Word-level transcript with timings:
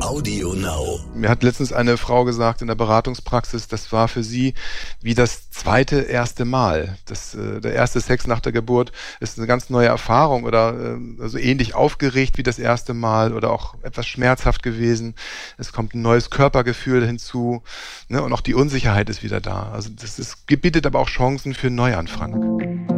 Audio 0.00 0.54
Now. 0.54 1.00
Mir 1.14 1.28
hat 1.28 1.42
letztens 1.42 1.72
eine 1.72 1.96
Frau 1.96 2.24
gesagt 2.24 2.62
in 2.62 2.68
der 2.68 2.76
Beratungspraxis, 2.76 3.66
das 3.66 3.90
war 3.92 4.06
für 4.06 4.22
sie 4.22 4.54
wie 5.00 5.14
das 5.14 5.50
zweite 5.50 6.00
erste 6.02 6.44
Mal. 6.44 6.96
Das, 7.06 7.34
äh, 7.34 7.60
der 7.60 7.72
erste 7.72 8.00
Sex 8.00 8.26
nach 8.26 8.40
der 8.40 8.52
Geburt 8.52 8.92
ist 9.20 9.38
eine 9.38 9.46
ganz 9.46 9.70
neue 9.70 9.88
Erfahrung 9.88 10.44
oder 10.44 10.96
äh, 10.96 11.22
also 11.22 11.38
ähnlich 11.38 11.74
aufgeregt 11.74 12.38
wie 12.38 12.42
das 12.42 12.58
erste 12.58 12.94
Mal 12.94 13.32
oder 13.32 13.50
auch 13.50 13.74
etwas 13.82 14.06
schmerzhaft 14.06 14.62
gewesen. 14.62 15.14
Es 15.56 15.72
kommt 15.72 15.94
ein 15.94 16.02
neues 16.02 16.30
Körpergefühl 16.30 17.04
hinzu 17.04 17.62
ne, 18.08 18.22
und 18.22 18.32
auch 18.32 18.40
die 18.40 18.54
Unsicherheit 18.54 19.10
ist 19.10 19.22
wieder 19.22 19.40
da. 19.40 19.70
Also 19.72 19.90
das 19.90 20.18
ist, 20.18 20.46
bietet 20.46 20.86
aber 20.86 21.00
auch 21.00 21.08
Chancen 21.08 21.54
für 21.54 21.66
einen 21.66 21.76
Neuanfang. 21.76 22.97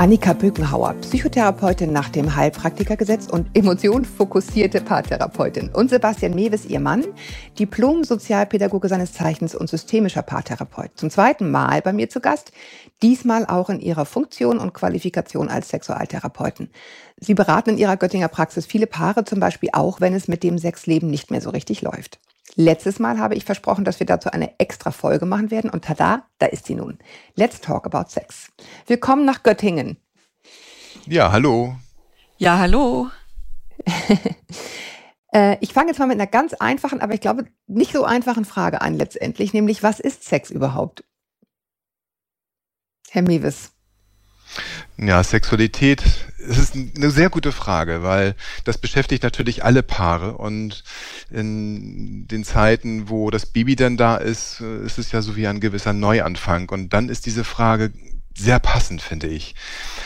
Annika 0.00 0.32
Bökenhauer, 0.32 0.94
Psychotherapeutin 1.02 1.92
nach 1.92 2.08
dem 2.08 2.34
Heilpraktikergesetz 2.34 3.26
und 3.26 3.48
emotionsfokussierte 3.52 4.80
Paartherapeutin. 4.80 5.68
Und 5.68 5.90
Sebastian 5.90 6.34
Mewes, 6.34 6.64
ihr 6.64 6.80
Mann, 6.80 7.04
Diplom-Sozialpädagoge 7.58 8.88
seines 8.88 9.12
Zeichens 9.12 9.54
und 9.54 9.68
systemischer 9.68 10.22
Paartherapeut. 10.22 10.92
Zum 10.94 11.10
zweiten 11.10 11.50
Mal 11.50 11.82
bei 11.82 11.92
mir 11.92 12.08
zu 12.08 12.20
Gast, 12.20 12.52
diesmal 13.02 13.44
auch 13.44 13.68
in 13.68 13.78
ihrer 13.78 14.06
Funktion 14.06 14.56
und 14.56 14.72
Qualifikation 14.72 15.50
als 15.50 15.68
Sexualtherapeuten. 15.68 16.70
Sie 17.18 17.34
beraten 17.34 17.68
in 17.68 17.76
ihrer 17.76 17.98
Göttinger 17.98 18.28
Praxis 18.28 18.64
viele 18.64 18.86
Paare, 18.86 19.24
zum 19.24 19.38
Beispiel 19.38 19.68
auch, 19.74 20.00
wenn 20.00 20.14
es 20.14 20.28
mit 20.28 20.42
dem 20.42 20.56
Sexleben 20.56 21.10
nicht 21.10 21.30
mehr 21.30 21.42
so 21.42 21.50
richtig 21.50 21.82
läuft. 21.82 22.20
Letztes 22.56 22.98
Mal 22.98 23.18
habe 23.18 23.34
ich 23.34 23.44
versprochen, 23.44 23.84
dass 23.84 24.00
wir 24.00 24.06
dazu 24.06 24.30
eine 24.30 24.58
extra 24.58 24.90
Folge 24.90 25.26
machen 25.26 25.50
werden 25.50 25.70
und 25.70 25.84
tada, 25.84 26.26
da 26.38 26.46
ist 26.46 26.66
sie 26.66 26.74
nun. 26.74 26.98
Let's 27.36 27.60
talk 27.60 27.86
about 27.86 28.10
sex. 28.10 28.50
Willkommen 28.86 29.24
nach 29.24 29.42
Göttingen. 29.42 29.96
Ja, 31.06 31.30
hallo. 31.32 31.76
Ja, 32.38 32.58
hallo. 32.58 33.08
Äh, 35.32 35.58
ich 35.60 35.72
fange 35.72 35.90
jetzt 35.90 35.98
mal 35.98 36.06
mit 36.06 36.16
einer 36.16 36.26
ganz 36.26 36.54
einfachen, 36.54 37.00
aber 37.00 37.14
ich 37.14 37.20
glaube 37.20 37.44
nicht 37.68 37.92
so 37.92 38.04
einfachen 38.04 38.44
Frage 38.44 38.80
an 38.80 38.94
letztendlich, 38.94 39.52
nämlich 39.52 39.80
was 39.80 40.00
ist 40.00 40.24
Sex 40.24 40.50
überhaupt? 40.50 41.04
Herr 43.10 43.22
Mewes. 43.22 43.72
Ja, 45.02 45.24
Sexualität, 45.24 46.02
es 46.46 46.58
ist 46.58 46.74
eine 46.74 47.10
sehr 47.10 47.30
gute 47.30 47.52
Frage, 47.52 48.02
weil 48.02 48.34
das 48.64 48.76
beschäftigt 48.76 49.22
natürlich 49.22 49.64
alle 49.64 49.82
Paare 49.82 50.36
und 50.36 50.84
in 51.30 52.28
den 52.28 52.44
Zeiten, 52.44 53.08
wo 53.08 53.30
das 53.30 53.46
Baby 53.46 53.76
dann 53.76 53.96
da 53.96 54.16
ist, 54.16 54.60
äh, 54.60 54.84
ist 54.84 54.98
es 54.98 55.10
ja 55.10 55.22
so 55.22 55.36
wie 55.36 55.46
ein 55.46 55.60
gewisser 55.60 55.94
Neuanfang 55.94 56.68
und 56.68 56.90
dann 56.90 57.08
ist 57.08 57.24
diese 57.24 57.44
Frage 57.44 57.92
sehr 58.36 58.58
passend, 58.58 59.00
finde 59.00 59.28
ich. 59.28 59.54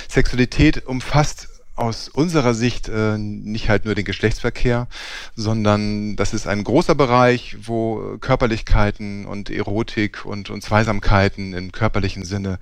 Sexualität 0.09 0.87
umfasst 0.87 1.49
aus 1.77 2.09
unserer 2.09 2.55
Sicht 2.55 2.89
äh, 2.89 3.19
nicht 3.19 3.69
halt 3.69 3.85
nur 3.85 3.97
den 3.97 4.05
Geschlechtsverkehr, 4.05 4.87
sondern 5.35 6.15
das 6.15 6.33
ist 6.33 6.47
ein 6.47 6.63
großer 6.63 6.95
Bereich, 6.95 7.57
wo 7.63 8.17
Körperlichkeiten 8.21 9.27
und 9.27 9.51
Erotik 9.51 10.25
und, 10.25 10.51
und 10.51 10.63
Zweisamkeiten 10.63 11.53
im 11.53 11.73
körperlichen 11.73 12.25
Sinne 12.25 12.61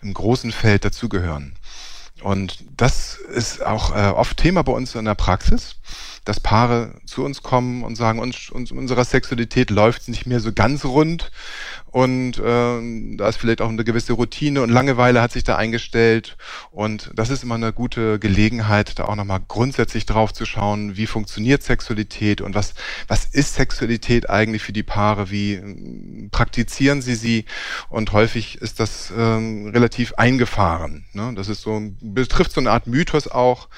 im 0.00 0.14
großen 0.14 0.52
Feld 0.52 0.84
dazugehören. 0.84 1.54
Und 2.22 2.64
das 2.76 3.16
ist 3.16 3.64
auch 3.64 3.94
äh, 3.94 4.10
oft 4.10 4.36
Thema 4.36 4.62
bei 4.62 4.72
uns 4.72 4.94
in 4.94 5.04
der 5.04 5.14
Praxis 5.14 5.76
dass 6.24 6.40
Paare 6.40 6.94
zu 7.04 7.24
uns 7.24 7.42
kommen 7.42 7.82
und 7.82 7.96
sagen, 7.96 8.18
uns, 8.18 8.50
uns 8.50 8.70
unserer 8.70 9.04
Sexualität 9.04 9.70
läuft 9.70 10.08
nicht 10.08 10.26
mehr 10.26 10.40
so 10.40 10.52
ganz 10.52 10.84
rund 10.84 11.30
und 11.90 12.38
äh, 12.38 13.16
da 13.16 13.28
ist 13.28 13.36
vielleicht 13.36 13.60
auch 13.60 13.68
eine 13.68 13.84
gewisse 13.84 14.14
Routine 14.14 14.62
und 14.62 14.70
Langeweile 14.70 15.20
hat 15.20 15.32
sich 15.32 15.44
da 15.44 15.56
eingestellt 15.56 16.36
und 16.70 17.10
das 17.14 17.28
ist 17.28 17.42
immer 17.42 17.56
eine 17.56 17.72
gute 17.72 18.18
Gelegenheit, 18.18 18.98
da 18.98 19.04
auch 19.04 19.16
nochmal 19.16 19.40
grundsätzlich 19.46 20.06
drauf 20.06 20.32
zu 20.32 20.46
schauen, 20.46 20.96
wie 20.96 21.06
funktioniert 21.06 21.62
Sexualität 21.62 22.40
und 22.40 22.54
was, 22.54 22.74
was 23.08 23.26
ist 23.26 23.54
Sexualität 23.54 24.30
eigentlich 24.30 24.62
für 24.62 24.72
die 24.72 24.82
Paare, 24.82 25.30
wie 25.30 25.54
äh, 25.54 26.28
praktizieren 26.30 27.02
sie 27.02 27.16
sie 27.16 27.44
und 27.88 28.12
häufig 28.12 28.56
ist 28.62 28.80
das 28.80 29.12
ähm, 29.16 29.68
relativ 29.68 30.14
eingefahren. 30.14 31.04
Ne? 31.12 31.32
Das 31.34 31.48
ist 31.48 31.62
so, 31.62 31.82
betrifft 32.00 32.52
so 32.52 32.60
eine 32.60 32.70
Art 32.70 32.86
Mythos 32.86 33.28
auch, 33.28 33.68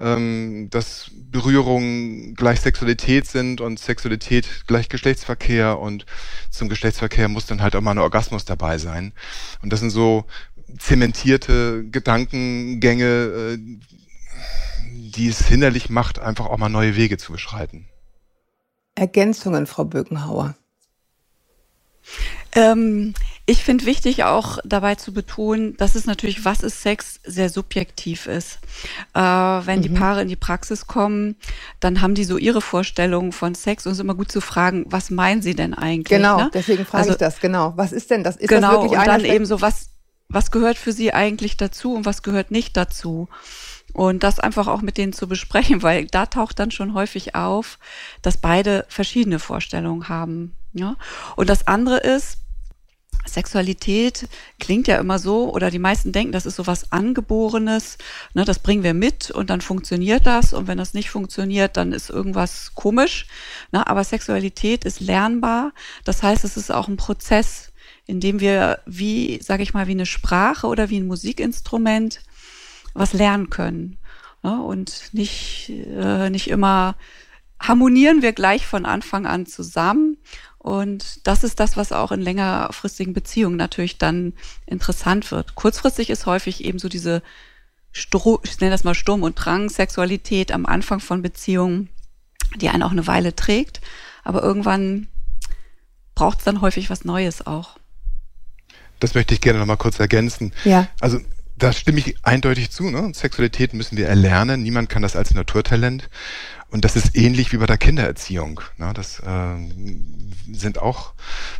ähm, 0.00 0.68
dass 0.70 1.10
Berührungen 1.12 2.34
gleich 2.34 2.60
Sexualität 2.60 3.26
sind 3.26 3.60
und 3.60 3.78
Sexualität 3.78 4.64
gleich 4.66 4.88
Geschlechtsverkehr 4.88 5.78
und 5.78 6.06
zum 6.50 6.68
Geschlechtsverkehr 6.68 7.28
muss 7.28 7.46
dann 7.46 7.62
halt 7.62 7.76
auch 7.76 7.80
mal 7.80 7.92
ein 7.92 7.98
Orgasmus 7.98 8.44
dabei 8.44 8.78
sein. 8.78 9.12
Und 9.62 9.72
das 9.72 9.80
sind 9.80 9.90
so 9.90 10.24
zementierte 10.78 11.84
Gedankengänge, 11.88 13.04
äh, 13.04 13.58
die 14.92 15.28
es 15.28 15.46
hinderlich 15.46 15.90
macht, 15.90 16.18
einfach 16.18 16.46
auch 16.46 16.58
mal 16.58 16.68
neue 16.68 16.96
Wege 16.96 17.18
zu 17.18 17.32
beschreiten. 17.32 17.88
Ergänzungen, 18.96 19.66
Frau 19.66 19.84
Bökenhauer. 19.84 20.54
Ähm, 22.54 23.14
ich 23.46 23.62
finde 23.62 23.84
wichtig 23.84 24.24
auch 24.24 24.58
dabei 24.64 24.94
zu 24.94 25.12
betonen, 25.12 25.76
dass 25.76 25.96
es 25.96 26.06
natürlich, 26.06 26.44
was 26.44 26.60
ist 26.60 26.80
Sex, 26.80 27.20
sehr 27.24 27.50
subjektiv 27.50 28.26
ist. 28.26 28.58
Äh, 29.12 29.20
wenn 29.20 29.80
mhm. 29.80 29.82
die 29.82 29.88
Paare 29.90 30.22
in 30.22 30.28
die 30.28 30.36
Praxis 30.36 30.86
kommen, 30.86 31.36
dann 31.80 32.00
haben 32.00 32.14
die 32.14 32.24
so 32.24 32.38
ihre 32.38 32.62
Vorstellungen 32.62 33.32
von 33.32 33.54
Sex 33.54 33.84
und 33.84 33.92
es 33.92 33.98
ist 33.98 34.02
immer 34.02 34.14
gut 34.14 34.32
zu 34.32 34.40
fragen, 34.40 34.86
was 34.88 35.10
meinen 35.10 35.42
sie 35.42 35.54
denn 35.54 35.74
eigentlich? 35.74 36.16
Genau, 36.16 36.38
ne? 36.38 36.50
deswegen 36.54 36.86
frage 36.86 37.02
also, 37.02 37.12
ich 37.12 37.18
das, 37.18 37.40
genau. 37.40 37.74
Was 37.76 37.92
ist 37.92 38.10
denn 38.10 38.24
das? 38.24 38.36
Ist 38.36 38.48
genau, 38.48 38.72
das 38.72 38.82
wirklich 38.82 38.98
und 38.98 39.06
dann 39.06 39.24
eben 39.24 39.46
so, 39.46 39.60
was, 39.60 39.90
was 40.28 40.50
gehört 40.50 40.78
für 40.78 40.92
sie 40.92 41.12
eigentlich 41.12 41.56
dazu 41.56 41.94
und 41.94 42.06
was 42.06 42.22
gehört 42.22 42.50
nicht 42.50 42.76
dazu? 42.76 43.28
Und 43.92 44.24
das 44.24 44.40
einfach 44.40 44.66
auch 44.66 44.80
mit 44.80 44.96
denen 44.96 45.12
zu 45.12 45.28
besprechen, 45.28 45.82
weil 45.82 46.06
da 46.06 46.26
taucht 46.26 46.58
dann 46.58 46.70
schon 46.70 46.94
häufig 46.94 47.34
auf, 47.34 47.78
dass 48.22 48.38
beide 48.38 48.86
verschiedene 48.88 49.38
Vorstellungen 49.38 50.08
haben. 50.08 50.56
Ja? 50.72 50.96
Und 51.36 51.48
das 51.50 51.66
andere 51.66 51.98
ist, 51.98 52.38
Sexualität 53.26 54.28
klingt 54.58 54.86
ja 54.86 54.98
immer 54.98 55.18
so, 55.18 55.52
oder 55.52 55.70
die 55.70 55.78
meisten 55.78 56.12
denken, 56.12 56.32
das 56.32 56.46
ist 56.46 56.56
so 56.56 56.66
was 56.66 56.92
Angeborenes, 56.92 57.98
ne, 58.34 58.44
das 58.44 58.58
bringen 58.58 58.82
wir 58.82 58.94
mit 58.94 59.30
und 59.30 59.50
dann 59.50 59.60
funktioniert 59.60 60.26
das 60.26 60.52
und 60.52 60.66
wenn 60.66 60.78
das 60.78 60.94
nicht 60.94 61.10
funktioniert, 61.10 61.76
dann 61.76 61.92
ist 61.92 62.10
irgendwas 62.10 62.72
komisch. 62.74 63.26
Ne, 63.72 63.86
aber 63.86 64.04
Sexualität 64.04 64.84
ist 64.84 65.00
lernbar, 65.00 65.72
das 66.04 66.22
heißt, 66.22 66.44
es 66.44 66.56
ist 66.56 66.70
auch 66.70 66.88
ein 66.88 66.96
Prozess, 66.96 67.72
in 68.06 68.20
dem 68.20 68.40
wir 68.40 68.80
wie, 68.86 69.40
sage 69.42 69.62
ich 69.62 69.74
mal, 69.74 69.86
wie 69.86 69.92
eine 69.92 70.06
Sprache 70.06 70.66
oder 70.66 70.90
wie 70.90 70.98
ein 70.98 71.06
Musikinstrument 71.06 72.20
was 72.92 73.12
lernen 73.12 73.50
können. 73.50 73.98
Ne, 74.42 74.62
und 74.62 75.10
nicht, 75.12 75.70
äh, 75.70 76.30
nicht 76.30 76.48
immer 76.48 76.96
harmonieren 77.60 78.20
wir 78.20 78.32
gleich 78.32 78.66
von 78.66 78.84
Anfang 78.84 79.26
an 79.26 79.46
zusammen 79.46 80.18
und 80.64 81.26
das 81.26 81.44
ist 81.44 81.60
das, 81.60 81.76
was 81.76 81.92
auch 81.92 82.10
in 82.10 82.22
längerfristigen 82.22 83.12
Beziehungen 83.12 83.58
natürlich 83.58 83.98
dann 83.98 84.32
interessant 84.64 85.30
wird. 85.30 85.56
Kurzfristig 85.56 86.08
ist 86.08 86.24
häufig 86.24 86.64
eben 86.64 86.78
so 86.78 86.88
diese, 86.88 87.22
Stro 87.92 88.40
ich 88.42 88.58
nenne 88.60 88.70
das 88.70 88.82
mal 88.82 88.94
Sturm- 88.94 89.24
und 89.24 89.34
Drang-Sexualität 89.34 90.52
am 90.52 90.64
Anfang 90.64 91.00
von 91.00 91.20
Beziehungen, 91.20 91.90
die 92.56 92.70
einen 92.70 92.82
auch 92.82 92.92
eine 92.92 93.06
Weile 93.06 93.36
trägt. 93.36 93.82
Aber 94.22 94.42
irgendwann 94.42 95.08
braucht 96.14 96.38
es 96.38 96.44
dann 96.44 96.62
häufig 96.62 96.88
was 96.88 97.04
Neues 97.04 97.46
auch. 97.46 97.76
Das 99.00 99.12
möchte 99.12 99.34
ich 99.34 99.42
gerne 99.42 99.58
noch 99.58 99.66
mal 99.66 99.76
kurz 99.76 100.00
ergänzen. 100.00 100.54
Ja. 100.64 100.88
Also 100.98 101.20
da 101.58 101.74
stimme 101.74 101.98
ich 101.98 102.16
eindeutig 102.22 102.70
zu. 102.70 102.90
Ne? 102.90 103.12
Sexualität 103.12 103.74
müssen 103.74 103.98
wir 103.98 104.08
erlernen. 104.08 104.62
Niemand 104.62 104.88
kann 104.88 105.02
das 105.02 105.14
als 105.14 105.34
Naturtalent. 105.34 106.08
Und 106.74 106.84
das 106.84 106.96
ist 106.96 107.16
ähnlich 107.16 107.52
wie 107.52 107.58
bei 107.58 107.66
der 107.66 107.78
Kindererziehung. 107.78 108.60
Ne? 108.78 108.90
Das 108.94 109.20
äh, 109.20 109.54
sind 110.52 110.80
auch 110.80 111.14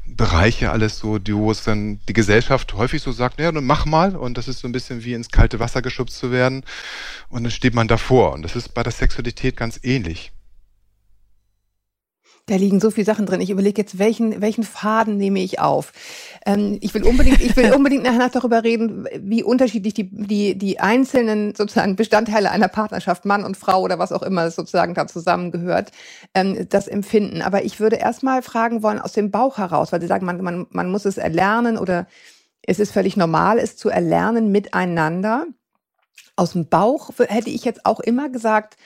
Bereiche 0.04 0.72
alles 0.72 0.98
so, 0.98 1.20
die, 1.20 1.36
wo 1.36 1.52
es 1.52 1.62
dann 1.62 2.00
die 2.08 2.14
Gesellschaft 2.14 2.74
häufig 2.74 3.00
so 3.00 3.12
sagt, 3.12 3.38
ja, 3.38 3.52
dann 3.52 3.64
mach 3.64 3.86
mal. 3.86 4.16
Und 4.16 4.36
das 4.36 4.48
ist 4.48 4.58
so 4.58 4.66
ein 4.66 4.72
bisschen 4.72 5.04
wie 5.04 5.14
ins 5.14 5.28
kalte 5.28 5.60
Wasser 5.60 5.82
geschubst 5.82 6.18
zu 6.18 6.32
werden. 6.32 6.64
Und 7.28 7.44
dann 7.44 7.52
steht 7.52 7.74
man 7.74 7.86
davor. 7.86 8.32
Und 8.32 8.42
das 8.42 8.56
ist 8.56 8.74
bei 8.74 8.82
der 8.82 8.90
Sexualität 8.90 9.56
ganz 9.56 9.78
ähnlich. 9.84 10.32
Da 12.46 12.56
liegen 12.56 12.78
so 12.78 12.90
viele 12.90 13.06
Sachen 13.06 13.24
drin. 13.24 13.40
Ich 13.40 13.48
überlege 13.48 13.80
jetzt, 13.80 13.98
welchen, 13.98 14.42
welchen 14.42 14.64
Faden 14.64 15.16
nehme 15.16 15.40
ich 15.40 15.60
auf? 15.60 15.92
Ähm, 16.44 16.76
ich 16.82 16.92
will 16.92 17.02
unbedingt, 17.02 17.40
ich 17.40 17.56
will 17.56 17.72
unbedingt 17.74 18.02
nachher 18.02 18.28
darüber 18.28 18.62
reden, 18.62 19.08
wie 19.18 19.42
unterschiedlich 19.42 19.94
die, 19.94 20.10
die, 20.10 20.58
die 20.58 20.78
einzelnen 20.78 21.54
sozusagen 21.54 21.96
Bestandteile 21.96 22.50
einer 22.50 22.68
Partnerschaft, 22.68 23.24
Mann 23.24 23.44
und 23.44 23.56
Frau 23.56 23.80
oder 23.80 23.98
was 23.98 24.12
auch 24.12 24.22
immer 24.22 24.50
sozusagen 24.50 24.92
da 24.92 25.06
zusammengehört, 25.06 25.90
ähm, 26.34 26.68
das 26.68 26.86
empfinden. 26.86 27.40
Aber 27.40 27.64
ich 27.64 27.80
würde 27.80 27.96
erstmal 27.96 28.42
fragen 28.42 28.82
wollen 28.82 29.00
aus 29.00 29.14
dem 29.14 29.30
Bauch 29.30 29.56
heraus, 29.56 29.90
weil 29.90 30.02
Sie 30.02 30.06
sagen, 30.06 30.26
man, 30.26 30.42
man, 30.42 30.66
man 30.68 30.90
muss 30.90 31.06
es 31.06 31.16
erlernen 31.16 31.78
oder 31.78 32.06
es 32.60 32.78
ist 32.78 32.92
völlig 32.92 33.16
normal, 33.16 33.58
es 33.58 33.78
zu 33.78 33.88
erlernen 33.88 34.52
miteinander. 34.52 35.46
Aus 36.36 36.52
dem 36.52 36.68
Bauch 36.68 37.10
hätte 37.26 37.48
ich 37.48 37.64
jetzt 37.64 37.86
auch 37.86 38.00
immer 38.00 38.28
gesagt, 38.28 38.76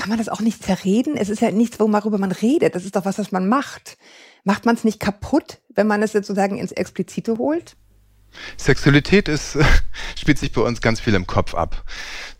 kann 0.00 0.08
man 0.08 0.18
das 0.18 0.30
auch 0.30 0.40
nicht 0.40 0.64
zerreden? 0.64 1.14
Es 1.14 1.28
ist 1.28 1.42
ja 1.42 1.50
nichts, 1.50 1.78
worüber 1.78 2.16
man 2.16 2.32
redet. 2.32 2.74
Das 2.74 2.86
ist 2.86 2.96
doch 2.96 3.04
was, 3.04 3.18
was 3.18 3.32
man 3.32 3.48
macht. 3.48 3.98
Macht 4.44 4.64
man 4.64 4.74
es 4.74 4.82
nicht 4.82 4.98
kaputt, 4.98 5.58
wenn 5.74 5.86
man 5.86 6.02
es 6.02 6.12
sozusagen 6.12 6.56
ins 6.56 6.72
Explizite 6.72 7.36
holt? 7.36 7.76
Sexualität 8.56 9.28
ist, 9.28 9.58
spielt 10.16 10.38
sich 10.38 10.52
bei 10.52 10.62
uns 10.62 10.80
ganz 10.80 11.00
viel 11.00 11.14
im 11.14 11.26
Kopf 11.26 11.54
ab. 11.54 11.84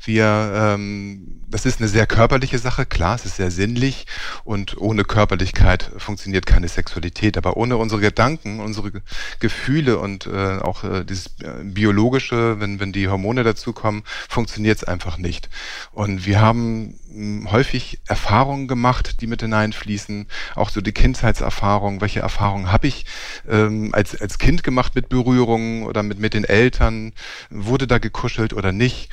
Wir, 0.02 0.52
ähm, 0.54 1.42
das 1.48 1.66
ist 1.66 1.80
eine 1.80 1.88
sehr 1.88 2.06
körperliche 2.06 2.58
Sache, 2.58 2.86
klar, 2.86 3.16
es 3.16 3.26
ist 3.26 3.36
sehr 3.36 3.50
sinnlich 3.50 4.06
und 4.44 4.78
ohne 4.78 5.04
Körperlichkeit 5.04 5.90
funktioniert 5.98 6.46
keine 6.46 6.68
Sexualität. 6.68 7.36
Aber 7.36 7.56
ohne 7.56 7.76
unsere 7.76 8.00
Gedanken, 8.00 8.60
unsere 8.60 8.92
Gefühle 9.40 9.98
und 9.98 10.26
äh, 10.26 10.58
auch 10.58 10.84
äh, 10.84 11.04
dieses 11.04 11.26
äh, 11.42 11.64
biologische, 11.64 12.60
wenn 12.60 12.80
wenn 12.80 12.92
die 12.92 13.08
Hormone 13.08 13.44
dazukommen, 13.44 14.02
funktioniert 14.28 14.78
es 14.78 14.84
einfach 14.84 15.18
nicht. 15.18 15.50
Und 15.92 16.24
wir 16.24 16.40
haben 16.40 16.98
hm, 17.12 17.50
häufig 17.50 17.98
Erfahrungen 18.06 18.68
gemacht, 18.68 19.20
die 19.20 19.26
mit 19.26 19.42
hineinfließen, 19.42 20.28
auch 20.54 20.70
so 20.70 20.80
die 20.80 20.92
Kindheitserfahrung. 20.92 22.00
Welche 22.00 22.20
Erfahrungen 22.20 22.72
habe 22.72 22.86
ich 22.86 23.04
ähm, 23.48 23.90
als 23.92 24.18
als 24.18 24.38
Kind 24.38 24.62
gemacht 24.62 24.94
mit 24.94 25.08
Berührungen 25.10 25.82
oder 25.84 26.02
mit 26.02 26.18
mit 26.18 26.32
den 26.32 26.44
Eltern? 26.44 27.12
Wurde 27.50 27.86
da 27.86 27.98
gekuschelt 27.98 28.54
oder 28.54 28.72
nicht? 28.72 29.10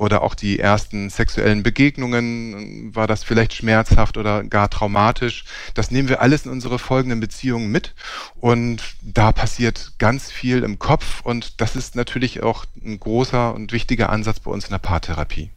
Oder 0.00 0.22
auch 0.22 0.34
die 0.34 0.58
ersten 0.58 1.10
sexuellen 1.10 1.62
Begegnungen, 1.62 2.94
war 2.94 3.06
das 3.06 3.22
vielleicht 3.22 3.52
schmerzhaft 3.52 4.16
oder 4.16 4.42
gar 4.44 4.70
traumatisch. 4.70 5.44
Das 5.74 5.90
nehmen 5.90 6.08
wir 6.08 6.22
alles 6.22 6.46
in 6.46 6.50
unsere 6.50 6.78
folgenden 6.78 7.20
Beziehungen 7.20 7.70
mit 7.70 7.94
und 8.40 8.82
da 9.02 9.30
passiert 9.30 9.92
ganz 9.98 10.32
viel 10.32 10.62
im 10.62 10.78
Kopf 10.78 11.20
und 11.20 11.60
das 11.60 11.76
ist 11.76 11.96
natürlich 11.96 12.42
auch 12.42 12.64
ein 12.82 12.98
großer 12.98 13.54
und 13.54 13.72
wichtiger 13.72 14.08
Ansatz 14.08 14.40
bei 14.40 14.50
uns 14.50 14.64
in 14.64 14.70
der 14.70 14.78
Paartherapie. 14.78 15.50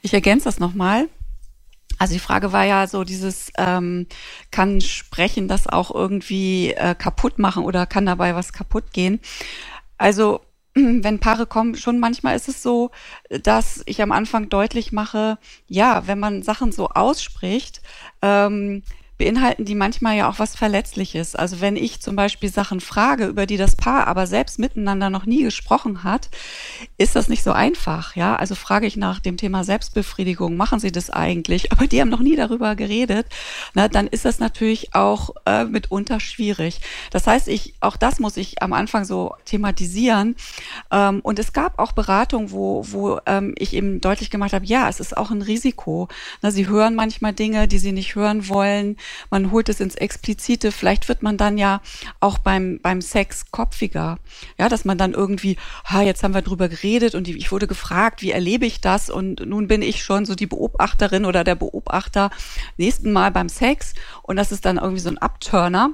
Ich 0.00 0.14
ergänze 0.14 0.44
das 0.44 0.60
nochmal. 0.60 1.08
Also 1.98 2.14
die 2.14 2.20
Frage 2.20 2.52
war 2.52 2.64
ja 2.64 2.86
so 2.86 3.02
dieses, 3.02 3.50
ähm, 3.58 4.06
kann 4.52 4.80
Sprechen 4.80 5.48
das 5.48 5.66
auch 5.66 5.92
irgendwie 5.92 6.72
äh, 6.72 6.94
kaputt 6.94 7.40
machen 7.40 7.64
oder 7.64 7.86
kann 7.86 8.06
dabei 8.06 8.36
was 8.36 8.52
kaputt 8.52 8.92
gehen? 8.92 9.18
Also 9.98 10.40
wenn 11.02 11.20
Paare 11.20 11.46
kommen, 11.46 11.76
schon 11.76 11.98
manchmal 11.98 12.36
ist 12.36 12.48
es 12.48 12.62
so, 12.62 12.90
dass 13.30 13.82
ich 13.86 14.02
am 14.02 14.12
Anfang 14.12 14.48
deutlich 14.48 14.92
mache, 14.92 15.38
ja, 15.68 16.06
wenn 16.06 16.18
man 16.18 16.42
Sachen 16.42 16.72
so 16.72 16.88
ausspricht, 16.88 17.80
ähm, 18.22 18.82
beinhalten 19.16 19.64
die 19.64 19.74
manchmal 19.74 20.16
ja 20.16 20.28
auch 20.28 20.38
was 20.38 20.56
Verletzliches. 20.56 21.36
Also 21.36 21.60
wenn 21.60 21.76
ich 21.76 22.00
zum 22.00 22.16
Beispiel 22.16 22.50
Sachen 22.50 22.80
frage, 22.80 23.26
über 23.26 23.46
die 23.46 23.56
das 23.56 23.76
Paar 23.76 24.08
aber 24.08 24.26
selbst 24.26 24.58
miteinander 24.58 25.08
noch 25.08 25.24
nie 25.24 25.42
gesprochen 25.42 26.02
hat, 26.02 26.30
ist 26.98 27.14
das 27.14 27.28
nicht 27.28 27.44
so 27.44 27.52
einfach. 27.52 28.16
Ja, 28.16 28.34
also 28.36 28.54
frage 28.54 28.86
ich 28.86 28.96
nach 28.96 29.20
dem 29.20 29.36
Thema 29.36 29.62
Selbstbefriedigung, 29.62 30.56
machen 30.56 30.80
Sie 30.80 30.90
das 30.90 31.10
eigentlich? 31.10 31.70
Aber 31.72 31.86
die 31.86 32.00
haben 32.00 32.08
noch 32.08 32.20
nie 32.20 32.36
darüber 32.36 32.74
geredet. 32.74 33.26
Na, 33.74 33.88
dann 33.88 34.08
ist 34.08 34.24
das 34.24 34.40
natürlich 34.40 34.94
auch 34.94 35.30
äh, 35.46 35.64
mitunter 35.64 36.18
schwierig. 36.18 36.80
Das 37.10 37.26
heißt, 37.26 37.48
ich, 37.48 37.74
auch 37.80 37.96
das 37.96 38.18
muss 38.18 38.36
ich 38.36 38.62
am 38.62 38.72
Anfang 38.72 39.04
so 39.04 39.34
thematisieren. 39.44 40.34
Ähm, 40.90 41.20
und 41.20 41.38
es 41.38 41.52
gab 41.52 41.78
auch 41.78 41.92
Beratungen, 41.92 42.50
wo, 42.50 42.84
wo 42.90 43.20
ähm, 43.26 43.54
ich 43.58 43.74
eben 43.74 44.00
deutlich 44.00 44.30
gemacht 44.30 44.52
habe, 44.52 44.66
ja, 44.66 44.88
es 44.88 44.98
ist 44.98 45.16
auch 45.16 45.30
ein 45.30 45.42
Risiko. 45.42 46.08
Na, 46.42 46.50
Sie 46.50 46.66
hören 46.66 46.96
manchmal 46.96 47.32
Dinge, 47.32 47.68
die 47.68 47.78
Sie 47.78 47.92
nicht 47.92 48.16
hören 48.16 48.48
wollen 48.48 48.96
man 49.30 49.50
holt 49.50 49.68
es 49.68 49.80
ins 49.80 49.94
Explizite, 49.94 50.72
vielleicht 50.72 51.08
wird 51.08 51.22
man 51.22 51.36
dann 51.36 51.58
ja 51.58 51.80
auch 52.20 52.38
beim, 52.38 52.80
beim 52.82 53.00
Sex 53.00 53.50
kopfiger. 53.50 54.18
Ja, 54.58 54.68
dass 54.68 54.84
man 54.84 54.98
dann 54.98 55.12
irgendwie, 55.12 55.56
ha, 55.84 56.02
jetzt 56.02 56.22
haben 56.22 56.34
wir 56.34 56.42
drüber 56.42 56.68
geredet 56.68 57.14
und 57.14 57.28
ich 57.28 57.52
wurde 57.52 57.66
gefragt, 57.66 58.22
wie 58.22 58.30
erlebe 58.30 58.66
ich 58.66 58.80
das? 58.80 59.10
Und 59.10 59.46
nun 59.46 59.68
bin 59.68 59.82
ich 59.82 60.02
schon 60.02 60.26
so 60.26 60.34
die 60.34 60.46
Beobachterin 60.46 61.24
oder 61.24 61.44
der 61.44 61.54
Beobachter 61.54 62.30
nächsten 62.76 63.12
Mal 63.12 63.30
beim 63.30 63.48
Sex 63.48 63.94
und 64.22 64.36
das 64.36 64.52
ist 64.52 64.64
dann 64.64 64.76
irgendwie 64.76 65.00
so 65.00 65.10
ein 65.10 65.18
Abturner. 65.18 65.90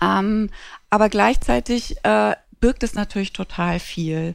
Ähm, 0.00 0.50
aber 0.88 1.08
gleichzeitig 1.08 1.96
äh, 2.04 2.34
birgt 2.60 2.82
es 2.82 2.94
natürlich 2.94 3.32
total 3.32 3.78
viel. 3.78 4.34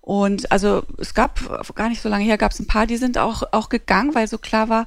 Und 0.00 0.52
also 0.52 0.82
es 0.98 1.14
gab 1.14 1.40
gar 1.74 1.88
nicht 1.88 2.02
so 2.02 2.10
lange 2.10 2.24
her, 2.24 2.36
gab 2.36 2.52
es 2.52 2.60
ein 2.60 2.66
paar, 2.66 2.86
die 2.86 2.98
sind 2.98 3.16
auch, 3.16 3.42
auch 3.52 3.70
gegangen, 3.70 4.14
weil 4.14 4.28
so 4.28 4.36
klar 4.36 4.68
war, 4.68 4.86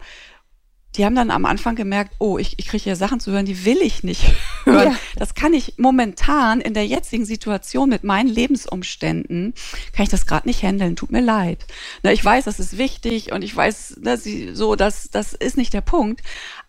die 0.96 1.06
haben 1.06 1.16
dann 1.16 1.30
am 1.30 1.46
Anfang 1.46 1.76
gemerkt, 1.76 2.16
oh, 2.18 2.38
ich, 2.38 2.58
ich 2.58 2.68
kriege 2.68 2.84
hier 2.84 2.96
Sachen 2.96 3.20
zu 3.20 3.32
hören, 3.32 3.46
die 3.46 3.66
will 3.66 3.78
ich 3.82 4.04
nicht 4.04 4.34
hören. 4.64 4.94
Ja. 4.94 5.00
Das 5.16 5.36
kann 5.36 5.54
ich 5.54 5.76
momentan 5.78 6.62
in 6.62 6.74
der 6.74 6.88
jetzigen 6.88 7.26
Situation 7.26 7.90
mit 7.90 8.04
meinen 8.04 8.30
Lebensumständen, 8.30 9.54
kann 9.94 10.04
ich 10.04 10.10
das 10.10 10.26
gerade 10.26 10.48
nicht 10.48 10.64
handeln, 10.64 10.96
tut 10.96 11.12
mir 11.12 11.22
leid. 11.22 11.66
Na, 12.04 12.12
ich 12.12 12.24
weiß, 12.24 12.46
das 12.46 12.60
ist 12.60 12.78
wichtig 12.78 13.32
und 13.32 13.44
ich 13.44 13.56
weiß, 13.56 14.00
dass 14.02 14.24
sie 14.24 14.56
so, 14.56 14.76
das, 14.76 15.10
das 15.12 15.34
ist 15.34 15.58
nicht 15.58 15.74
der 15.74 15.82
Punkt. 15.82 16.22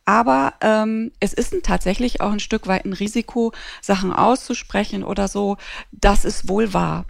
Aber 0.04 0.54
ähm, 0.62 1.12
es 1.20 1.34
ist 1.34 1.52
ein, 1.52 1.62
tatsächlich 1.62 2.22
auch 2.22 2.32
ein 2.32 2.40
Stück 2.40 2.66
weit 2.66 2.86
ein 2.86 2.94
Risiko, 2.94 3.52
Sachen 3.82 4.10
auszusprechen 4.10 5.04
oder 5.04 5.28
so. 5.28 5.58
Das 5.92 6.24
ist 6.24 6.48
wohl 6.48 6.72
wahr. 6.72 7.04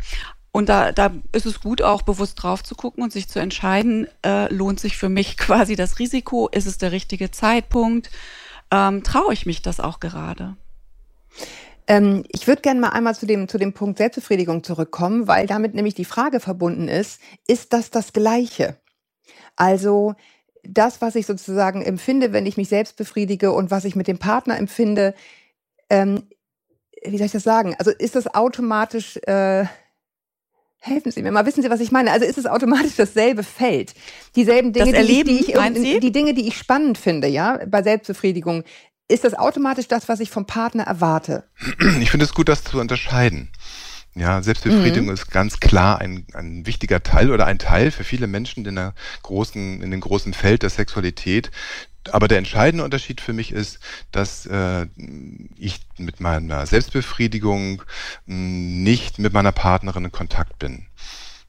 Und 0.51 0.69
da, 0.69 0.93
da 0.93 1.13
ist 1.33 1.47
es 1.47 1.61
gut, 1.61 1.83
auch 1.83 2.03
bewusst 2.03 2.43
drauf 2.43 2.65
zu 2.65 2.75
gucken 2.75 3.03
und 3.03 3.13
sich 3.13 3.29
zu 3.29 3.39
entscheiden, 3.39 4.09
äh, 4.25 4.53
lohnt 4.53 4.81
sich 4.81 4.97
für 4.97 5.09
mich 5.09 5.37
quasi 5.39 5.77
das 5.77 5.99
Risiko, 5.99 6.49
ist 6.49 6.67
es 6.67 6.79
der 6.79 6.93
richtige 6.93 7.31
Zeitpunkt, 7.31 8.11
ähm, 8.71 9.03
traue 9.03 9.33
ich 9.33 9.47
mich 9.47 9.63
das 9.63 9.81
auch 9.81 10.01
gerade? 10.01 10.57
Ähm, 11.87 12.25
ich 12.29 12.47
würde 12.47 12.63
gerne 12.63 12.81
mal 12.81 12.91
einmal 12.91 13.15
zu 13.15 13.27
dem, 13.27 13.49
zu 13.49 13.59
dem 13.59 13.73
Punkt 13.73 13.99
Selbstbefriedigung 13.99 14.63
zurückkommen, 14.63 15.27
weil 15.27 15.47
damit 15.47 15.75
nämlich 15.75 15.95
die 15.95 16.05
Frage 16.05 16.41
verbunden 16.41 16.89
ist, 16.89 17.21
ist 17.47 17.73
das 17.73 17.91
das 17.91 18.13
Gleiche? 18.13 18.77
Also 19.57 20.15
das, 20.63 21.01
was 21.01 21.15
ich 21.15 21.25
sozusagen 21.25 21.83
empfinde, 21.83 22.33
wenn 22.33 22.47
ich 22.47 22.57
mich 22.57 22.69
selbst 22.69 22.97
befriedige 22.97 23.53
und 23.53 23.71
was 23.71 23.85
ich 23.85 23.97
mit 23.97 24.07
dem 24.07 24.19
Partner 24.19 24.59
empfinde, 24.59 25.15
ähm, 25.89 26.25
wie 27.03 27.17
soll 27.17 27.27
ich 27.27 27.33
das 27.33 27.45
sagen? 27.45 27.75
Also 27.79 27.91
ist 27.91 28.17
das 28.17 28.35
automatisch... 28.35 29.19
Äh, 29.19 29.67
Helfen 30.81 31.11
Sie 31.11 31.23
mir 31.23 31.33
mal, 31.33 31.45
wissen 31.45 31.63
Sie, 31.63 31.71
was 31.71 31.81
ich 31.81 31.91
meine? 31.91 32.13
Also 32.13 32.25
ist 32.25 32.39
es 32.39 32.47
automatisch 32.47 32.95
dasselbe 32.97 33.43
Feld. 33.43 33.95
Dieselben 34.37 34.73
Dinge, 34.73 34.93
das 34.93 34.95
Erleben, 34.95 35.29
die, 35.29 35.41
ich, 35.41 35.47
die, 35.47 35.93
ich, 35.95 36.01
die 36.01 36.13
Dinge, 36.13 36.35
die 36.35 36.47
ich 36.47 36.57
spannend 36.57 36.99
finde, 36.99 37.27
ja, 37.27 37.61
bei 37.67 37.83
Selbstbefriedigung. 37.83 38.63
Ist 39.09 39.25
das 39.25 39.35
automatisch 39.35 39.89
das, 39.89 40.09
was 40.09 40.21
ich 40.21 40.31
vom 40.31 40.47
Partner 40.47 40.85
erwarte? 40.85 41.45
Ich 42.01 42.11
finde 42.11 42.27
es 42.27 42.35
gut, 42.35 42.49
das 42.49 42.63
zu 42.63 42.79
unterscheiden. 42.79 43.51
Ja, 44.15 44.43
Selbstbefriedigung 44.43 45.07
mhm. 45.07 45.15
ist 45.15 45.31
ganz 45.31 45.61
klar 45.61 46.01
ein, 46.01 46.27
ein 46.35 46.67
wichtiger 46.67 47.03
Teil 47.03 47.31
oder 47.31 47.47
ein 47.47 47.59
Teil 47.59 47.91
für 47.91 48.05
viele 48.05 48.27
Menschen 48.27 48.65
in 48.67 48.75
der 48.75 48.95
großen, 49.23 49.81
in 49.81 49.91
dem 49.91 50.01
großen 50.01 50.35
Feld 50.35 50.63
der 50.63 50.71
Sexualität, 50.71 51.51
aber 52.13 52.29
der 52.29 52.39
entscheidende 52.39 52.85
Unterschied 52.85 53.21
für 53.21 53.33
mich 53.33 53.53
ist, 53.53 53.79
dass 54.13 54.47
äh, 54.47 54.87
ich 55.57 55.81
mit 55.97 56.21
meiner 56.21 56.67
Selbstbefriedigung 56.67 57.83
mh, 58.27 58.35
nicht 58.37 59.19
mit 59.19 59.33
meiner 59.33 59.53
Partnerin 59.53 60.07
in 60.07 60.13
Kontakt 60.13 60.59
bin. 60.59 60.87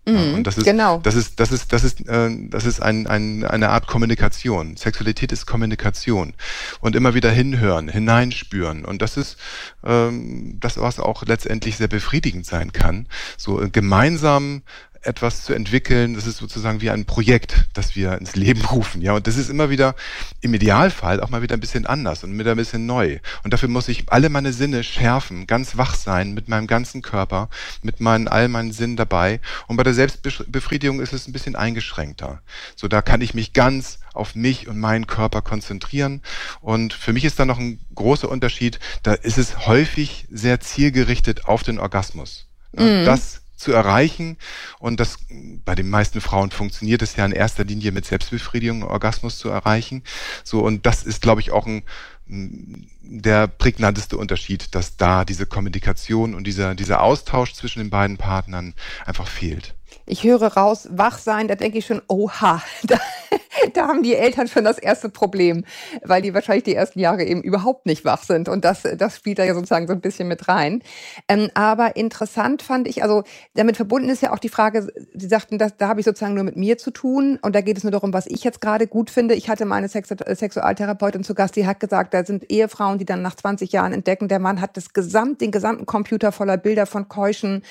Mhm, 0.09 0.33
und 0.35 0.47
das 0.47 0.57
ist, 0.57 0.63
genau. 0.63 0.99
das 0.99 1.15
ist, 1.15 1.39
das 1.39 1.51
ist, 1.51 1.73
das 1.73 1.83
ist, 1.83 2.07
äh, 2.07 2.29
das 2.49 2.65
ist 2.65 2.81
ein, 2.81 3.07
ein, 3.07 3.43
eine 3.43 3.69
Art 3.69 3.87
Kommunikation. 3.87 4.77
Sexualität 4.77 5.31
ist 5.31 5.45
Kommunikation 5.45 6.33
und 6.79 6.95
immer 6.95 7.13
wieder 7.13 7.31
hinhören, 7.31 7.89
hineinspüren. 7.89 8.85
Und 8.85 9.01
das 9.01 9.17
ist 9.17 9.37
ähm, 9.83 10.57
das, 10.59 10.77
was 10.77 10.99
auch 10.99 11.23
letztendlich 11.25 11.77
sehr 11.77 11.87
befriedigend 11.87 12.45
sein 12.45 12.71
kann. 12.71 13.07
So 13.37 13.61
äh, 13.61 13.69
gemeinsam 13.69 14.63
etwas 15.01 15.43
zu 15.43 15.53
entwickeln. 15.53 16.13
Das 16.13 16.27
ist 16.27 16.37
sozusagen 16.37 16.81
wie 16.81 16.89
ein 16.89 17.05
Projekt, 17.05 17.65
das 17.73 17.95
wir 17.95 18.17
ins 18.17 18.35
Leben 18.35 18.63
rufen. 18.65 19.01
Ja, 19.01 19.13
und 19.13 19.27
das 19.27 19.37
ist 19.37 19.49
immer 19.49 19.69
wieder 19.69 19.95
im 20.41 20.53
Idealfall 20.53 21.21
auch 21.21 21.29
mal 21.29 21.41
wieder 21.41 21.55
ein 21.55 21.59
bisschen 21.59 21.85
anders 21.85 22.23
und 22.23 22.37
wieder 22.37 22.51
ein 22.51 22.57
bisschen 22.57 22.85
neu. 22.85 23.19
Und 23.43 23.53
dafür 23.53 23.69
muss 23.69 23.87
ich 23.87 24.05
alle 24.11 24.29
meine 24.29 24.53
Sinne 24.53 24.83
schärfen, 24.83 25.47
ganz 25.47 25.77
wach 25.77 25.95
sein 25.95 26.33
mit 26.33 26.49
meinem 26.49 26.67
ganzen 26.67 27.01
Körper, 27.01 27.49
mit 27.81 27.99
meinen 27.99 28.27
all 28.27 28.47
meinen 28.47 28.71
Sinnen 28.71 28.95
dabei. 28.95 29.39
Und 29.67 29.77
bei 29.77 29.83
der 29.83 29.93
Selbstbefriedigung 29.93 30.99
ist 30.99 31.13
es 31.13 31.27
ein 31.27 31.33
bisschen 31.33 31.55
eingeschränkter. 31.55 32.41
So, 32.75 32.87
da 32.87 33.01
kann 33.01 33.21
ich 33.21 33.33
mich 33.33 33.53
ganz 33.53 33.99
auf 34.13 34.35
mich 34.35 34.67
und 34.67 34.79
meinen 34.79 35.07
Körper 35.07 35.41
konzentrieren. 35.41 36.21
Und 36.61 36.93
für 36.93 37.13
mich 37.13 37.25
ist 37.25 37.39
da 37.39 37.45
noch 37.45 37.59
ein 37.59 37.79
großer 37.95 38.29
Unterschied. 38.29 38.79
Da 39.03 39.13
ist 39.13 39.37
es 39.37 39.67
häufig 39.67 40.27
sehr 40.29 40.59
zielgerichtet 40.59 41.45
auf 41.45 41.63
den 41.63 41.79
Orgasmus. 41.79 42.47
Mhm. 42.73 43.05
Das 43.05 43.41
zu 43.59 43.71
erreichen. 43.71 44.37
Und 44.79 44.99
das 44.99 45.17
bei 45.65 45.75
den 45.75 45.89
meisten 45.89 46.21
Frauen 46.21 46.51
funktioniert 46.51 47.01
es 47.01 47.15
ja 47.15 47.25
in 47.25 47.31
erster 47.31 47.63
Linie 47.63 47.91
mit 47.91 48.05
Selbstbefriedigung, 48.05 48.83
Orgasmus 48.83 49.37
zu 49.37 49.49
erreichen. 49.49 50.03
So, 50.43 50.61
und 50.61 50.85
das 50.85 51.03
ist, 51.03 51.21
glaube 51.21 51.41
ich, 51.41 51.51
auch 51.51 51.65
ein 51.65 51.83
der 52.29 53.47
prägnanteste 53.47 54.15
Unterschied, 54.15 54.75
dass 54.75 54.97
da 54.97 55.25
diese 55.25 55.47
Kommunikation 55.47 56.35
und 56.35 56.45
dieser, 56.45 56.75
dieser 56.75 57.01
Austausch 57.01 57.53
zwischen 57.53 57.79
den 57.79 57.89
beiden 57.89 58.17
Partnern 58.17 58.75
einfach 59.05 59.27
fehlt. 59.27 59.73
Ich 60.09 60.23
höre 60.23 60.41
raus, 60.41 60.87
wach 60.91 61.19
sein, 61.19 61.47
da 61.47 61.53
denke 61.53 61.77
ich 61.77 61.85
schon, 61.85 62.01
oha, 62.07 62.63
da, 62.83 62.97
da 63.73 63.87
haben 63.87 64.01
die 64.01 64.15
Eltern 64.15 64.47
schon 64.47 64.63
das 64.63 64.79
erste 64.79 65.07
Problem, 65.07 65.65
weil 66.03 66.23
die 66.23 66.33
wahrscheinlich 66.33 66.63
die 66.63 66.73
ersten 66.73 66.99
Jahre 66.99 67.23
eben 67.23 67.43
überhaupt 67.43 67.85
nicht 67.85 68.05
wach 68.05 68.23
sind. 68.23 68.49
Und 68.49 68.65
das, 68.65 68.81
das 68.97 69.17
spielt 69.17 69.37
da 69.37 69.43
ja 69.43 69.53
sozusagen 69.53 69.85
so 69.85 69.93
ein 69.93 70.01
bisschen 70.01 70.27
mit 70.27 70.47
rein. 70.47 70.81
Ähm, 71.27 71.49
aber 71.53 71.95
interessant 71.95 72.63
fand 72.63 72.87
ich, 72.87 73.03
also 73.03 73.23
damit 73.53 73.75
verbunden 73.75 74.09
ist 74.09 74.23
ja 74.23 74.33
auch 74.33 74.39
die 74.39 74.49
Frage, 74.49 74.87
Sie 75.13 75.27
sagten, 75.27 75.59
dass, 75.59 75.77
da 75.77 75.89
habe 75.89 75.99
ich 75.99 76.05
sozusagen 76.05 76.33
nur 76.33 76.43
mit 76.43 76.55
mir 76.55 76.79
zu 76.79 76.89
tun 76.89 77.37
und 77.43 77.55
da 77.55 77.61
geht 77.61 77.77
es 77.77 77.83
nur 77.83 77.91
darum, 77.91 78.11
was 78.11 78.25
ich 78.25 78.43
jetzt 78.43 78.61
gerade 78.61 78.87
gut 78.87 79.11
finde. 79.11 79.35
Ich 79.35 79.47
hatte 79.47 79.65
meine 79.65 79.89
Sexu 79.89 80.15
Sexualtherapeutin 80.27 81.23
zu 81.23 81.35
Gast, 81.35 81.55
die 81.55 81.67
hat 81.67 81.79
gesagt, 81.79 82.15
da 82.15 82.25
sind 82.25 82.51
Ehefrauen, 82.51 82.97
die 82.97 83.05
dann 83.05 83.21
nach 83.21 83.35
20 83.35 83.71
Jahren 83.71 83.93
entdecken, 83.93 84.27
der 84.27 84.39
Mann 84.39 84.59
hat 84.59 84.75
das 84.75 84.93
gesamt, 84.93 85.41
den 85.41 85.51
gesamten 85.51 85.85
Computer 85.85 86.31
voller 86.31 86.57
Bilder 86.57 86.87
von 86.87 87.07
keuschen 87.07 87.61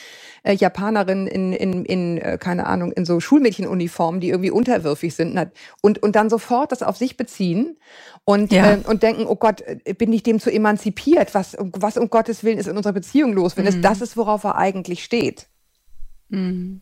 äh, 0.45 0.55
Japanerinnen 0.55 1.27
in, 1.27 1.53
in, 1.53 1.85
in, 1.85 2.19
äh, 2.33 2.39
keine 2.39 2.67
Ahnung, 2.67 2.93
in 2.93 3.05
so 3.05 3.21
Schulmädchenuniformen, 3.21 4.21
die 4.21 4.29
irgendwie 4.29 4.51
unterwürfig 4.51 5.15
sind 5.15 5.39
und, 5.81 6.03
und 6.03 6.17
dann 6.17 6.31
sofort 6.31 6.73
das 6.73 6.83
auf 6.83 6.97
sich 6.97 7.17
beziehen 7.17 7.77
und, 8.25 8.53
ja. 8.53 8.73
äh, 8.73 8.79
und 8.85 9.03
denken, 9.03 9.27
oh 9.27 9.37
Gott, 9.37 9.63
äh, 9.63 9.95
bin 9.95 10.13
ich 10.13 10.23
dem 10.23 10.41
zu 10.41 10.51
emanzipiert? 10.51 11.35
Was, 11.35 11.57
was 11.59 11.97
um 11.97 12.11
Gottes 12.11 12.45
Willen 12.45 12.59
ist 12.59 12.69
in 12.69 12.77
unserer 12.77 12.93
Beziehung 12.93 13.33
los, 13.33 13.57
wenn 13.57 13.65
mhm. 13.65 13.71
es 13.71 13.81
das 13.81 14.01
ist, 14.01 14.17
worauf 14.17 14.45
er 14.45 14.57
eigentlich 14.57 15.05
steht? 15.05 15.49
Mhm. 16.29 16.81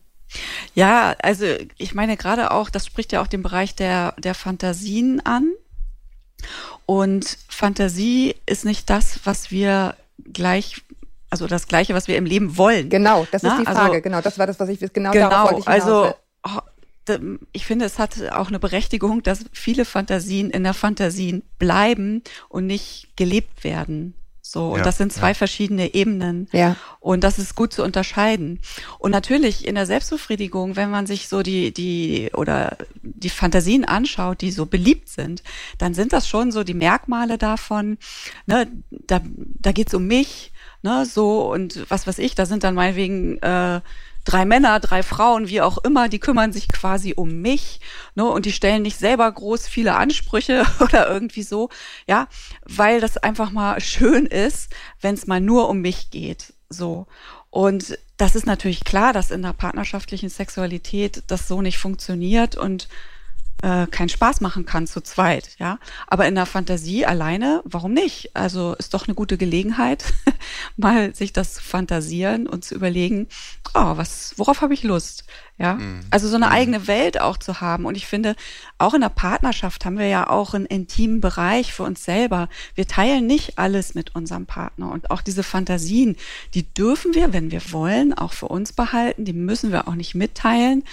Ja, 0.73 1.15
also 1.21 1.45
ich 1.77 1.93
meine 1.93 2.17
gerade 2.17 2.51
auch, 2.51 2.69
das 2.69 2.85
spricht 2.85 3.13
ja 3.13 3.21
auch 3.21 3.27
den 3.27 3.43
Bereich 3.43 3.75
der, 3.75 4.13
der 4.17 4.35
Fantasien 4.35 5.25
an. 5.25 5.51
Und 6.85 7.37
Fantasie 7.47 8.35
ist 8.45 8.65
nicht 8.65 8.89
das, 8.89 9.21
was 9.23 9.51
wir 9.51 9.95
gleich 10.31 10.81
also 11.29 11.47
das 11.47 11.67
Gleiche, 11.67 11.93
was 11.93 12.07
wir 12.07 12.17
im 12.17 12.25
Leben 12.25 12.57
wollen. 12.57 12.89
Genau, 12.89 13.27
das 13.31 13.43
Na? 13.43 13.53
ist 13.53 13.59
die 13.59 13.65
Frage. 13.65 13.79
Also, 13.79 14.01
genau, 14.01 14.21
das 14.21 14.39
war 14.39 14.47
das, 14.47 14.59
was 14.59 14.69
ich 14.69 14.79
genau, 14.93 15.11
genau 15.11 15.29
darauf 15.29 15.51
wollte 15.51 15.61
ich 15.61 15.67
Also 15.67 16.13
ich 17.53 17.65
finde, 17.65 17.85
es 17.85 17.99
hat 17.99 18.21
auch 18.31 18.49
eine 18.49 18.59
Berechtigung, 18.59 19.23
dass 19.23 19.45
viele 19.53 19.85
Fantasien 19.85 20.49
in 20.49 20.63
der 20.63 20.73
Fantasien 20.73 21.43
bleiben 21.57 22.21
und 22.49 22.65
nicht 22.65 23.09
gelebt 23.15 23.63
werden. 23.63 24.13
So, 24.41 24.69
und 24.69 24.77
ja, 24.77 24.83
das 24.85 24.97
sind 24.97 25.11
zwei 25.11 25.29
ja. 25.29 25.33
verschiedene 25.33 25.93
Ebenen. 25.93 26.47
Ja. 26.53 26.77
Und 27.01 27.25
das 27.25 27.37
ist 27.37 27.55
gut 27.55 27.73
zu 27.73 27.83
unterscheiden. 27.83 28.61
Und 28.97 29.11
natürlich 29.11 29.67
in 29.67 29.75
der 29.75 29.85
Selbstbefriedigung, 29.85 30.77
wenn 30.77 30.89
man 30.89 31.05
sich 31.05 31.27
so 31.27 31.43
die, 31.43 31.73
die, 31.73 32.31
oder 32.33 32.77
die 33.01 33.29
Fantasien 33.29 33.83
anschaut, 33.83 34.39
die 34.39 34.51
so 34.51 34.65
beliebt 34.65 35.09
sind, 35.09 35.43
dann 35.79 35.93
sind 35.93 36.13
das 36.13 36.29
schon 36.29 36.53
so 36.53 36.63
die 36.63 36.73
Merkmale 36.73 37.37
davon, 37.37 37.97
ne, 38.45 38.67
da, 38.89 39.19
da 39.25 39.73
geht's 39.73 39.93
um 39.93 40.07
mich, 40.07 40.53
ne, 40.81 41.05
so 41.05 41.51
und 41.51 41.89
was 41.89 42.07
weiß 42.07 42.19
ich, 42.19 42.35
da 42.35 42.45
sind 42.45 42.63
dann 42.63 42.75
meinetwegen 42.75 43.37
äh, 43.39 43.81
drei 44.27 44.45
Männer, 44.45 44.79
drei 44.79 45.03
Frauen, 45.03 45.47
wie 45.47 45.61
auch 45.61 45.77
immer, 45.79 46.09
die 46.09 46.19
kümmern 46.19 46.51
sich 46.51 46.67
quasi 46.67 47.13
um 47.15 47.41
mich, 47.41 47.79
ne, 48.15 48.25
und 48.25 48.45
die 48.45 48.51
stellen 48.51 48.81
nicht 48.81 48.97
selber 48.97 49.31
groß 49.31 49.67
viele 49.67 49.95
Ansprüche 49.95 50.65
oder 50.79 51.09
irgendwie 51.09 51.43
so, 51.43 51.69
ja, 52.07 52.27
weil 52.65 52.99
das 52.99 53.17
einfach 53.17 53.51
mal 53.51 53.79
schön 53.79 54.25
ist, 54.25 54.73
wenn 55.01 55.15
es 55.15 55.27
mal 55.27 55.41
nur 55.41 55.69
um 55.69 55.79
mich 55.81 56.09
geht, 56.09 56.53
so. 56.69 57.07
Und 57.49 57.97
das 58.17 58.35
ist 58.35 58.45
natürlich 58.45 58.83
klar, 58.83 59.13
dass 59.13 59.31
in 59.31 59.41
der 59.41 59.53
partnerschaftlichen 59.53 60.29
Sexualität 60.29 61.23
das 61.27 61.47
so 61.47 61.61
nicht 61.61 61.77
funktioniert 61.77 62.55
und 62.55 62.89
äh, 63.63 63.87
keinen 63.87 64.09
Spaß 64.09 64.41
machen 64.41 64.65
kann 64.65 64.85
zu 64.85 65.01
zweit, 65.01 65.55
ja. 65.57 65.79
Aber 66.07 66.27
in 66.27 66.35
der 66.35 66.45
Fantasie 66.45 67.05
alleine, 67.05 67.61
warum 67.65 67.93
nicht? 67.93 68.35
Also 68.35 68.75
ist 68.75 68.93
doch 68.93 69.07
eine 69.07 69.15
gute 69.15 69.37
Gelegenheit, 69.37 70.05
mal 70.77 71.15
sich 71.15 71.33
das 71.33 71.55
zu 71.55 71.63
fantasieren 71.63 72.47
und 72.47 72.63
zu 72.63 72.75
überlegen, 72.75 73.27
oh, 73.73 73.97
was, 73.97 74.33
worauf 74.37 74.61
habe 74.61 74.73
ich 74.73 74.83
Lust? 74.83 75.25
Ja. 75.57 75.73
Mhm. 75.73 76.01
Also 76.11 76.27
so 76.27 76.35
eine 76.35 76.47
mhm. 76.47 76.51
eigene 76.51 76.87
Welt 76.87 77.19
auch 77.19 77.37
zu 77.37 77.59
haben. 77.61 77.85
Und 77.85 77.95
ich 77.95 78.05
finde, 78.05 78.35
auch 78.77 78.93
in 78.93 79.01
der 79.01 79.09
Partnerschaft 79.09 79.85
haben 79.85 79.97
wir 79.97 80.07
ja 80.07 80.29
auch 80.29 80.53
einen 80.53 80.67
intimen 80.67 81.19
Bereich 81.19 81.73
für 81.73 81.83
uns 81.83 82.03
selber. 82.03 82.49
Wir 82.75 82.87
teilen 82.87 83.25
nicht 83.25 83.57
alles 83.57 83.95
mit 83.95 84.15
unserem 84.15 84.45
Partner. 84.45 84.91
Und 84.91 85.09
auch 85.09 85.21
diese 85.21 85.43
Fantasien, 85.43 86.15
die 86.53 86.71
dürfen 86.73 87.15
wir, 87.15 87.33
wenn 87.33 87.49
wir 87.49 87.71
wollen, 87.71 88.13
auch 88.13 88.33
für 88.33 88.47
uns 88.47 88.71
behalten. 88.71 89.25
Die 89.25 89.33
müssen 89.33 89.71
wir 89.71 89.87
auch 89.87 89.95
nicht 89.95 90.13
mitteilen. 90.13 90.83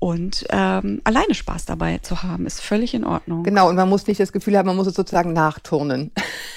Und 0.00 0.46
ähm, 0.48 1.02
alleine 1.04 1.34
Spaß 1.34 1.66
dabei 1.66 1.98
zu 1.98 2.22
haben, 2.22 2.46
ist 2.46 2.62
völlig 2.62 2.94
in 2.94 3.04
Ordnung. 3.04 3.44
Genau, 3.44 3.68
und 3.68 3.76
man 3.76 3.86
muss 3.86 4.06
nicht 4.06 4.18
das 4.18 4.32
Gefühl 4.32 4.56
haben, 4.56 4.66
man 4.66 4.76
muss 4.76 4.86
es 4.86 4.94
sozusagen 4.94 5.34
nachturnen. 5.34 6.10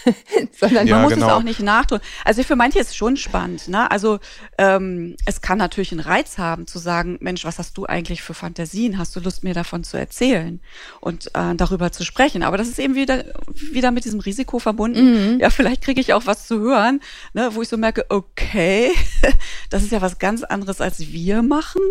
Sondern 0.57 0.88
ja, 0.88 0.95
man 0.95 1.03
muss 1.03 1.13
genau. 1.13 1.27
es 1.27 1.33
auch 1.33 1.43
nicht 1.43 1.59
nachturnen. 1.59 2.05
Also 2.23 2.41
für 2.43 2.55
manche 2.55 2.79
ist 2.79 2.91
es 2.91 2.95
schon 2.95 3.17
spannend. 3.17 3.67
Ne? 3.67 3.91
Also 3.91 4.19
ähm, 4.57 5.17
es 5.25 5.41
kann 5.41 5.57
natürlich 5.57 5.91
einen 5.91 6.00
Reiz 6.00 6.38
haben, 6.38 6.67
zu 6.67 6.79
sagen, 6.79 7.17
Mensch, 7.19 7.43
was 7.43 7.59
hast 7.59 7.77
du 7.77 7.85
eigentlich 7.85 8.21
für 8.21 8.33
Fantasien? 8.33 8.97
Hast 8.97 9.13
du 9.13 9.19
Lust, 9.19 9.43
mir 9.43 9.53
davon 9.53 9.83
zu 9.83 9.97
erzählen 9.97 10.62
und 11.01 11.27
äh, 11.35 11.53
darüber 11.55 11.91
zu 11.91 12.05
sprechen? 12.05 12.43
Aber 12.43 12.55
das 12.55 12.69
ist 12.69 12.79
eben 12.79 12.95
wieder, 12.95 13.25
wieder 13.73 13.91
mit 13.91 14.05
diesem 14.05 14.21
Risiko 14.21 14.59
verbunden. 14.59 15.33
Mhm. 15.33 15.39
Ja, 15.41 15.50
vielleicht 15.50 15.81
kriege 15.81 16.00
ich 16.00 16.13
auch 16.13 16.25
was 16.27 16.47
zu 16.47 16.62
hören, 16.62 17.01
ne, 17.33 17.50
wo 17.53 17.62
ich 17.62 17.67
so 17.67 17.75
merke, 17.75 18.05
okay, 18.07 18.89
das 19.69 19.83
ist 19.83 19.91
ja 19.91 20.01
was 20.01 20.17
ganz 20.17 20.43
anderes, 20.43 20.79
als 20.79 21.00
wir 21.12 21.41
machen. 21.41 21.81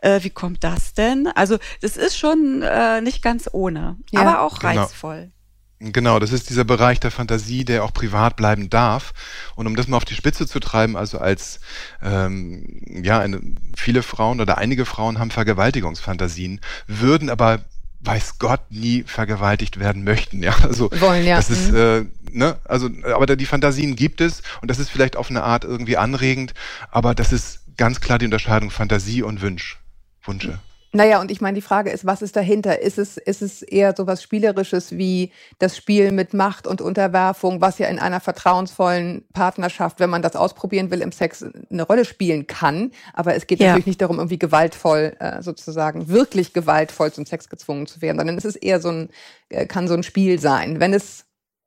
Äh, 0.00 0.24
wie 0.24 0.30
kommt 0.30 0.64
das 0.64 0.95
denn? 0.98 1.28
Also 1.34 1.58
das 1.80 1.96
ist 1.96 2.18
schon 2.18 2.62
äh, 2.62 3.00
nicht 3.00 3.22
ganz 3.22 3.48
ohne, 3.52 3.96
ja. 4.10 4.20
aber 4.20 4.40
auch 4.42 4.58
genau. 4.58 4.82
reizvoll. 4.82 5.30
Genau, 5.78 6.18
das 6.18 6.32
ist 6.32 6.48
dieser 6.48 6.64
Bereich 6.64 7.00
der 7.00 7.10
Fantasie, 7.10 7.66
der 7.66 7.84
auch 7.84 7.92
privat 7.92 8.36
bleiben 8.36 8.70
darf. 8.70 9.12
Und 9.56 9.66
um 9.66 9.76
das 9.76 9.88
mal 9.88 9.98
auf 9.98 10.06
die 10.06 10.14
Spitze 10.14 10.46
zu 10.46 10.58
treiben, 10.58 10.96
also 10.96 11.18
als 11.18 11.60
ähm, 12.02 12.80
ja, 13.02 13.20
eine, 13.20 13.40
viele 13.76 14.02
Frauen 14.02 14.40
oder 14.40 14.56
einige 14.56 14.86
Frauen 14.86 15.18
haben 15.18 15.30
Vergewaltigungsfantasien, 15.30 16.60
würden 16.86 17.28
aber 17.28 17.60
weiß 18.00 18.38
Gott 18.38 18.60
nie 18.70 19.02
vergewaltigt 19.02 19.78
werden 19.78 20.02
möchten. 20.04 20.42
Ja, 20.42 20.54
also 20.62 20.90
Wollen, 20.92 21.26
ja. 21.26 21.36
das 21.36 21.50
ist 21.50 21.72
mhm. 21.72 21.76
äh, 21.76 22.04
ne, 22.30 22.58
also 22.64 22.88
aber 23.14 23.26
die 23.36 23.46
Fantasien 23.46 23.96
gibt 23.96 24.20
es 24.20 24.42
und 24.62 24.70
das 24.70 24.78
ist 24.78 24.90
vielleicht 24.90 25.16
auf 25.16 25.28
eine 25.28 25.42
Art 25.42 25.64
irgendwie 25.64 25.96
anregend, 25.96 26.54
aber 26.90 27.14
das 27.14 27.32
ist 27.32 27.60
ganz 27.76 28.00
klar 28.00 28.18
die 28.18 28.24
Unterscheidung 28.26 28.70
Fantasie 28.70 29.22
und 29.22 29.42
Wunsch, 29.42 29.78
Wünsche. 30.24 30.58
Naja, 30.96 31.20
und 31.20 31.30
ich 31.30 31.42
meine, 31.42 31.54
die 31.54 31.62
Frage 31.62 31.90
ist, 31.90 32.06
was 32.06 32.22
ist 32.22 32.36
dahinter? 32.36 32.80
Ist 32.80 32.96
es, 32.96 33.18
ist 33.18 33.42
es 33.42 33.60
eher 33.60 33.94
so 33.94 34.06
was 34.06 34.22
Spielerisches 34.22 34.96
wie 34.96 35.30
das 35.58 35.76
Spiel 35.76 36.10
mit 36.10 36.32
Macht 36.32 36.66
und 36.66 36.80
Unterwerfung, 36.80 37.60
was 37.60 37.78
ja 37.78 37.88
in 37.88 37.98
einer 37.98 38.18
vertrauensvollen 38.18 39.26
Partnerschaft, 39.34 40.00
wenn 40.00 40.08
man 40.08 40.22
das 40.22 40.36
ausprobieren 40.36 40.90
will, 40.90 41.02
im 41.02 41.12
Sex 41.12 41.44
eine 41.70 41.82
Rolle 41.82 42.06
spielen 42.06 42.46
kann. 42.46 42.92
Aber 43.12 43.34
es 43.34 43.46
geht 43.46 43.60
ja. 43.60 43.68
natürlich 43.68 43.86
nicht 43.86 44.00
darum, 44.00 44.16
irgendwie 44.16 44.38
gewaltvoll, 44.38 45.14
äh, 45.18 45.42
sozusagen, 45.42 46.08
wirklich 46.08 46.54
gewaltvoll 46.54 47.12
zum 47.12 47.26
Sex 47.26 47.50
gezwungen 47.50 47.86
zu 47.86 48.00
werden, 48.00 48.16
sondern 48.16 48.38
es 48.38 48.46
ist 48.46 48.56
eher 48.56 48.80
so 48.80 48.88
ein, 48.88 49.10
äh, 49.50 49.66
kann 49.66 49.88
so 49.88 49.94
ein 49.94 50.02
Spiel 50.02 50.40
sein. 50.40 50.80
Wenn 50.80 50.94
es 50.94 51.25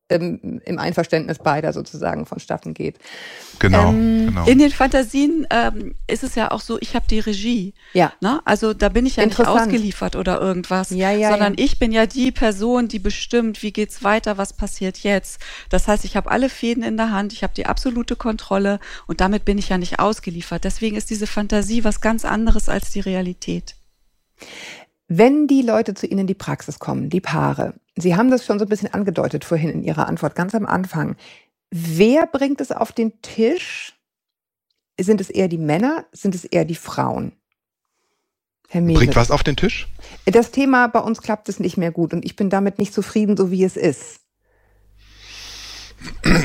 im, 0.10 0.60
im 0.66 0.80
Einverständnis 0.80 1.38
beider 1.38 1.72
sozusagen 1.72 2.26
vonstatten 2.26 2.74
geht. 2.74 2.98
Genau, 3.60 3.90
ähm, 3.90 4.28
genau. 4.28 4.46
In 4.46 4.58
den 4.58 4.72
Fantasien 4.72 5.48
ähm, 5.52 5.96
ist 6.08 6.24
es 6.24 6.36
ja 6.36 6.52
auch 6.52 6.62
so, 6.62 6.78
ich 6.82 6.96
habe 6.96 7.06
die 7.08 7.20
Regie. 7.20 7.74
Ja. 7.94 8.14
Ne? 8.20 8.42
Also 8.44 8.74
da 8.74 8.90
bin 8.90 9.06
ich 9.06 9.18
ja 9.18 9.26
nicht 9.26 9.40
ausgeliefert 9.40 10.16
oder 10.16 10.42
irgendwas, 10.42 10.90
ja, 10.90 11.12
ja, 11.12 11.30
sondern 11.30 11.54
ja. 11.54 11.64
ich 11.64 11.78
bin 11.78 11.92
ja 11.92 12.08
die 12.08 12.32
Person, 12.32 12.88
die 12.88 13.00
bestimmt, 13.00 13.62
wie 13.62 13.72
geht's 13.72 14.04
weiter, 14.04 14.38
was 14.38 14.54
passiert 14.54 14.98
jetzt. 15.00 15.40
Das 15.70 15.88
heißt, 15.88 16.04
ich 16.06 16.18
habe 16.18 16.32
alle 16.32 16.50
Fäden 16.50 16.84
in 16.84 16.98
der 16.98 17.12
Hand, 17.12 17.32
ich 17.32 17.44
habe 17.44 17.54
die 17.54 17.68
absolute 17.68 18.16
Kontrolle 18.16 18.80
und 19.06 19.22
damit 19.22 19.46
bin 19.46 19.60
ich 19.60 19.70
ja 19.70 19.78
nicht 19.78 20.00
ausgeliefert. 20.00 20.64
Deswegen 20.64 20.98
ist 20.98 21.12
diese 21.12 21.28
Fantasie 21.28 21.84
was 21.84 22.02
ganz 22.02 22.26
anderes 22.26 22.68
als 22.68 22.90
die 22.90 23.02
Realität. 23.02 23.76
Wenn 25.12 25.48
die 25.48 25.64
Leute 25.64 25.96
zu 25.96 26.06
Ihnen 26.06 26.22
in 26.22 26.28
die 26.28 26.36
Praxis 26.36 26.78
kommen, 26.78 27.10
die 27.10 27.20
Paare, 27.20 27.74
Sie 27.98 28.16
haben 28.16 28.30
das 28.30 28.46
schon 28.46 28.60
so 28.60 28.66
ein 28.66 28.70
bisschen 28.70 28.94
angedeutet 28.94 29.44
vorhin 29.44 29.72
in 29.72 29.84
Ihrer 29.84 30.08
Antwort, 30.08 30.36
ganz 30.36 30.54
am 30.54 30.68
Anfang. 30.68 31.16
Wer 31.72 32.28
bringt 32.28 32.62
es 32.62 32.72
auf 32.72 32.92
den 32.92 33.20
Tisch? 33.22 33.96
Sind 35.00 35.20
es 35.20 35.32
eher 35.32 35.48
die 35.48 35.58
Männer? 35.58 36.06
Sind 36.12 36.36
es 36.36 36.46
eher 36.46 36.64
die 36.64 36.76
Frauen? 36.76 37.34
Herr 38.70 38.82
Mewes. 38.82 39.00
Bringt 39.00 39.16
was 39.16 39.32
auf 39.32 39.42
den 39.42 39.56
Tisch? 39.56 39.88
Das 40.26 40.52
Thema 40.52 40.88
bei 40.88 41.00
uns 41.00 41.24
klappt 41.24 41.50
es 41.50 41.60
nicht 41.60 41.76
mehr 41.76 41.92
gut 41.92 42.14
und 42.14 42.24
ich 42.24 42.36
bin 42.36 42.52
damit 42.52 42.78
nicht 42.78 42.94
zufrieden, 42.94 43.36
so 43.36 43.50
wie 43.50 43.64
es 43.64 43.76
ist. 43.76 44.20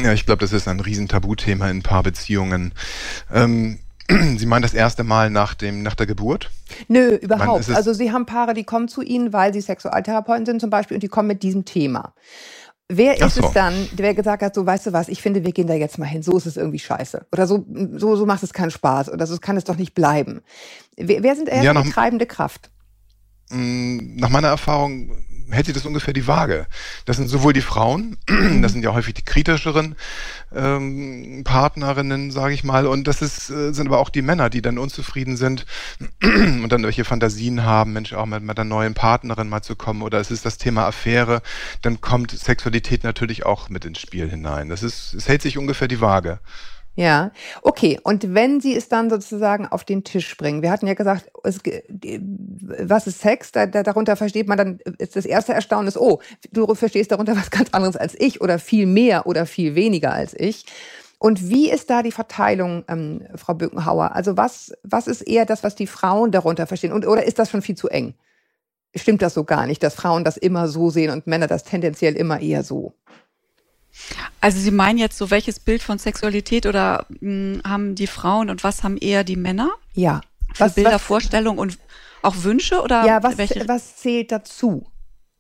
Ja, 0.03 0.13
ich 0.15 0.25
glaube, 0.25 0.41
das 0.41 0.53
ist 0.53 0.67
ein 0.67 0.81
Riesentabuthema 0.81 1.69
in 1.69 1.83
Paarbeziehungen. 1.83 2.73
Ähm, 3.31 3.79
Sie 4.37 4.47
meinen 4.47 4.63
das 4.63 4.75
erste 4.75 5.05
Mal 5.05 5.31
nach, 5.31 5.55
dem, 5.55 5.83
nach 5.83 5.95
der 5.95 6.07
Geburt? 6.07 6.51
Nö, 6.89 7.15
überhaupt. 7.17 7.71
Also 7.71 7.93
Sie 7.93 8.13
haben 8.13 8.27
Paare, 8.27 8.55
die 8.55 8.65
kommen 8.65 8.89
zu 8.89 9.03
Ihnen, 9.03 9.33
weil 9.33 9.53
sie 9.53 9.61
Sexualtherapeuten 9.61 10.47
sind 10.47 10.61
zum 10.61 10.71
Beispiel 10.71 10.97
und 10.97 11.03
die 11.03 11.09
kommen 11.09 11.29
mit 11.29 11.43
diesem 11.43 11.65
Thema. 11.65 12.13
Wer 12.89 13.19
ist 13.19 13.37
so. 13.37 13.47
es 13.47 13.53
dann, 13.53 13.89
der 13.93 14.15
gesagt 14.15 14.43
hat, 14.43 14.55
so 14.55 14.67
weißt 14.67 14.87
du 14.87 14.93
was, 14.93 15.09
ich 15.09 15.23
finde, 15.23 15.43
wir 15.43 15.53
gehen 15.53 15.67
da 15.67 15.75
jetzt 15.75 15.99
mal 15.99 16.05
hin, 16.05 16.23
so 16.23 16.37
ist 16.37 16.45
es 16.45 16.59
irgendwie 16.59 16.79
scheiße. 16.79 17.27
Oder 17.33 17.47
so, 17.47 17.65
so, 17.93 18.15
so 18.15 18.27
macht 18.27 18.43
es 18.43 18.53
keinen 18.53 18.71
Spaß 18.71 19.11
oder 19.11 19.27
so 19.27 19.39
kann 19.39 19.57
es 19.57 19.65
doch 19.65 19.77
nicht 19.77 19.95
bleiben. 19.95 20.43
Wer, 20.97 21.23
wer 21.23 21.35
sind 21.35 21.49
eher 21.49 21.63
ja, 21.63 21.83
die 21.83 21.91
treibende 21.91 22.27
Kraft? 22.27 22.71
Mm, 23.49 24.17
nach 24.17 24.29
meiner 24.29 24.49
Erfahrung 24.49 25.17
hält 25.51 25.67
sich 25.67 25.75
das 25.75 25.87
ungefähr 25.87 26.15
die 26.15 26.27
Waage. 26.27 26.67
Das 27.05 27.17
sind 27.17 27.29
sowohl 27.29 27.53
die 27.53 27.61
Frauen, 27.61 28.17
das 28.63 28.73
sind 28.73 28.83
ja 28.83 28.93
häufig 28.93 29.15
die 29.15 29.25
kritischeren 29.25 29.97
ähm, 30.55 31.43
Partnerinnen, 31.45 32.31
sage 32.31 32.55
ich 32.55 32.65
mal, 32.65 32.87
und 32.87 33.07
das 33.07 33.23
ist, 33.23 33.51
äh, 33.51 33.73
sind 33.73 33.87
aber 33.87 33.99
auch 33.99 34.11
die 34.11 34.23
Männer, 34.23 34.51
die 34.51 34.63
dann 34.63 34.79
unzufrieden 34.79 35.37
sind 35.37 35.67
und 36.23 36.69
dann 36.71 36.83
welche 36.83 37.05
Fantasien 37.05 37.65
haben, 37.65 37.93
Mensch, 37.93 38.13
auch 38.13 38.27
mit, 38.27 38.43
mit 38.43 38.59
einer 38.59 38.69
neuen 38.69 38.95
Partnerin 38.95 39.49
mal 39.49 39.63
zu 39.63 39.77
kommen 39.77 40.03
oder 40.03 40.21
es 40.21 40.31
ist 40.31 40.45
das 40.45 40.59
Thema 40.59 40.87
Affäre, 40.87 41.43
dann 41.83 42.01
kommt 42.01 42.31
Sexualität 42.31 43.05
natürlich 43.05 43.47
auch 43.47 43.69
mit 43.69 43.85
ins 43.85 44.01
Spiel 44.01 44.29
hinein. 44.29 44.69
Das 44.69 44.83
ist, 44.83 45.15
es 45.15 45.29
hält 45.29 45.43
sich 45.43 45.59
ungefähr 45.59 45.89
die 45.89 46.01
Waage. 46.01 46.41
Ja, 46.97 47.33
okay. 47.63 47.99
Und 48.05 48.35
wenn 48.35 48.61
Sie 48.61 48.77
es 48.77 48.89
dann 48.89 49.11
sozusagen 49.11 49.67
auf 49.67 49.83
den 49.85 50.05
Tisch 50.05 50.37
bringen, 50.37 50.63
wir 50.63 50.71
hatten 50.71 50.87
ja 50.87 50.95
gesagt, 50.95 51.29
es, 51.43 51.61
was 51.89 53.09
ist 53.09 53.21
Sex? 53.21 53.51
Da, 53.51 53.67
da, 53.67 53.83
darunter 53.83 54.15
versteht 54.15 54.47
man 54.47 54.59
dann, 54.59 54.79
ist 54.99 55.17
das 55.17 55.27
erste 55.27 55.55
Erstaunen 55.55 55.89
ist, 55.89 55.99
oh, 55.99 56.21
du 56.53 56.73
verstehst 56.75 57.11
darunter 57.11 57.37
was 57.37 57.51
ganz 57.51 57.71
anderes 57.73 57.97
als 57.97 58.15
ich 58.19 58.41
oder 58.41 58.59
viel 58.61 58.87
mehr 58.87 59.27
oder 59.27 59.45
viel 59.47 59.75
weniger 59.75 60.13
als 60.13 60.35
ich. 60.39 60.67
Und 61.19 61.49
wie 61.49 61.71
ist 61.71 61.91
da 61.91 62.03
die 62.03 62.13
Verteilung, 62.13 62.85
ähm, 62.87 63.27
Frau 63.35 63.55
Bückenhauer? 63.55 64.15
Also 64.15 64.37
was, 64.37 64.73
was 64.83 65.07
ist 65.09 65.23
eher 65.23 65.47
das, 65.47 65.65
was 65.65 65.75
die 65.75 65.87
Frauen 65.87 66.31
darunter 66.31 66.67
verstehen? 66.67 66.93
Und, 66.93 67.07
oder 67.07 67.25
ist 67.25 67.39
das 67.39 67.51
schon 67.51 67.63
viel 67.63 67.77
zu 67.77 67.89
eng? 67.89 68.15
Stimmt 68.95 69.23
das 69.23 69.35
so 69.35 69.45
gar 69.45 69.67
nicht, 69.67 69.83
dass 69.83 69.95
Frauen 69.95 70.23
das 70.23 70.37
immer 70.37 70.69
so 70.69 70.91
sehen 70.91 71.11
und 71.11 71.27
Männer 71.27 71.49
das 71.49 71.65
tendenziell 71.65 72.15
immer 72.15 72.41
eher 72.41 72.63
so? 72.63 72.95
Also 74.41 74.59
Sie 74.59 74.71
meinen 74.71 74.99
jetzt 74.99 75.19
so, 75.19 75.31
welches 75.31 75.61
Bild 75.61 75.83
von 75.83 75.99
Sexualität 75.99 76.67
oder 76.67 77.07
mh, 77.09 77.21
hm, 77.21 77.63
haben 77.65 77.95
die 77.95 78.07
Frauen 78.07 78.51
und 78.51 78.65
was 78.65 78.83
haben 78.83 78.97
eher 78.97 79.25
die 79.25 79.37
Männer? 79.37 79.71
Ja. 79.95 80.21
Für 80.53 80.65
was, 80.65 80.75
Bilder, 80.75 80.93
was, 80.93 81.03
Vorstellungen 81.03 81.59
und 81.59 81.79
auch 82.23 82.35
Wünsche 82.39 82.81
oder 82.81 83.05
Ja, 83.05 83.23
was, 83.23 83.39
welche? 83.39 83.67
was 83.69 83.97
zählt 83.97 84.33
dazu? 84.33 84.87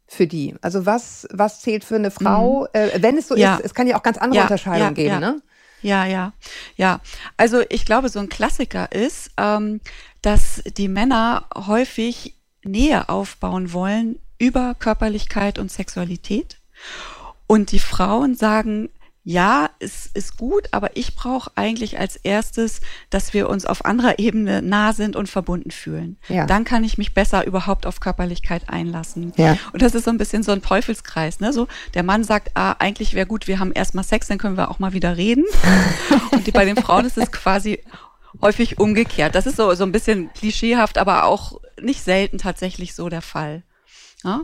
Für 0.06 0.26
die. 0.26 0.54
Also 0.60 0.86
was, 0.86 1.26
was 1.32 1.60
zählt 1.60 1.84
für 1.84 1.96
eine 1.96 2.10
Frau, 2.10 2.62
mhm. 2.62 2.80
äh, 2.80 3.02
wenn 3.02 3.16
es 3.16 3.28
so 3.28 3.36
ja. 3.36 3.56
ist, 3.56 3.64
es 3.64 3.74
kann 3.74 3.86
ja 3.86 3.96
auch 3.96 4.02
ganz 4.02 4.18
andere 4.18 4.36
ja, 4.36 4.42
Unterscheidungen 4.42 4.96
ja, 4.96 5.02
geben, 5.02 5.20
ne? 5.20 5.42
Ja, 5.82 6.06
ja, 6.06 6.32
ja. 6.76 7.00
Also 7.36 7.62
ich 7.68 7.84
glaube, 7.84 8.08
so 8.08 8.18
ein 8.18 8.30
Klassiker 8.30 8.90
ist, 8.92 9.30
ähm, 9.36 9.80
dass 10.22 10.62
die 10.76 10.88
Männer 10.88 11.46
häufig 11.54 12.34
Nähe 12.64 13.08
aufbauen 13.10 13.72
wollen 13.74 14.18
über 14.38 14.74
Körperlichkeit 14.74 15.58
und 15.58 15.70
Sexualität. 15.70 16.58
Und 17.54 17.70
die 17.70 17.78
Frauen 17.78 18.34
sagen, 18.34 18.88
ja, 19.22 19.70
es 19.78 20.06
ist 20.12 20.38
gut, 20.38 20.66
aber 20.72 20.96
ich 20.96 21.14
brauche 21.14 21.52
eigentlich 21.54 22.00
als 22.00 22.16
erstes, 22.16 22.80
dass 23.10 23.32
wir 23.32 23.48
uns 23.48 23.64
auf 23.64 23.84
anderer 23.84 24.18
Ebene 24.18 24.60
nah 24.60 24.92
sind 24.92 25.14
und 25.14 25.28
verbunden 25.28 25.70
fühlen. 25.70 26.16
Ja. 26.26 26.46
Dann 26.46 26.64
kann 26.64 26.82
ich 26.82 26.98
mich 26.98 27.14
besser 27.14 27.46
überhaupt 27.46 27.86
auf 27.86 28.00
Körperlichkeit 28.00 28.68
einlassen. 28.68 29.32
Ja. 29.36 29.56
Und 29.72 29.82
das 29.82 29.94
ist 29.94 30.06
so 30.06 30.10
ein 30.10 30.18
bisschen 30.18 30.42
so 30.42 30.50
ein 30.50 30.62
Teufelskreis. 30.62 31.38
Ne? 31.38 31.52
So, 31.52 31.68
der 31.94 32.02
Mann 32.02 32.24
sagt, 32.24 32.50
ah, 32.54 32.72
eigentlich 32.80 33.14
wäre 33.14 33.28
gut, 33.28 33.46
wir 33.46 33.60
haben 33.60 33.70
erstmal 33.70 34.02
Sex, 34.02 34.26
dann 34.26 34.38
können 34.38 34.56
wir 34.56 34.68
auch 34.68 34.80
mal 34.80 34.92
wieder 34.92 35.16
reden. 35.16 35.44
und 36.32 36.48
die, 36.48 36.50
bei 36.50 36.64
den 36.64 36.76
Frauen 36.76 37.04
ist 37.04 37.18
es 37.18 37.30
quasi 37.30 37.84
häufig 38.42 38.80
umgekehrt. 38.80 39.36
Das 39.36 39.46
ist 39.46 39.58
so, 39.58 39.72
so 39.76 39.84
ein 39.84 39.92
bisschen 39.92 40.32
klischeehaft, 40.32 40.98
aber 40.98 41.22
auch 41.26 41.60
nicht 41.80 42.02
selten 42.02 42.38
tatsächlich 42.38 42.96
so 42.96 43.08
der 43.08 43.22
Fall. 43.22 43.62
Ja? 44.24 44.40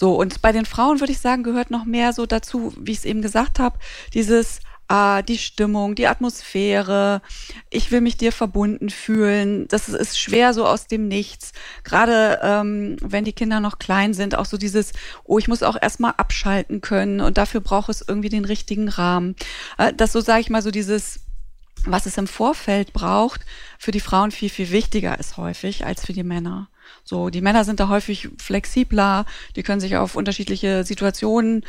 So, 0.00 0.14
und 0.14 0.42
bei 0.42 0.52
den 0.52 0.64
Frauen 0.64 1.00
würde 1.00 1.10
ich 1.10 1.18
sagen, 1.18 1.42
gehört 1.42 1.72
noch 1.72 1.84
mehr 1.84 2.12
so 2.12 2.24
dazu, 2.24 2.72
wie 2.78 2.92
ich 2.92 2.98
es 2.98 3.04
eben 3.04 3.20
gesagt 3.20 3.58
habe, 3.58 3.80
dieses 4.14 4.60
ah, 4.86 5.22
die 5.22 5.38
Stimmung, 5.38 5.96
die 5.96 6.06
Atmosphäre, 6.06 7.20
ich 7.68 7.90
will 7.90 8.00
mich 8.00 8.16
dir 8.16 8.30
verbunden 8.30 8.90
fühlen. 8.90 9.66
Das 9.66 9.88
ist 9.88 10.16
schwer 10.16 10.54
so 10.54 10.64
aus 10.66 10.86
dem 10.86 11.08
Nichts. 11.08 11.50
Gerade 11.82 12.38
ähm, 12.44 12.96
wenn 13.02 13.24
die 13.24 13.32
Kinder 13.32 13.58
noch 13.58 13.80
klein 13.80 14.14
sind, 14.14 14.36
auch 14.36 14.44
so 14.44 14.56
dieses, 14.56 14.92
oh, 15.24 15.40
ich 15.40 15.48
muss 15.48 15.64
auch 15.64 15.76
erstmal 15.82 16.14
abschalten 16.16 16.80
können 16.80 17.20
und 17.20 17.36
dafür 17.36 17.60
braucht 17.60 17.88
es 17.88 18.04
irgendwie 18.06 18.28
den 18.28 18.44
richtigen 18.44 18.88
Rahmen. 18.88 19.34
Äh, 19.78 19.92
das 19.94 20.12
so, 20.12 20.20
sage 20.20 20.42
ich 20.42 20.48
mal, 20.48 20.62
so 20.62 20.70
dieses 20.70 21.22
was 21.86 22.06
es 22.06 22.18
im 22.18 22.26
Vorfeld 22.26 22.92
braucht, 22.92 23.42
für 23.78 23.90
die 23.92 24.00
Frauen 24.00 24.30
viel, 24.30 24.50
viel 24.50 24.70
wichtiger 24.70 25.18
ist 25.18 25.36
häufig 25.36 25.86
als 25.86 26.04
für 26.04 26.12
die 26.12 26.24
Männer. 26.24 26.68
So, 27.08 27.30
die 27.30 27.40
Männer 27.40 27.64
sind 27.64 27.80
da 27.80 27.88
häufig 27.88 28.28
flexibler, 28.36 29.24
die 29.56 29.62
können 29.62 29.80
sich 29.80 29.96
auf 29.96 30.14
unterschiedliche 30.14 30.84
Situationen 30.84 31.64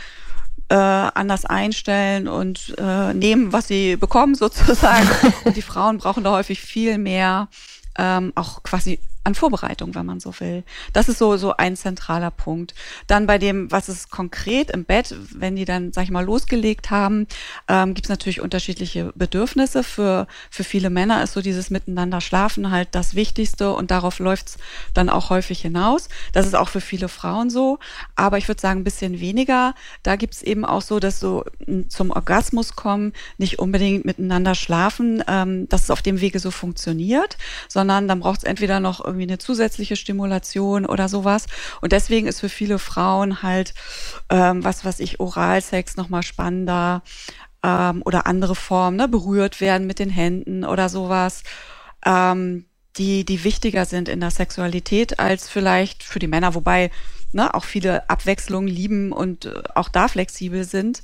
äh, 0.68 0.76
anders 0.76 1.46
einstellen 1.46 2.28
und 2.28 2.76
äh, 2.78 3.14
nehmen, 3.14 3.54
was 3.54 3.70
sie 3.70 3.96
bekommen 3.96 4.36
sozusagen. 4.46 5.08
und 5.46 5.56
die 5.56 5.62
Frauen 5.62 6.00
brauchen 6.00 6.26
da 6.26 6.32
häufig 6.32 6.60
viel 6.60 6.98
mehr 6.98 7.48
ähm, 7.98 8.34
auch 8.36 8.64
quasi 8.64 9.00
an 9.30 9.36
Vorbereitung, 9.36 9.96
wenn 9.96 10.06
man 10.06 10.20
so 10.20 10.34
will. 10.40 10.64
Das 10.92 11.08
ist 11.08 11.20
so, 11.20 11.38
so 11.38 11.56
ein 11.56 11.76
zentraler 11.76 12.32
Punkt. 12.32 12.74
Dann 13.08 13.28
bei 13.28 13.38
dem, 13.38 13.72
was 13.72 13.88
ist 13.88 14.10
konkret 14.10 14.72
im 14.72 14.84
Bett, 14.84 15.16
wenn 15.34 15.56
die 15.56 15.66
dann, 15.66 15.94
sag 15.94 16.04
ich 16.04 16.12
mal, 16.12 16.26
losgelegt 16.26 16.90
haben, 16.90 17.28
ähm, 17.68 17.94
gibt 17.94 18.08
es 18.08 18.10
natürlich 18.10 18.42
unterschiedliche 18.42 19.14
Bedürfnisse. 19.16 19.84
Für, 19.84 20.28
für 20.50 20.64
viele 20.64 20.90
Männer 20.90 21.24
ist 21.24 21.34
so 21.34 21.42
dieses 21.42 21.70
Miteinander 21.70 22.22
schlafen 22.22 22.72
halt 22.72 22.90
das 22.92 23.16
Wichtigste 23.16 23.72
und 23.74 23.92
darauf 23.92 24.20
läuft's 24.20 24.58
dann 24.94 25.10
auch 25.10 25.30
häufig 25.30 25.62
hinaus. 25.62 26.10
Das 26.34 26.46
ist 26.46 26.56
auch 26.56 26.70
für 26.70 26.82
viele 26.82 27.08
Frauen 27.08 27.50
so. 27.50 27.78
Aber 28.16 28.38
ich 28.38 28.48
würde 28.48 28.60
sagen, 28.62 28.82
ein 28.82 28.84
bisschen 28.84 29.20
weniger. 29.20 29.76
Da 30.04 30.16
gibt's 30.16 30.42
eben 30.42 30.66
auch 30.66 30.82
so, 30.82 31.00
dass 31.00 31.20
so 31.20 31.46
zum 31.88 32.10
Orgasmus 32.10 32.76
kommen, 32.76 33.14
nicht 33.38 33.60
unbedingt 33.60 34.06
miteinander 34.06 34.56
schlafen, 34.56 35.24
ähm, 35.28 35.70
dass 35.70 35.84
es 35.84 35.92
auf 35.92 36.02
dem 36.02 36.20
Wege 36.20 36.40
so 36.40 36.50
funktioniert, 36.50 37.38
sondern 37.68 38.08
dann 38.08 38.22
braucht 38.22 38.40
es 38.40 38.44
entweder 38.44 38.80
noch 38.80 39.04
irgendwie 39.04 39.19
irgendwie 39.20 39.32
eine 39.32 39.38
zusätzliche 39.38 39.96
Stimulation 39.96 40.86
oder 40.86 41.10
sowas. 41.10 41.46
Und 41.82 41.92
deswegen 41.92 42.28
ist 42.28 42.40
für 42.40 42.50
viele 42.50 42.80
Frauen 42.80 43.44
halt, 43.44 43.74
ähm, 44.30 44.64
was 44.64 44.86
was 44.86 45.00
ich, 45.00 45.20
Oralsex 45.20 45.98
nochmal 45.98 46.24
spannender 46.24 47.04
ähm, 47.64 48.02
oder 48.06 48.28
andere 48.28 48.56
Formen, 48.56 48.98
ne, 48.98 49.08
berührt 49.08 49.62
werden 49.62 49.88
mit 49.88 50.00
den 50.00 50.10
Händen 50.10 50.64
oder 50.64 50.90
sowas. 50.90 51.44
Ähm, 52.06 52.66
die, 52.98 53.26
die 53.26 53.44
wichtiger 53.44 53.86
sind 53.86 54.10
in 54.10 54.20
der 54.20 54.32
Sexualität 54.32 55.20
als 55.20 55.50
vielleicht 55.50 56.04
für 56.04 56.20
die 56.20 56.28
Männer, 56.28 56.56
wobei 56.56 56.92
ne, 57.32 57.54
auch 57.54 57.64
viele 57.64 58.10
Abwechslungen 58.10 58.68
lieben 58.68 59.12
und 59.12 59.46
äh, 59.46 59.64
auch 59.76 59.90
da 59.90 60.08
flexibel 60.08 60.64
sind. 60.64 61.04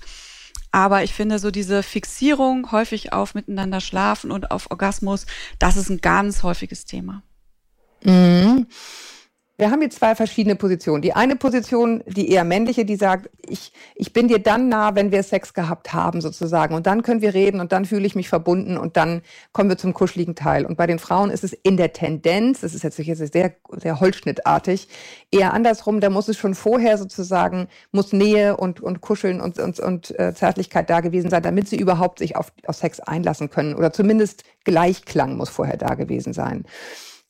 Aber 0.72 1.04
ich 1.04 1.14
finde 1.14 1.40
so 1.40 1.52
diese 1.52 1.84
Fixierung 1.84 2.72
häufig 2.72 3.14
auf 3.14 3.34
miteinander 3.34 3.80
schlafen 3.80 4.30
und 4.30 4.52
auf 4.52 4.72
Orgasmus, 4.72 5.26
das 5.58 5.78
ist 5.78 5.90
ein 5.90 6.02
ganz 6.02 6.44
häufiges 6.44 6.84
Thema. 6.84 7.24
Mhm. 8.06 8.68
Wir 9.58 9.72
haben 9.72 9.82
jetzt 9.82 10.00
zwei 10.00 10.16
verschiedene 10.16 10.58
Positionen. 10.58 11.02
Die 11.02 11.14
eine 11.14 11.38
Position, 11.38 12.04
die 12.08 12.30
eher 12.30 12.44
männliche, 12.44 12.84
die 12.84 12.98
sagt, 12.98 13.30
ich, 13.48 13.72
ich 13.96 14.12
bin 14.12 14.28
dir 14.28 14.40
dann 14.40 14.68
nah, 14.68 14.96
wenn 14.96 15.14
wir 15.14 15.24
Sex 15.24 15.54
gehabt 15.54 15.94
haben, 15.94 16.20
sozusagen. 16.20 16.76
Und 16.76 16.88
dann 16.88 17.04
können 17.04 17.22
wir 17.22 17.34
reden 17.34 17.62
und 17.62 17.72
dann 17.72 17.86
fühle 17.86 18.06
ich 18.06 18.16
mich 18.16 18.28
verbunden 18.28 18.78
und 18.78 18.98
dann 18.98 19.22
kommen 19.54 19.70
wir 19.70 19.78
zum 19.78 19.94
kuscheligen 19.94 20.36
Teil. 20.36 20.66
Und 20.66 20.76
bei 20.76 20.88
den 20.88 21.00
Frauen 21.00 21.30
ist 21.30 21.46
es 21.46 21.54
in 21.54 21.78
der 21.78 21.94
Tendenz, 21.94 22.62
das 22.62 22.74
ist 22.74 22.84
jetzt 22.84 22.98
sehr, 22.98 23.56
sehr 23.78 24.00
holzschnittartig, 24.02 24.90
eher 25.32 25.54
andersrum. 25.54 26.02
Da 26.02 26.10
muss 26.10 26.28
es 26.28 26.38
schon 26.38 26.54
vorher 26.54 26.98
sozusagen, 26.98 27.70
muss 27.94 28.12
Nähe 28.12 28.58
und, 28.58 28.82
und 28.82 29.00
Kuscheln 29.00 29.40
und, 29.40 29.58
und, 29.58 29.80
und 29.80 30.20
äh, 30.20 30.34
Zärtlichkeit 30.34 30.90
da 30.90 31.00
gewesen 31.00 31.30
sein, 31.30 31.44
damit 31.44 31.70
sie 31.70 31.78
überhaupt 31.78 32.20
sich 32.20 32.36
auf, 32.36 32.52
auf 32.66 32.76
Sex 32.76 33.00
einlassen 33.00 33.50
können. 33.50 33.76
Oder 33.76 33.94
zumindest 33.94 34.44
Gleichklang 34.66 35.38
muss 35.38 35.50
vorher 35.50 35.78
da 35.78 35.96
gewesen 35.96 36.34
sein. 36.34 36.66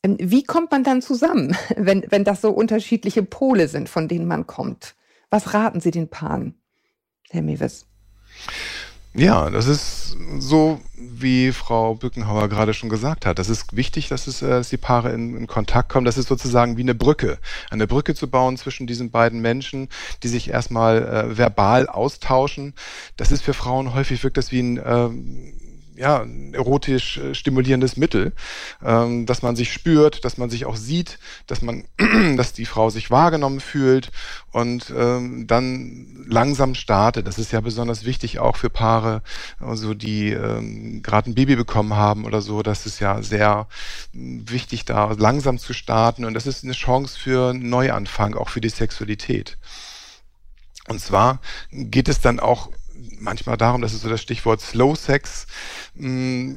Ähm, 0.05 0.17
wie 0.19 0.43
kommt 0.43 0.71
man 0.71 0.83
dann 0.83 1.01
zusammen, 1.01 1.57
wenn, 1.75 2.05
wenn 2.09 2.23
das 2.23 2.41
so 2.41 2.51
unterschiedliche 2.51 3.23
Pole 3.23 3.67
sind, 3.67 3.89
von 3.89 4.07
denen 4.07 4.27
man 4.27 4.45
kommt? 4.45 4.95
Was 5.29 5.53
raten 5.53 5.81
Sie 5.81 5.91
den 5.91 6.07
Paaren, 6.07 6.53
Herr 7.29 7.41
Mewes? 7.41 7.87
Ja, 9.17 9.49
das 9.49 9.67
ist 9.67 10.17
so, 10.39 10.81
wie 10.97 11.53
Frau 11.53 11.95
Bückenhauer 11.95 12.49
gerade 12.49 12.73
schon 12.73 12.89
gesagt 12.89 13.25
hat. 13.25 13.39
Das 13.39 13.47
ist 13.47 13.75
wichtig, 13.75 14.09
dass, 14.09 14.27
es, 14.27 14.41
äh, 14.41 14.49
dass 14.49 14.69
die 14.69 14.77
Paare 14.77 15.13
in, 15.13 15.37
in, 15.37 15.47
Kontakt 15.47 15.87
kommen. 15.87 16.05
Das 16.05 16.17
ist 16.17 16.27
sozusagen 16.27 16.75
wie 16.75 16.81
eine 16.81 16.95
Brücke. 16.95 17.39
Eine 17.71 17.87
Brücke 17.87 18.13
zu 18.13 18.29
bauen 18.29 18.57
zwischen 18.57 18.87
diesen 18.87 19.11
beiden 19.11 19.39
Menschen, 19.39 19.87
die 20.21 20.27
sich 20.27 20.49
erstmal 20.49 21.01
äh, 21.01 21.37
verbal 21.37 21.87
austauschen. 21.87 22.73
Das 23.15 23.31
ist 23.31 23.41
für 23.41 23.53
Frauen 23.53 23.93
häufig 23.93 24.21
wirkt 24.21 24.35
das 24.35 24.51
wie 24.51 24.59
ein 24.59 24.77
äh, 24.77 25.09
ja, 25.97 26.21
ein 26.21 26.53
erotisch 26.53 27.17
äh, 27.17 27.34
stimulierendes 27.34 27.97
Mittel, 27.97 28.34
ähm, 28.84 29.25
dass 29.25 29.41
man 29.41 29.55
sich 29.55 29.71
spürt, 29.71 30.25
dass 30.25 30.38
man 30.38 30.49
sich 30.49 30.65
auch 30.65 30.75
sieht, 30.75 31.19
dass 31.47 31.62
man, 31.62 31.86
dass 32.38 32.53
die 32.53 32.65
Frau 32.65 32.89
sich 32.89 33.12
wahrgenommen 33.12 33.60
fühlt 33.60 34.12
und 34.51 34.93
ähm, 34.95 35.47
dann 35.47 36.25
langsam 36.27 36.75
startet. 36.75 37.27
Das 37.27 37.39
ist 37.39 37.51
ja 37.51 37.62
besonders 37.62 38.05
wichtig 38.05 38.39
auch 38.39 38.58
für 38.58 38.69
Paare, 38.69 39.21
also 39.60 39.93
die 39.93 40.31
ähm, 40.31 41.01
gerade 41.01 41.29
ein 41.29 41.36
Baby 41.36 41.55
bekommen 41.55 41.95
haben 41.95 42.25
oder 42.25 42.41
so. 42.41 42.62
Das 42.62 42.86
ist 42.86 42.99
ja 42.99 43.21
sehr 43.21 43.67
hm, 44.13 44.49
wichtig, 44.49 44.86
da 44.86 45.12
langsam 45.17 45.58
zu 45.58 45.73
starten 45.73 46.25
und 46.25 46.34
das 46.34 46.47
ist 46.47 46.63
eine 46.63 46.73
Chance 46.73 47.17
für 47.17 47.49
einen 47.51 47.69
Neuanfang, 47.69 48.36
auch 48.36 48.49
für 48.49 48.62
die 48.62 48.69
Sexualität. 48.69 49.58
Und 50.88 50.99
zwar 50.99 51.39
geht 51.71 52.10
es 52.10 52.21
dann 52.21 52.39
auch 52.39 52.69
manchmal 53.19 53.58
darum, 53.58 53.81
das 53.81 53.93
ist 53.93 54.01
so 54.01 54.10
das 54.10 54.21
Stichwort 54.21 54.62
Slow 54.62 54.95
Sex, 54.95 55.47
mm, 55.95 56.53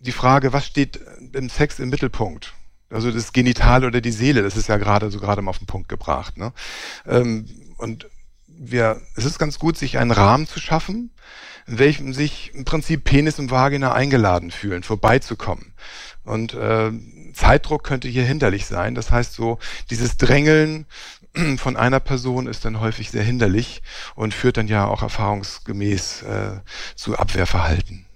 die 0.00 0.12
Frage, 0.12 0.52
was 0.52 0.66
steht 0.66 1.00
im 1.32 1.48
Sex 1.48 1.78
im 1.78 1.88
Mittelpunkt? 1.88 2.54
Also 2.90 3.10
das 3.10 3.32
Genital 3.32 3.84
oder 3.84 4.00
die 4.00 4.10
Seele, 4.10 4.42
das 4.42 4.56
ist 4.56 4.68
ja 4.68 4.76
gerade 4.76 5.10
so 5.10 5.18
gerade 5.18 5.40
mal 5.40 5.50
auf 5.50 5.58
den 5.58 5.66
Punkt 5.66 5.88
gebracht. 5.88 6.36
Ne? 6.36 6.52
Ähm, 7.06 7.46
und 7.78 8.06
wir, 8.46 9.00
es 9.16 9.24
ist 9.24 9.38
ganz 9.38 9.58
gut, 9.58 9.78
sich 9.78 9.98
einen 9.98 10.10
Rahmen 10.10 10.46
zu 10.46 10.60
schaffen, 10.60 11.10
in 11.66 11.78
welchem 11.78 12.12
sich 12.12 12.52
im 12.54 12.64
Prinzip 12.64 13.04
Penis 13.04 13.38
und 13.38 13.50
Vagina 13.50 13.92
eingeladen 13.92 14.50
fühlen, 14.50 14.82
vorbeizukommen. 14.82 15.72
Und 16.24 16.54
äh, 16.54 16.92
Zeitdruck 17.34 17.84
könnte 17.84 18.08
hier 18.08 18.24
hinderlich 18.24 18.66
sein. 18.66 18.94
Das 18.94 19.10
heißt 19.10 19.32
so, 19.32 19.58
dieses 19.90 20.16
Drängeln 20.16 20.86
von 21.58 21.76
einer 21.76 22.00
Person 22.00 22.46
ist 22.46 22.64
dann 22.64 22.80
häufig 22.80 23.10
sehr 23.10 23.22
hinderlich 23.22 23.82
und 24.14 24.34
führt 24.34 24.56
dann 24.56 24.68
ja 24.68 24.86
auch 24.86 25.02
erfahrungsgemäß 25.02 26.22
äh, 26.22 26.60
zu 26.94 27.16
Abwehrverhalten. 27.18 28.06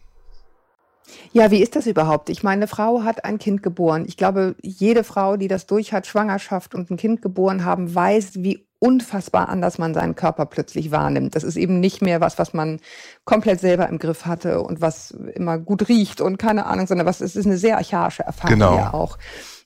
Ja, 1.32 1.50
wie 1.50 1.62
ist 1.62 1.76
das 1.76 1.86
überhaupt? 1.86 2.30
Ich 2.30 2.42
meine, 2.42 2.60
eine 2.60 2.66
Frau 2.66 3.02
hat 3.02 3.24
ein 3.24 3.38
Kind 3.38 3.62
geboren. 3.62 4.04
Ich 4.08 4.16
glaube, 4.16 4.56
jede 4.62 5.04
Frau, 5.04 5.36
die 5.36 5.48
das 5.48 5.66
durch 5.66 5.92
hat, 5.92 6.06
Schwangerschaft 6.06 6.74
und 6.74 6.90
ein 6.90 6.96
Kind 6.96 7.20
geboren 7.20 7.64
haben, 7.64 7.94
weiß, 7.94 8.36
wie 8.36 8.66
unfassbar 8.78 9.48
anders 9.48 9.78
man 9.78 9.94
seinen 9.94 10.14
Körper 10.14 10.46
plötzlich 10.46 10.90
wahrnimmt. 10.90 11.34
Das 11.34 11.44
ist 11.44 11.56
eben 11.56 11.80
nicht 11.80 12.02
mehr 12.02 12.20
was, 12.20 12.38
was 12.38 12.52
man 12.52 12.80
komplett 13.24 13.60
selber 13.60 13.88
im 13.88 13.98
Griff 13.98 14.26
hatte 14.26 14.62
und 14.62 14.80
was 14.80 15.10
immer 15.34 15.58
gut 15.58 15.88
riecht 15.88 16.20
und 16.20 16.38
keine 16.38 16.66
Ahnung, 16.66 16.86
sondern 16.86 17.06
was 17.06 17.20
es 17.20 17.36
ist 17.36 17.46
eine 17.46 17.58
sehr 17.58 17.76
archaische 17.76 18.22
Erfahrung 18.22 18.54
genau. 18.54 18.76
ja 18.76 18.94
auch. 18.94 19.18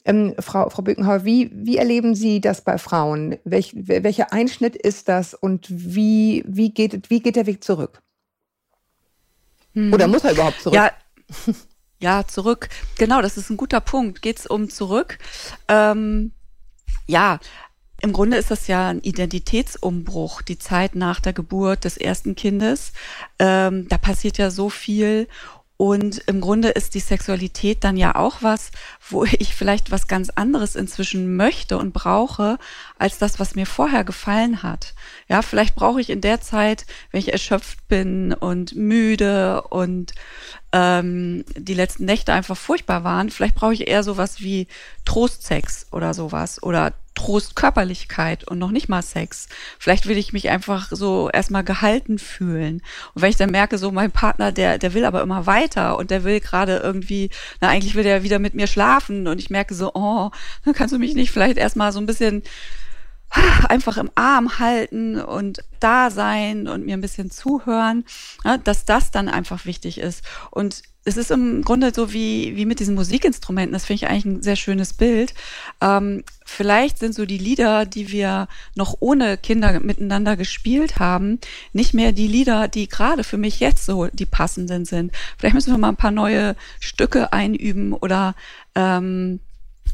Ähm, 0.04 0.34
Frau, 0.38 0.70
Frau 0.70 0.82
Bückenhauer, 0.82 1.24
wie, 1.24 1.50
wie 1.52 1.76
erleben 1.76 2.14
Sie 2.14 2.40
das 2.40 2.62
bei 2.62 2.78
Frauen? 2.78 3.36
Welch, 3.44 3.72
welcher 3.74 4.32
Einschnitt 4.32 4.76
ist 4.76 5.08
das 5.08 5.34
und 5.34 5.66
wie, 5.68 6.42
wie, 6.46 6.72
geht, 6.72 7.10
wie 7.10 7.20
geht 7.20 7.36
der 7.36 7.46
Weg 7.46 7.62
zurück? 7.62 8.00
Hm. 9.74 9.92
Oder 9.92 10.08
muss 10.08 10.24
er 10.24 10.32
überhaupt 10.32 10.60
zurück? 10.60 10.74
Ja, 10.74 10.90
ja, 12.00 12.26
zurück. 12.26 12.68
Genau, 12.98 13.20
das 13.20 13.36
ist 13.36 13.50
ein 13.50 13.56
guter 13.56 13.80
Punkt. 13.80 14.22
Geht 14.22 14.38
es 14.38 14.46
um 14.46 14.70
zurück? 14.70 15.18
Ähm, 15.68 16.32
ja, 17.06 17.38
im 18.02 18.12
Grunde 18.12 18.38
ist 18.38 18.50
das 18.50 18.66
ja 18.66 18.88
ein 18.88 19.00
Identitätsumbruch, 19.00 20.40
die 20.42 20.58
Zeit 20.58 20.94
nach 20.94 21.20
der 21.20 21.34
Geburt 21.34 21.84
des 21.84 21.98
ersten 21.98 22.34
Kindes. 22.34 22.92
Ähm, 23.38 23.88
da 23.88 23.98
passiert 23.98 24.38
ja 24.38 24.50
so 24.50 24.70
viel 24.70 25.28
und 25.80 26.18
im 26.26 26.42
Grunde 26.42 26.68
ist 26.68 26.94
die 26.94 27.00
Sexualität 27.00 27.84
dann 27.84 27.96
ja 27.96 28.14
auch 28.14 28.42
was, 28.42 28.70
wo 29.08 29.24
ich 29.38 29.54
vielleicht 29.54 29.90
was 29.90 30.08
ganz 30.08 30.28
anderes 30.28 30.76
inzwischen 30.76 31.36
möchte 31.36 31.78
und 31.78 31.94
brauche, 31.94 32.58
als 32.98 33.16
das, 33.16 33.40
was 33.40 33.54
mir 33.54 33.64
vorher 33.64 34.04
gefallen 34.04 34.62
hat. 34.62 34.92
Ja, 35.26 35.40
vielleicht 35.40 35.74
brauche 35.74 35.98
ich 35.98 36.10
in 36.10 36.20
der 36.20 36.42
Zeit, 36.42 36.84
wenn 37.10 37.20
ich 37.20 37.32
erschöpft 37.32 37.88
bin 37.88 38.34
und 38.34 38.76
müde 38.76 39.62
und 39.70 40.12
ähm, 40.72 41.46
die 41.56 41.72
letzten 41.72 42.04
Nächte 42.04 42.34
einfach 42.34 42.58
furchtbar 42.58 43.02
waren, 43.02 43.30
vielleicht 43.30 43.54
brauche 43.54 43.72
ich 43.72 43.88
eher 43.88 44.02
sowas 44.02 44.42
wie 44.42 44.66
Trostsex 45.06 45.86
oder 45.92 46.12
sowas 46.12 46.62
oder 46.62 46.92
Trost 47.20 47.54
Körperlichkeit 47.54 48.44
und 48.48 48.58
noch 48.58 48.70
nicht 48.70 48.88
mal 48.88 49.02
Sex. 49.02 49.46
Vielleicht 49.78 50.06
will 50.06 50.16
ich 50.16 50.32
mich 50.32 50.48
einfach 50.48 50.88
so 50.90 51.28
erstmal 51.28 51.62
gehalten 51.62 52.18
fühlen. 52.18 52.80
Und 53.14 53.20
wenn 53.20 53.28
ich 53.28 53.36
dann 53.36 53.50
merke, 53.50 53.76
so 53.76 53.92
mein 53.92 54.10
Partner, 54.10 54.52
der, 54.52 54.78
der 54.78 54.94
will 54.94 55.04
aber 55.04 55.20
immer 55.20 55.44
weiter 55.44 55.98
und 55.98 56.10
der 56.10 56.24
will 56.24 56.40
gerade 56.40 56.78
irgendwie, 56.78 57.28
na 57.60 57.68
eigentlich 57.68 57.94
will 57.94 58.04
der 58.04 58.22
wieder 58.22 58.38
mit 58.38 58.54
mir 58.54 58.66
schlafen 58.66 59.26
und 59.26 59.38
ich 59.38 59.50
merke 59.50 59.74
so, 59.74 59.92
oh, 59.92 60.30
dann 60.64 60.72
kannst 60.72 60.94
du 60.94 60.98
mich 60.98 61.14
nicht 61.14 61.30
vielleicht 61.30 61.58
erstmal 61.58 61.92
so 61.92 62.00
ein 62.00 62.06
bisschen 62.06 62.42
einfach 63.68 63.98
im 63.98 64.10
Arm 64.14 64.58
halten 64.58 65.20
und 65.20 65.62
da 65.78 66.10
sein 66.10 66.68
und 66.68 66.86
mir 66.86 66.94
ein 66.94 67.02
bisschen 67.02 67.30
zuhören, 67.30 68.04
dass 68.64 68.86
das 68.86 69.10
dann 69.10 69.28
einfach 69.28 69.66
wichtig 69.66 69.98
ist. 69.98 70.24
Und 70.50 70.82
es 71.04 71.16
ist 71.16 71.30
im 71.30 71.62
Grunde 71.62 71.92
so 71.94 72.12
wie, 72.12 72.56
wie 72.56 72.66
mit 72.66 72.78
diesen 72.78 72.94
Musikinstrumenten. 72.94 73.72
Das 73.72 73.86
finde 73.86 74.04
ich 74.04 74.10
eigentlich 74.10 74.24
ein 74.26 74.42
sehr 74.42 74.56
schönes 74.56 74.92
Bild. 74.92 75.32
Ähm, 75.80 76.24
vielleicht 76.44 76.98
sind 76.98 77.14
so 77.14 77.24
die 77.24 77.38
Lieder, 77.38 77.86
die 77.86 78.12
wir 78.12 78.48
noch 78.74 78.96
ohne 79.00 79.38
Kinder 79.38 79.80
miteinander 79.80 80.36
gespielt 80.36 80.98
haben, 80.98 81.38
nicht 81.72 81.94
mehr 81.94 82.12
die 82.12 82.28
Lieder, 82.28 82.68
die 82.68 82.88
gerade 82.88 83.24
für 83.24 83.38
mich 83.38 83.60
jetzt 83.60 83.86
so 83.86 84.08
die 84.08 84.26
passenden 84.26 84.84
sind. 84.84 85.12
Vielleicht 85.38 85.54
müssen 85.54 85.72
wir 85.72 85.78
mal 85.78 85.88
ein 85.88 85.96
paar 85.96 86.10
neue 86.10 86.54
Stücke 86.80 87.32
einüben 87.32 87.94
oder 87.94 88.34
ähm, 88.74 89.40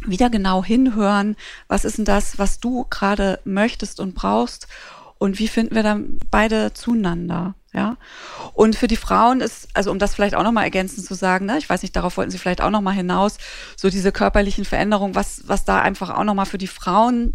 wieder 0.04 0.28
genau 0.28 0.64
hinhören, 0.64 1.36
was 1.68 1.84
ist 1.84 1.98
denn 1.98 2.04
das, 2.04 2.38
was 2.38 2.58
du 2.60 2.84
gerade 2.90 3.40
möchtest 3.44 4.00
und 4.00 4.14
brauchst 4.14 4.66
und 5.18 5.38
wie 5.38 5.48
finden 5.48 5.74
wir 5.74 5.82
dann 5.82 6.18
beide 6.30 6.74
zueinander, 6.74 7.54
ja? 7.76 7.96
Und 8.54 8.74
für 8.74 8.88
die 8.88 8.96
Frauen 8.96 9.40
ist, 9.40 9.68
also 9.74 9.90
um 9.90 9.98
das 9.98 10.14
vielleicht 10.14 10.34
auch 10.34 10.42
nochmal 10.42 10.64
ergänzend 10.64 11.06
zu 11.06 11.14
sagen, 11.14 11.46
ne, 11.46 11.58
ich 11.58 11.68
weiß 11.68 11.82
nicht, 11.82 11.94
darauf 11.94 12.16
wollten 12.16 12.30
Sie 12.30 12.38
vielleicht 12.38 12.62
auch 12.62 12.70
nochmal 12.70 12.94
hinaus, 12.94 13.36
so 13.76 13.90
diese 13.90 14.10
körperlichen 14.10 14.64
Veränderungen, 14.64 15.14
was, 15.14 15.42
was 15.46 15.64
da 15.64 15.80
einfach 15.80 16.10
auch 16.10 16.24
nochmal 16.24 16.46
für 16.46 16.58
die 16.58 16.66
Frauen 16.66 17.34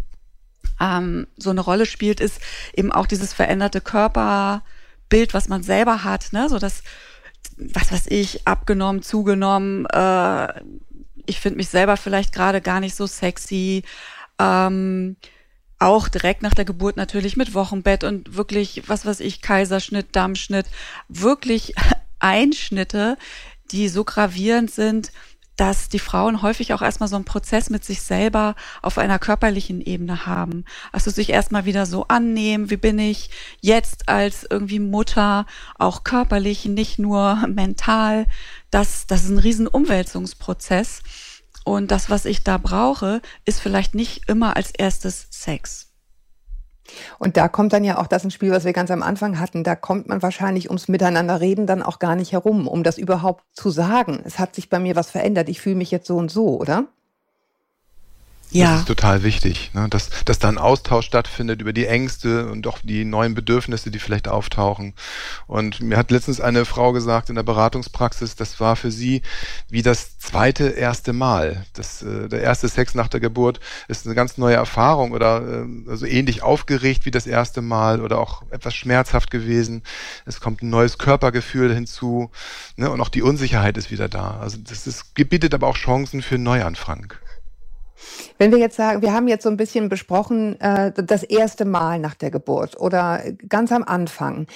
ähm, 0.80 1.28
so 1.36 1.50
eine 1.50 1.60
Rolle 1.60 1.86
spielt, 1.86 2.20
ist 2.20 2.40
eben 2.74 2.92
auch 2.92 3.06
dieses 3.06 3.32
veränderte 3.32 3.80
Körperbild, 3.80 5.32
was 5.32 5.48
man 5.48 5.62
selber 5.62 6.02
hat, 6.04 6.32
ne, 6.32 6.48
so 6.48 6.58
das, 6.58 6.82
was 7.56 7.92
weiß 7.92 8.06
ich, 8.08 8.46
abgenommen, 8.46 9.02
zugenommen, 9.02 9.86
äh, 9.86 10.60
ich 11.24 11.38
finde 11.38 11.58
mich 11.58 11.68
selber 11.68 11.96
vielleicht 11.96 12.34
gerade 12.34 12.60
gar 12.60 12.80
nicht 12.80 12.96
so 12.96 13.06
sexy. 13.06 13.84
Ähm, 14.40 15.16
auch 15.82 16.08
direkt 16.08 16.42
nach 16.42 16.54
der 16.54 16.64
Geburt 16.64 16.96
natürlich 16.96 17.36
mit 17.36 17.54
Wochenbett 17.54 18.04
und 18.04 18.36
wirklich, 18.36 18.82
was 18.86 19.04
weiß 19.04 19.20
ich, 19.20 19.42
Kaiserschnitt, 19.42 20.14
Dammschnitt, 20.14 20.66
wirklich 21.08 21.74
Einschnitte, 22.20 23.18
die 23.72 23.88
so 23.88 24.04
gravierend 24.04 24.70
sind, 24.70 25.10
dass 25.56 25.88
die 25.88 25.98
Frauen 25.98 26.40
häufig 26.40 26.72
auch 26.72 26.82
erstmal 26.82 27.08
so 27.08 27.16
einen 27.16 27.24
Prozess 27.24 27.68
mit 27.68 27.84
sich 27.84 28.00
selber 28.00 28.54
auf 28.80 28.96
einer 28.96 29.18
körperlichen 29.18 29.80
Ebene 29.80 30.24
haben. 30.24 30.64
Also 30.92 31.10
sich 31.10 31.30
erstmal 31.30 31.66
wieder 31.66 31.84
so 31.84 32.06
annehmen, 32.08 32.70
wie 32.70 32.76
bin 32.76 32.98
ich 32.98 33.30
jetzt 33.60 34.08
als 34.08 34.46
irgendwie 34.48 34.78
Mutter, 34.78 35.46
auch 35.78 36.04
körperlich, 36.04 36.64
nicht 36.64 36.98
nur 36.98 37.46
mental. 37.48 38.26
Das, 38.70 39.06
das 39.06 39.24
ist 39.24 39.30
ein 39.30 39.38
riesen 39.38 39.66
Umwälzungsprozess. 39.66 41.02
Und 41.64 41.90
das, 41.90 42.10
was 42.10 42.24
ich 42.24 42.44
da 42.44 42.58
brauche, 42.58 43.20
ist 43.44 43.60
vielleicht 43.60 43.94
nicht 43.94 44.28
immer 44.28 44.56
als 44.56 44.70
erstes 44.70 45.28
Sex. 45.30 45.88
Und 47.18 47.36
da 47.36 47.48
kommt 47.48 47.72
dann 47.72 47.84
ja 47.84 47.98
auch 47.98 48.06
das 48.06 48.24
ins 48.24 48.34
Spiel, 48.34 48.50
was 48.50 48.64
wir 48.64 48.72
ganz 48.72 48.90
am 48.90 49.02
Anfang 49.02 49.38
hatten. 49.38 49.64
Da 49.64 49.76
kommt 49.76 50.08
man 50.08 50.22
wahrscheinlich 50.22 50.68
ums 50.68 50.88
Miteinanderreden 50.88 51.66
dann 51.66 51.82
auch 51.82 51.98
gar 51.98 52.16
nicht 52.16 52.32
herum, 52.32 52.66
um 52.66 52.82
das 52.82 52.98
überhaupt 52.98 53.44
zu 53.52 53.70
sagen. 53.70 54.20
Es 54.24 54.38
hat 54.38 54.54
sich 54.54 54.68
bei 54.68 54.78
mir 54.78 54.96
was 54.96 55.10
verändert. 55.10 55.48
Ich 55.48 55.60
fühle 55.60 55.76
mich 55.76 55.90
jetzt 55.90 56.06
so 56.06 56.16
und 56.16 56.30
so, 56.30 56.58
oder? 56.58 56.88
Ja. 58.52 58.72
Das 58.72 58.80
ist 58.80 58.88
total 58.88 59.22
wichtig, 59.22 59.70
ne? 59.72 59.88
dass, 59.88 60.10
dass 60.26 60.38
da 60.38 60.48
ein 60.48 60.58
Austausch 60.58 61.06
stattfindet 61.06 61.62
über 61.62 61.72
die 61.72 61.86
Ängste 61.86 62.50
und 62.50 62.66
auch 62.66 62.80
die 62.82 63.06
neuen 63.06 63.34
Bedürfnisse, 63.34 63.90
die 63.90 63.98
vielleicht 63.98 64.28
auftauchen. 64.28 64.92
Und 65.46 65.80
mir 65.80 65.96
hat 65.96 66.10
letztens 66.10 66.40
eine 66.40 66.66
Frau 66.66 66.92
gesagt 66.92 67.30
in 67.30 67.36
der 67.36 67.44
Beratungspraxis, 67.44 68.36
das 68.36 68.60
war 68.60 68.76
für 68.76 68.90
sie 68.90 69.22
wie 69.70 69.80
das 69.80 70.18
zweite 70.18 70.68
erste 70.68 71.14
Mal. 71.14 71.64
Das, 71.72 72.02
äh, 72.02 72.28
der 72.28 72.42
erste 72.42 72.68
Sex 72.68 72.94
nach 72.94 73.08
der 73.08 73.20
Geburt 73.20 73.58
ist 73.88 74.04
eine 74.04 74.14
ganz 74.14 74.36
neue 74.36 74.56
Erfahrung 74.56 75.12
oder 75.12 75.64
äh, 75.64 75.90
also 75.90 76.04
ähnlich 76.04 76.42
aufgeregt 76.42 77.06
wie 77.06 77.10
das 77.10 77.26
erste 77.26 77.62
Mal 77.62 78.02
oder 78.02 78.18
auch 78.18 78.42
etwas 78.50 78.74
schmerzhaft 78.74 79.30
gewesen. 79.30 79.82
Es 80.26 80.40
kommt 80.40 80.62
ein 80.62 80.68
neues 80.68 80.98
Körpergefühl 80.98 81.72
hinzu 81.74 82.30
ne? 82.76 82.90
und 82.90 83.00
auch 83.00 83.08
die 83.08 83.22
Unsicherheit 83.22 83.78
ist 83.78 83.90
wieder 83.90 84.10
da. 84.10 84.38
Also 84.40 84.58
das 84.58 84.86
ist, 84.86 85.14
bietet 85.14 85.54
aber 85.54 85.68
auch 85.68 85.76
Chancen 85.76 86.20
für 86.20 86.36
Neuanfang. 86.36 87.14
Wenn 88.38 88.50
wir 88.50 88.58
jetzt 88.58 88.76
sagen, 88.76 89.02
wir 89.02 89.12
haben 89.12 89.28
jetzt 89.28 89.44
so 89.44 89.50
ein 89.50 89.56
bisschen 89.56 89.88
besprochen, 89.88 90.60
äh, 90.60 90.92
das 90.94 91.22
erste 91.22 91.64
Mal 91.64 91.98
nach 91.98 92.14
der 92.14 92.30
Geburt 92.30 92.80
oder 92.80 93.22
ganz 93.48 93.72
am 93.72 93.84
Anfang. 93.84 94.46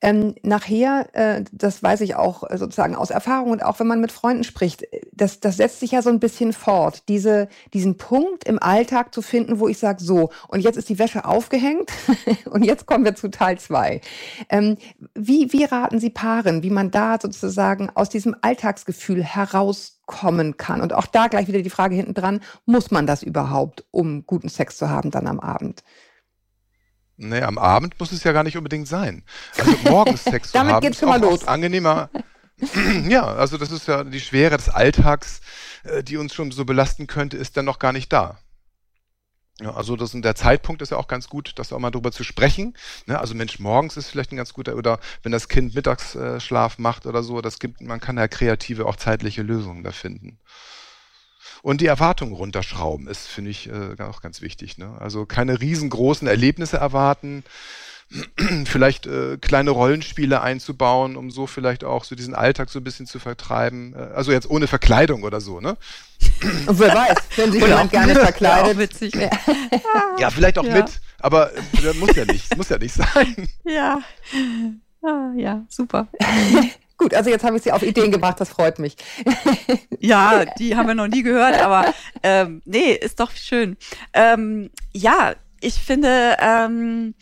Ähm, 0.00 0.34
nachher, 0.42 1.08
äh, 1.12 1.44
das 1.52 1.82
weiß 1.82 2.00
ich 2.02 2.16
auch 2.16 2.44
sozusagen 2.54 2.94
aus 2.94 3.10
Erfahrung 3.10 3.50
und 3.50 3.62
auch 3.62 3.80
wenn 3.80 3.86
man 3.86 4.00
mit 4.00 4.12
Freunden 4.12 4.44
spricht, 4.44 4.84
das, 5.12 5.40
das 5.40 5.56
setzt 5.56 5.80
sich 5.80 5.92
ja 5.92 6.02
so 6.02 6.10
ein 6.10 6.20
bisschen 6.20 6.52
fort, 6.52 7.04
diese, 7.08 7.48
diesen 7.72 7.96
Punkt 7.96 8.44
im 8.44 8.58
Alltag 8.62 9.14
zu 9.14 9.22
finden, 9.22 9.60
wo 9.60 9.68
ich 9.68 9.78
sage, 9.78 10.02
so, 10.02 10.30
und 10.48 10.60
jetzt 10.60 10.76
ist 10.76 10.88
die 10.88 10.98
Wäsche 10.98 11.24
aufgehängt 11.24 11.90
und 12.50 12.64
jetzt 12.64 12.86
kommen 12.86 13.04
wir 13.04 13.14
zu 13.14 13.28
Teil 13.28 13.58
zwei. 13.58 14.00
Ähm, 14.48 14.76
wie, 15.14 15.52
wie 15.52 15.64
raten 15.64 16.00
Sie 16.00 16.10
Paaren, 16.10 16.62
wie 16.62 16.70
man 16.70 16.90
da 16.90 17.18
sozusagen 17.20 17.90
aus 17.94 18.08
diesem 18.08 18.36
Alltagsgefühl 18.40 19.22
herauskommen 19.22 20.56
kann? 20.56 20.80
Und 20.80 20.92
auch 20.92 21.06
da 21.06 21.28
gleich 21.28 21.48
wieder 21.48 21.62
die 21.62 21.70
Frage 21.70 21.94
hinten 21.94 22.14
dran, 22.14 22.40
muss 22.66 22.90
man 22.90 23.06
das 23.06 23.22
überhaupt, 23.22 23.84
um 23.90 24.26
guten 24.26 24.48
Sex 24.48 24.76
zu 24.76 24.90
haben 24.90 25.10
dann 25.10 25.26
am 25.26 25.40
Abend? 25.40 25.82
Nee, 27.16 27.42
am 27.42 27.58
Abend 27.58 27.98
muss 28.00 28.12
es 28.12 28.24
ja 28.24 28.32
gar 28.32 28.42
nicht 28.42 28.56
unbedingt 28.56 28.88
sein. 28.88 29.22
Also 29.58 29.76
morgens 29.84 30.24
Sex 30.24 30.50
zu 30.50 30.58
haben 30.58 30.80
geht's 30.80 31.00
ist 31.00 31.06
mal 31.06 31.20
los. 31.20 31.46
angenehmer. 31.46 32.10
ja, 33.08 33.24
also 33.24 33.56
das 33.56 33.70
ist 33.70 33.88
ja 33.88 34.04
die 34.04 34.20
Schwere 34.20 34.56
des 34.56 34.68
Alltags, 34.68 35.40
äh, 35.84 36.02
die 36.02 36.16
uns 36.16 36.34
schon 36.34 36.50
so 36.50 36.64
belasten 36.64 37.06
könnte, 37.06 37.36
ist 37.36 37.56
dann 37.56 37.64
noch 37.64 37.78
gar 37.78 37.92
nicht 37.92 38.12
da. 38.12 38.38
Ja, 39.60 39.72
also 39.74 39.94
das, 39.94 40.10
der 40.12 40.34
Zeitpunkt 40.34 40.82
ist 40.82 40.90
ja 40.90 40.96
auch 40.96 41.06
ganz 41.06 41.28
gut, 41.28 41.52
das 41.56 41.72
auch 41.72 41.78
mal 41.78 41.92
drüber 41.92 42.10
zu 42.10 42.24
sprechen. 42.24 42.76
Ne? 43.06 43.18
Also 43.20 43.36
Mensch, 43.36 43.60
morgens 43.60 43.96
ist 43.96 44.08
vielleicht 44.08 44.32
ein 44.32 44.36
ganz 44.36 44.52
guter, 44.52 44.74
oder 44.74 44.98
wenn 45.22 45.30
das 45.30 45.48
Kind 45.48 45.76
Mittagsschlaf 45.76 46.78
macht 46.78 47.06
oder 47.06 47.22
so, 47.22 47.40
das 47.40 47.60
gibt, 47.60 47.80
man 47.80 48.00
kann 48.00 48.18
ja 48.18 48.26
kreative, 48.26 48.86
auch 48.86 48.96
zeitliche 48.96 49.42
Lösungen 49.42 49.84
da 49.84 49.92
finden. 49.92 50.40
Und 51.64 51.80
die 51.80 51.86
Erwartungen 51.86 52.34
runterschrauben 52.34 53.08
ist, 53.08 53.26
finde 53.26 53.50
ich, 53.50 53.70
äh, 53.70 53.96
auch 54.02 54.20
ganz 54.20 54.42
wichtig. 54.42 54.76
Ne? 54.76 54.98
Also 55.00 55.24
keine 55.24 55.62
riesengroßen 55.62 56.28
Erlebnisse 56.28 56.76
erwarten, 56.76 57.42
vielleicht 58.66 59.06
äh, 59.06 59.38
kleine 59.38 59.70
Rollenspiele 59.70 60.42
einzubauen, 60.42 61.16
um 61.16 61.30
so 61.30 61.46
vielleicht 61.46 61.82
auch 61.82 62.04
so 62.04 62.16
diesen 62.16 62.34
Alltag 62.34 62.68
so 62.68 62.80
ein 62.80 62.84
bisschen 62.84 63.06
zu 63.06 63.18
vertreiben. 63.18 63.94
Äh, 63.94 64.14
also 64.14 64.30
jetzt 64.30 64.50
ohne 64.50 64.66
Verkleidung 64.66 65.22
oder 65.22 65.40
so, 65.40 65.58
ne? 65.58 65.78
Und 66.66 66.78
wer 66.78 66.94
weiß, 66.94 67.16
wenn 67.36 67.50
sich 67.50 67.62
jemand 67.62 67.90
gerne 67.90 68.14
verkleidet. 68.14 68.74
Ja, 68.74 68.78
witzig. 68.78 69.14
Ja. 69.14 69.30
ja, 70.18 70.28
vielleicht 70.28 70.58
auch 70.58 70.66
ja. 70.66 70.74
mit, 70.74 71.00
aber 71.18 71.50
äh, 71.56 71.94
muss 71.98 72.14
ja 72.14 72.26
nicht, 72.26 72.54
muss 72.58 72.68
ja 72.68 72.76
nicht 72.76 72.92
sein. 72.92 73.48
Ja, 73.64 74.02
ah, 75.02 75.32
ja, 75.34 75.64
super. 75.70 76.08
Gut, 77.04 77.12
also 77.12 77.28
jetzt 77.28 77.44
habe 77.44 77.58
ich 77.58 77.62
Sie 77.62 77.70
auf 77.70 77.82
Ideen 77.82 78.10
gebracht, 78.10 78.40
das 78.40 78.48
freut 78.48 78.78
mich. 78.78 78.96
ja, 80.00 80.46
die 80.58 80.74
haben 80.74 80.88
wir 80.88 80.94
noch 80.94 81.06
nie 81.06 81.22
gehört, 81.22 81.60
aber 81.60 81.92
ähm, 82.22 82.62
nee, 82.64 82.94
ist 82.94 83.20
doch 83.20 83.30
schön. 83.32 83.76
Ähm, 84.14 84.70
ja, 84.94 85.34
ich 85.60 85.74
finde, 85.74 86.38
ähm, 86.40 87.14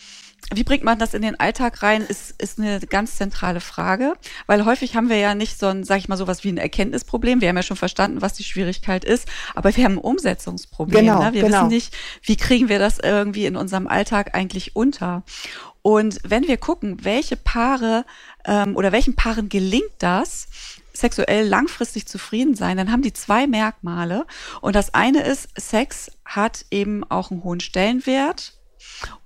wie 0.55 0.63
bringt 0.63 0.85
man 0.85 1.01
das 1.01 1.15
in 1.15 1.23
den 1.23 1.41
Alltag 1.41 1.83
rein, 1.83 2.03
ist, 2.03 2.41
ist 2.41 2.61
eine 2.61 2.79
ganz 2.79 3.17
zentrale 3.17 3.59
Frage, 3.59 4.15
weil 4.47 4.65
häufig 4.65 4.95
haben 4.95 5.09
wir 5.09 5.17
ja 5.17 5.35
nicht 5.35 5.59
so 5.59 5.67
ein, 5.67 5.83
sag 5.83 5.99
ich 5.99 6.09
mal, 6.09 6.17
sowas 6.17 6.45
wie 6.45 6.51
ein 6.51 6.59
Erkenntnisproblem. 6.59 7.41
Wir 7.41 7.49
haben 7.49 7.57
ja 7.57 7.65
schon 7.65 7.77
verstanden, 7.77 8.23
was 8.23 8.35
die 8.35 8.45
Schwierigkeit 8.45 9.05
ist, 9.05 9.27
aber 9.57 9.75
wir 9.77 9.85
haben 9.85 9.95
ein 9.95 9.99
Umsetzungsproblem. 9.99 11.07
Genau, 11.07 11.25
ne? 11.25 11.33
Wir 11.33 11.43
genau. 11.43 11.59
wissen 11.59 11.69
nicht, 11.69 11.97
wie 12.23 12.37
kriegen 12.37 12.69
wir 12.69 12.79
das 12.79 13.01
irgendwie 13.01 13.47
in 13.47 13.57
unserem 13.57 13.89
Alltag 13.89 14.37
eigentlich 14.37 14.77
unter. 14.77 15.25
Und 15.83 16.21
wenn 16.25 16.47
wir 16.47 16.57
gucken, 16.57 17.05
welche 17.05 17.37
Paare 17.37 18.05
ähm, 18.45 18.77
oder 18.77 18.93
welchen 18.93 19.17
Paaren 19.17 19.49
gelingt 19.49 19.93
das, 19.99 20.47
sexuell 20.93 21.47
langfristig 21.47 22.07
zufrieden 22.07 22.55
sein, 22.55 22.77
dann 22.77 22.93
haben 22.93 23.03
die 23.03 23.13
zwei 23.13 23.47
Merkmale. 23.47 24.27
Und 24.61 24.77
das 24.77 24.95
eine 24.95 25.23
ist, 25.23 25.49
Sex 25.59 26.13
hat 26.25 26.67
eben 26.71 27.03
auch 27.05 27.31
einen 27.31 27.43
hohen 27.45 27.61
Stellenwert 27.61 28.55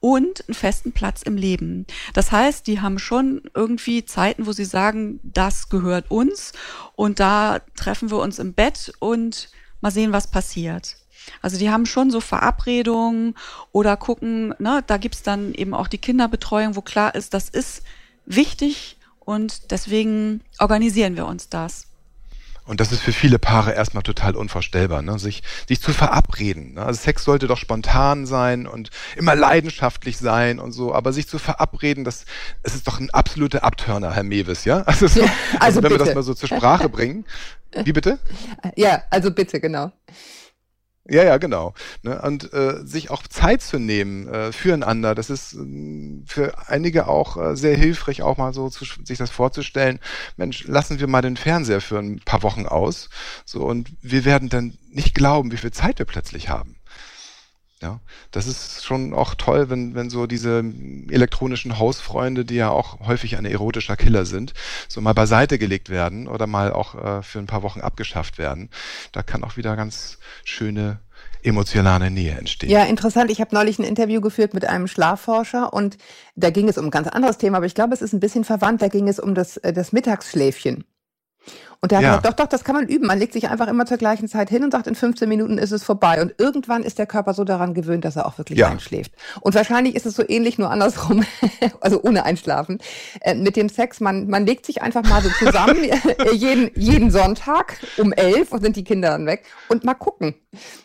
und 0.00 0.44
einen 0.48 0.54
festen 0.54 0.92
Platz 0.92 1.22
im 1.22 1.36
Leben. 1.36 1.86
Das 2.14 2.32
heißt, 2.32 2.66
die 2.66 2.80
haben 2.80 2.98
schon 2.98 3.42
irgendwie 3.54 4.04
Zeiten, 4.04 4.46
wo 4.46 4.52
sie 4.52 4.64
sagen, 4.64 5.20
das 5.22 5.68
gehört 5.68 6.10
uns 6.10 6.52
und 6.94 7.20
da 7.20 7.60
treffen 7.76 8.10
wir 8.10 8.18
uns 8.18 8.38
im 8.38 8.54
Bett 8.54 8.92
und 9.00 9.50
mal 9.80 9.90
sehen, 9.90 10.12
was 10.12 10.30
passiert. 10.30 10.96
Also 11.42 11.58
die 11.58 11.70
haben 11.70 11.86
schon 11.86 12.10
so 12.10 12.20
Verabredungen 12.20 13.34
oder 13.72 13.96
gucken, 13.96 14.54
ne, 14.58 14.82
da 14.86 14.96
gibt's 14.96 15.22
dann 15.22 15.54
eben 15.54 15.74
auch 15.74 15.88
die 15.88 15.98
Kinderbetreuung, 15.98 16.76
wo 16.76 16.82
klar 16.82 17.14
ist, 17.14 17.34
das 17.34 17.48
ist 17.48 17.82
wichtig 18.26 18.96
und 19.20 19.70
deswegen 19.70 20.40
organisieren 20.58 21.16
wir 21.16 21.26
uns 21.26 21.48
das. 21.48 21.86
Und 22.66 22.80
das 22.80 22.90
ist 22.90 23.00
für 23.00 23.12
viele 23.12 23.38
Paare 23.38 23.72
erstmal 23.72 24.02
total 24.02 24.34
unvorstellbar, 24.34 25.00
ne? 25.00 25.20
sich, 25.20 25.44
sich 25.68 25.80
zu 25.80 25.92
verabreden. 25.92 26.74
Ne? 26.74 26.84
Also 26.84 27.00
Sex 27.00 27.22
sollte 27.22 27.46
doch 27.46 27.58
spontan 27.58 28.26
sein 28.26 28.66
und 28.66 28.90
immer 29.14 29.36
leidenschaftlich 29.36 30.18
sein 30.18 30.58
und 30.58 30.72
so, 30.72 30.92
aber 30.92 31.12
sich 31.12 31.28
zu 31.28 31.38
verabreden, 31.38 32.02
das, 32.02 32.24
es 32.64 32.74
ist 32.74 32.88
doch 32.88 32.98
ein 32.98 33.10
absoluter 33.10 33.62
Abtörner, 33.62 34.12
Herr 34.12 34.24
Mewes, 34.24 34.64
ja? 34.64 34.80
Also, 34.82 35.06
so, 35.06 35.20
also, 35.20 35.32
also 35.60 35.76
wenn 35.76 35.90
bitte. 35.90 36.00
wir 36.00 36.06
das 36.06 36.14
mal 36.16 36.22
so 36.22 36.34
zur 36.34 36.48
Sprache 36.48 36.88
bringen. 36.88 37.24
Wie 37.84 37.92
bitte? 37.92 38.18
Ja, 38.74 39.02
also 39.10 39.30
bitte, 39.30 39.60
genau. 39.60 39.92
Ja, 41.08 41.22
ja, 41.22 41.36
genau. 41.36 41.74
Ne? 42.02 42.20
Und 42.20 42.52
äh, 42.52 42.84
sich 42.84 43.10
auch 43.10 43.22
Zeit 43.28 43.62
zu 43.62 43.78
nehmen 43.78 44.26
äh, 44.28 44.50
füreinander, 44.50 45.14
das 45.14 45.30
ist 45.30 45.54
äh, 45.54 46.22
für 46.26 46.68
einige 46.68 47.06
auch 47.06 47.36
äh, 47.36 47.56
sehr 47.56 47.76
hilfreich, 47.76 48.22
auch 48.22 48.36
mal 48.38 48.52
so 48.52 48.68
zu, 48.70 48.84
sich 49.04 49.18
das 49.18 49.30
vorzustellen. 49.30 50.00
Mensch, 50.36 50.64
lassen 50.66 50.98
wir 50.98 51.06
mal 51.06 51.22
den 51.22 51.36
Fernseher 51.36 51.80
für 51.80 51.98
ein 51.98 52.20
paar 52.24 52.42
Wochen 52.42 52.66
aus. 52.66 53.08
So, 53.44 53.64
und 53.64 53.90
wir 54.02 54.24
werden 54.24 54.48
dann 54.48 54.78
nicht 54.90 55.14
glauben, 55.14 55.52
wie 55.52 55.58
viel 55.58 55.70
Zeit 55.70 55.98
wir 56.00 56.06
plötzlich 56.06 56.48
haben. 56.48 56.76
Ja, 57.82 58.00
das 58.30 58.46
ist 58.46 58.86
schon 58.86 59.12
auch 59.12 59.34
toll, 59.34 59.68
wenn, 59.68 59.94
wenn 59.94 60.08
so 60.08 60.26
diese 60.26 60.64
elektronischen 61.10 61.78
Hausfreunde, 61.78 62.46
die 62.46 62.54
ja 62.54 62.70
auch 62.70 63.00
häufig 63.00 63.36
ein 63.36 63.44
erotischer 63.44 63.96
Killer 63.96 64.24
sind, 64.24 64.54
so 64.88 65.02
mal 65.02 65.12
beiseite 65.12 65.58
gelegt 65.58 65.90
werden 65.90 66.26
oder 66.26 66.46
mal 66.46 66.72
auch 66.72 66.94
äh, 66.94 67.22
für 67.22 67.38
ein 67.38 67.46
paar 67.46 67.62
Wochen 67.62 67.82
abgeschafft 67.82 68.38
werden. 68.38 68.70
Da 69.12 69.22
kann 69.22 69.44
auch 69.44 69.58
wieder 69.58 69.76
ganz 69.76 70.18
schöne 70.42 71.00
emotionale 71.42 72.10
Nähe 72.10 72.32
entstehen. 72.32 72.70
Ja, 72.70 72.84
interessant. 72.84 73.30
Ich 73.30 73.42
habe 73.42 73.54
neulich 73.54 73.78
ein 73.78 73.84
Interview 73.84 74.22
geführt 74.22 74.54
mit 74.54 74.64
einem 74.64 74.86
Schlafforscher 74.86 75.72
und 75.74 75.98
da 76.34 76.48
ging 76.48 76.68
es 76.68 76.78
um 76.78 76.86
ein 76.86 76.90
ganz 76.90 77.08
anderes 77.08 77.36
Thema, 77.36 77.58
aber 77.58 77.66
ich 77.66 77.74
glaube, 77.74 77.92
es 77.92 78.00
ist 78.00 78.14
ein 78.14 78.20
bisschen 78.20 78.44
verwandt. 78.44 78.80
Da 78.80 78.88
ging 78.88 79.06
es 79.06 79.20
um 79.20 79.34
das, 79.34 79.58
äh, 79.58 79.74
das 79.74 79.92
Mittagsschläfchen. 79.92 80.84
Und 81.80 81.92
der 81.92 81.98
hat 81.98 82.02
ja. 82.02 82.16
gesagt, 82.16 82.26
doch, 82.26 82.44
doch, 82.44 82.48
das 82.48 82.64
kann 82.64 82.74
man 82.74 82.88
üben. 82.88 83.06
Man 83.06 83.18
legt 83.18 83.32
sich 83.32 83.48
einfach 83.48 83.68
immer 83.68 83.86
zur 83.86 83.98
gleichen 83.98 84.28
Zeit 84.28 84.48
hin 84.48 84.64
und 84.64 84.72
sagt, 84.72 84.86
in 84.86 84.94
15 84.94 85.28
Minuten 85.28 85.58
ist 85.58 85.72
es 85.72 85.84
vorbei. 85.84 86.20
Und 86.22 86.34
irgendwann 86.38 86.82
ist 86.82 86.98
der 86.98 87.06
Körper 87.06 87.34
so 87.34 87.44
daran 87.44 87.74
gewöhnt, 87.74 88.04
dass 88.04 88.16
er 88.16 88.26
auch 88.26 88.38
wirklich 88.38 88.58
ja. 88.58 88.68
einschläft. 88.68 89.12
Und 89.40 89.54
wahrscheinlich 89.54 89.94
ist 89.94 90.06
es 90.06 90.14
so 90.14 90.24
ähnlich, 90.26 90.58
nur 90.58 90.70
andersrum, 90.70 91.24
also 91.80 92.02
ohne 92.02 92.24
Einschlafen. 92.24 92.78
Äh, 93.20 93.34
mit 93.34 93.56
dem 93.56 93.68
Sex, 93.68 94.00
man, 94.00 94.28
man 94.28 94.46
legt 94.46 94.66
sich 94.66 94.82
einfach 94.82 95.04
mal 95.04 95.22
so 95.22 95.28
zusammen, 95.38 95.76
jeden, 96.32 96.70
jeden 96.74 97.10
Sonntag 97.10 97.78
um 97.98 98.12
elf 98.12 98.52
und 98.52 98.62
sind 98.62 98.76
die 98.76 98.84
Kinder 98.84 99.10
dann 99.10 99.26
weg 99.26 99.44
und 99.68 99.84
mal 99.84 99.94
gucken. 99.94 100.34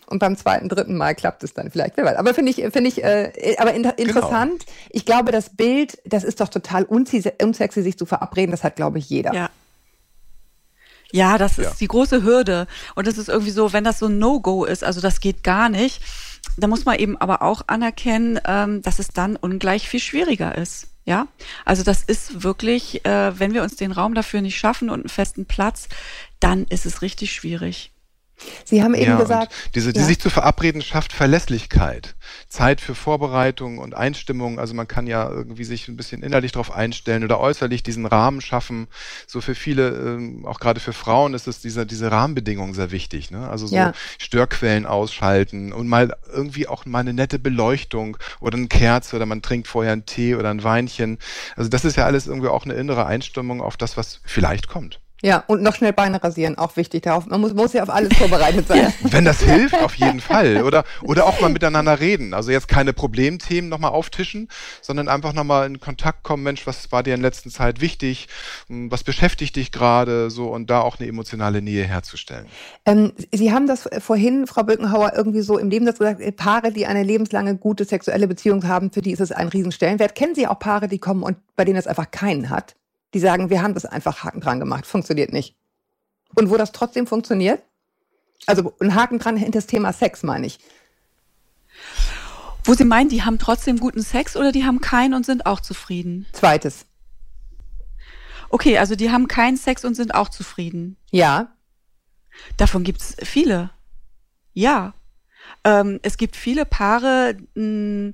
Und 0.07 0.19
beim 0.19 0.35
zweiten, 0.35 0.67
dritten 0.67 0.97
Mal 0.97 1.15
klappt 1.15 1.43
es 1.43 1.53
dann 1.53 1.71
vielleicht. 1.71 1.95
Wer 1.95 2.05
weiß. 2.05 2.17
Aber 2.17 2.33
finde 2.33 2.51
ich, 2.51 2.57
finde 2.57 2.89
ich, 2.89 3.03
äh, 3.03 3.55
aber 3.57 3.73
inter 3.73 3.93
genau. 3.93 4.09
interessant. 4.09 4.65
Genau. 4.65 4.89
Ich 4.89 5.05
glaube, 5.05 5.31
das 5.31 5.49
Bild, 5.49 5.99
das 6.05 6.25
ist 6.25 6.41
doch 6.41 6.49
total 6.49 6.83
unsexy, 6.83 7.81
sich 7.81 7.97
zu 7.97 8.05
verabreden. 8.05 8.51
Das 8.51 8.63
hat, 8.63 8.75
glaube 8.75 8.99
ich, 8.99 9.09
jeder. 9.09 9.33
Ja. 9.33 9.49
Ja, 11.11 11.37
das 11.37 11.57
ist 11.57 11.65
ja. 11.65 11.71
die 11.79 11.87
große 11.87 12.23
Hürde. 12.23 12.67
Und 12.95 13.07
es 13.07 13.17
ist 13.17 13.29
irgendwie 13.29 13.51
so, 13.51 13.73
wenn 13.73 13.83
das 13.83 13.99
so 13.99 14.07
ein 14.07 14.19
No-Go 14.19 14.65
ist, 14.65 14.83
also 14.83 15.01
das 15.01 15.19
geht 15.19 15.43
gar 15.43 15.69
nicht, 15.69 16.01
da 16.57 16.67
muss 16.67 16.85
man 16.85 16.97
eben 16.97 17.17
aber 17.17 17.41
auch 17.41 17.63
anerkennen, 17.67 18.39
ähm, 18.45 18.81
dass 18.81 18.99
es 18.99 19.09
dann 19.09 19.35
ungleich 19.35 19.87
viel 19.87 19.99
schwieriger 19.99 20.57
ist. 20.57 20.87
Ja, 21.03 21.27
also 21.65 21.83
das 21.83 22.03
ist 22.03 22.43
wirklich, 22.43 23.03
äh, 23.05 23.39
wenn 23.39 23.53
wir 23.53 23.63
uns 23.63 23.75
den 23.75 23.91
Raum 23.91 24.13
dafür 24.13 24.41
nicht 24.41 24.57
schaffen 24.57 24.89
und 24.89 24.99
einen 24.99 25.09
festen 25.09 25.45
Platz, 25.45 25.89
dann 26.39 26.65
ist 26.65 26.85
es 26.85 27.01
richtig 27.01 27.33
schwierig. 27.33 27.91
Sie 28.65 28.83
haben 28.83 28.93
eben 28.93 29.11
ja, 29.11 29.17
gesagt. 29.17 29.53
Diese, 29.75 29.93
die 29.93 29.99
ja. 29.99 30.05
sich 30.05 30.19
zu 30.19 30.29
verabreden 30.29 30.81
schafft 30.81 31.13
Verlässlichkeit. 31.13 32.15
Zeit 32.47 32.81
für 32.81 32.95
Vorbereitung 32.95 33.77
und 33.77 33.95
Einstimmung. 33.95 34.59
Also 34.59 34.73
man 34.73 34.87
kann 34.87 35.07
ja 35.07 35.29
irgendwie 35.29 35.63
sich 35.63 35.87
ein 35.87 35.97
bisschen 35.97 36.23
innerlich 36.23 36.51
darauf 36.51 36.71
einstellen 36.71 37.23
oder 37.23 37.39
äußerlich 37.39 37.83
diesen 37.83 38.05
Rahmen 38.05 38.41
schaffen. 38.41 38.87
So 39.27 39.41
für 39.41 39.55
viele, 39.55 39.89
ähm, 39.89 40.45
auch 40.45 40.59
gerade 40.59 40.79
für 40.79 40.93
Frauen 40.93 41.33
ist 41.33 41.47
es 41.47 41.61
diese, 41.61 41.85
diese 41.85 42.11
Rahmenbedingungen 42.11 42.73
sehr 42.73 42.91
wichtig. 42.91 43.31
Ne? 43.31 43.49
Also 43.49 43.67
so 43.67 43.75
ja. 43.75 43.93
Störquellen 44.19 44.85
ausschalten 44.85 45.73
und 45.73 45.87
mal 45.87 46.15
irgendwie 46.31 46.67
auch 46.67 46.85
mal 46.85 46.99
eine 46.99 47.13
nette 47.13 47.39
Beleuchtung 47.39 48.17
oder 48.39 48.57
eine 48.57 48.67
Kerze 48.67 49.15
oder 49.15 49.25
man 49.25 49.41
trinkt 49.41 49.67
vorher 49.67 49.93
einen 49.93 50.05
Tee 50.05 50.35
oder 50.35 50.49
ein 50.49 50.63
Weinchen. 50.63 51.17
Also 51.55 51.69
das 51.69 51.85
ist 51.85 51.97
ja 51.97 52.05
alles 52.05 52.27
irgendwie 52.27 52.49
auch 52.49 52.65
eine 52.65 52.73
innere 52.73 53.05
Einstimmung 53.05 53.61
auf 53.61 53.77
das, 53.77 53.97
was 53.97 54.21
vielleicht 54.25 54.67
kommt. 54.67 54.99
Ja, 55.23 55.43
und 55.47 55.61
noch 55.61 55.75
schnell 55.75 55.93
Beine 55.93 56.23
rasieren, 56.23 56.57
auch 56.57 56.75
wichtig. 56.77 57.03
Darauf, 57.03 57.27
man 57.27 57.39
muss, 57.41 57.53
muss 57.53 57.73
ja 57.73 57.83
auf 57.83 57.89
alles 57.89 58.17
vorbereitet 58.17 58.67
sein. 58.67 58.91
Wenn 59.03 59.23
das 59.23 59.41
hilft, 59.41 59.79
auf 59.81 59.93
jeden 59.95 60.19
Fall. 60.19 60.63
Oder, 60.63 60.83
oder 61.03 61.27
auch 61.27 61.39
mal 61.41 61.49
miteinander 61.49 61.99
reden. 61.99 62.33
Also 62.33 62.49
jetzt 62.51 62.67
keine 62.67 62.91
Problemthemen 62.91 63.69
nochmal 63.69 63.91
auftischen, 63.91 64.47
sondern 64.81 65.07
einfach 65.07 65.33
nochmal 65.33 65.67
in 65.67 65.79
Kontakt 65.79 66.23
kommen. 66.23 66.41
Mensch, 66.41 66.65
was 66.65 66.91
war 66.91 67.03
dir 67.03 67.13
in 67.13 67.21
letzter 67.21 67.51
Zeit 67.51 67.81
wichtig? 67.81 68.27
Hm, 68.67 68.91
was 68.91 69.03
beschäftigt 69.03 69.55
dich 69.55 69.71
gerade? 69.71 70.31
So, 70.31 70.47
und 70.47 70.69
da 70.71 70.81
auch 70.81 70.99
eine 70.99 71.07
emotionale 71.07 71.61
Nähe 71.61 71.83
herzustellen. 71.83 72.47
Ähm, 72.85 73.13
Sie 73.31 73.51
haben 73.51 73.67
das 73.67 73.87
vorhin, 73.99 74.47
Frau 74.47 74.63
Böckenhauer, 74.63 75.13
irgendwie 75.15 75.41
so 75.41 75.59
im 75.59 75.67
Nebensatz 75.67 75.99
gesagt, 75.99 76.21
äh, 76.21 76.31
Paare, 76.31 76.71
die 76.71 76.87
eine 76.87 77.03
lebenslange 77.03 77.57
gute 77.57 77.85
sexuelle 77.85 78.27
Beziehung 78.27 78.67
haben, 78.67 78.91
für 78.91 79.01
die 79.01 79.11
ist 79.11 79.21
es 79.21 79.31
ein 79.31 79.49
Riesenstellenwert. 79.49 80.15
Kennen 80.15 80.33
Sie 80.33 80.47
auch 80.47 80.57
Paare, 80.57 80.87
die 80.87 80.99
kommen 80.99 81.21
und 81.21 81.37
bei 81.55 81.63
denen 81.63 81.77
es 81.77 81.85
einfach 81.85 82.09
keinen 82.09 82.49
hat? 82.49 82.75
Die 83.13 83.19
sagen, 83.19 83.49
wir 83.49 83.61
haben 83.61 83.73
das 83.73 83.85
einfach 83.85 84.23
Haken 84.23 84.41
dran 84.41 84.59
gemacht, 84.59 84.85
funktioniert 84.85 85.33
nicht. 85.33 85.55
Und 86.35 86.49
wo 86.49 86.57
das 86.57 86.71
trotzdem 86.71 87.07
funktioniert, 87.07 87.61
also 88.45 88.73
ein 88.79 88.95
Haken 88.95 89.19
dran 89.19 89.37
hinter 89.37 89.59
das 89.59 89.67
Thema 89.67 89.93
Sex, 89.93 90.23
meine 90.23 90.47
ich. 90.47 90.59
Wo 92.63 92.73
Sie 92.73 92.85
meinen, 92.85 93.09
die 93.09 93.23
haben 93.23 93.39
trotzdem 93.39 93.79
guten 93.79 94.01
Sex 94.01 94.37
oder 94.37 94.51
die 94.51 94.65
haben 94.65 94.81
keinen 94.81 95.13
und 95.13 95.25
sind 95.25 95.45
auch 95.45 95.59
zufrieden? 95.59 96.27
Zweites. 96.31 96.85
Okay, 98.49 98.77
also 98.77 98.95
die 98.95 99.11
haben 99.11 99.27
keinen 99.27 99.57
Sex 99.57 99.83
und 99.85 99.95
sind 99.95 100.13
auch 100.13 100.29
zufrieden. 100.29 100.97
Ja. 101.11 101.55
Davon 102.57 102.83
gibt's 102.83 103.15
viele. 103.23 103.71
Ja. 104.53 104.93
Ähm, 105.63 105.99
es 106.03 106.17
gibt 106.17 106.35
viele 106.35 106.65
Paare, 106.65 107.37
mh, 107.55 108.13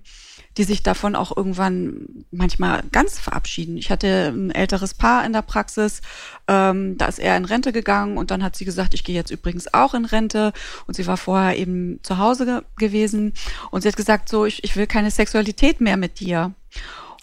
die 0.58 0.64
sich 0.64 0.84
davon 0.84 1.16
auch 1.16 1.36
irgendwann 1.36 2.26
manchmal 2.32 2.84
ganz 2.92 3.20
verabschieden. 3.20 3.78
Ich 3.78 3.92
hatte 3.92 4.34
ein 4.36 4.52
älteres 4.52 4.94
Paar 4.94 5.26
in 5.26 5.34
der 5.34 5.44
Praxis, 5.44 6.02
ähm, 6.48 6.98
da 6.98 7.06
ist 7.06 7.20
er 7.20 7.38
in 7.38 7.46
Rente 7.46 7.72
gegangen 7.72 8.18
und 8.18 8.32
dann 8.32 8.44
hat 8.44 8.56
sie 8.56 8.66
gesagt, 8.66 8.94
ich 8.94 9.04
gehe 9.04 9.16
jetzt 9.16 9.32
übrigens 9.32 9.74
auch 9.74 9.94
in 9.94 10.06
Rente 10.06 10.54
und 10.88 10.96
sie 10.96 11.06
war 11.06 11.18
vorher 11.18 11.58
eben 11.58 12.00
zu 12.04 12.18
Hause 12.18 12.46
ge 12.46 12.62
gewesen 12.78 13.34
und 13.72 13.82
sie 13.82 13.88
hat 13.88 13.98
gesagt, 13.98 14.30
so, 14.30 14.46
ich, 14.46 14.64
ich 14.64 14.76
will 14.76 14.88
keine 14.88 15.12
Sexualität 15.12 15.80
mehr 15.80 15.98
mit 15.98 16.20
dir. 16.20 16.54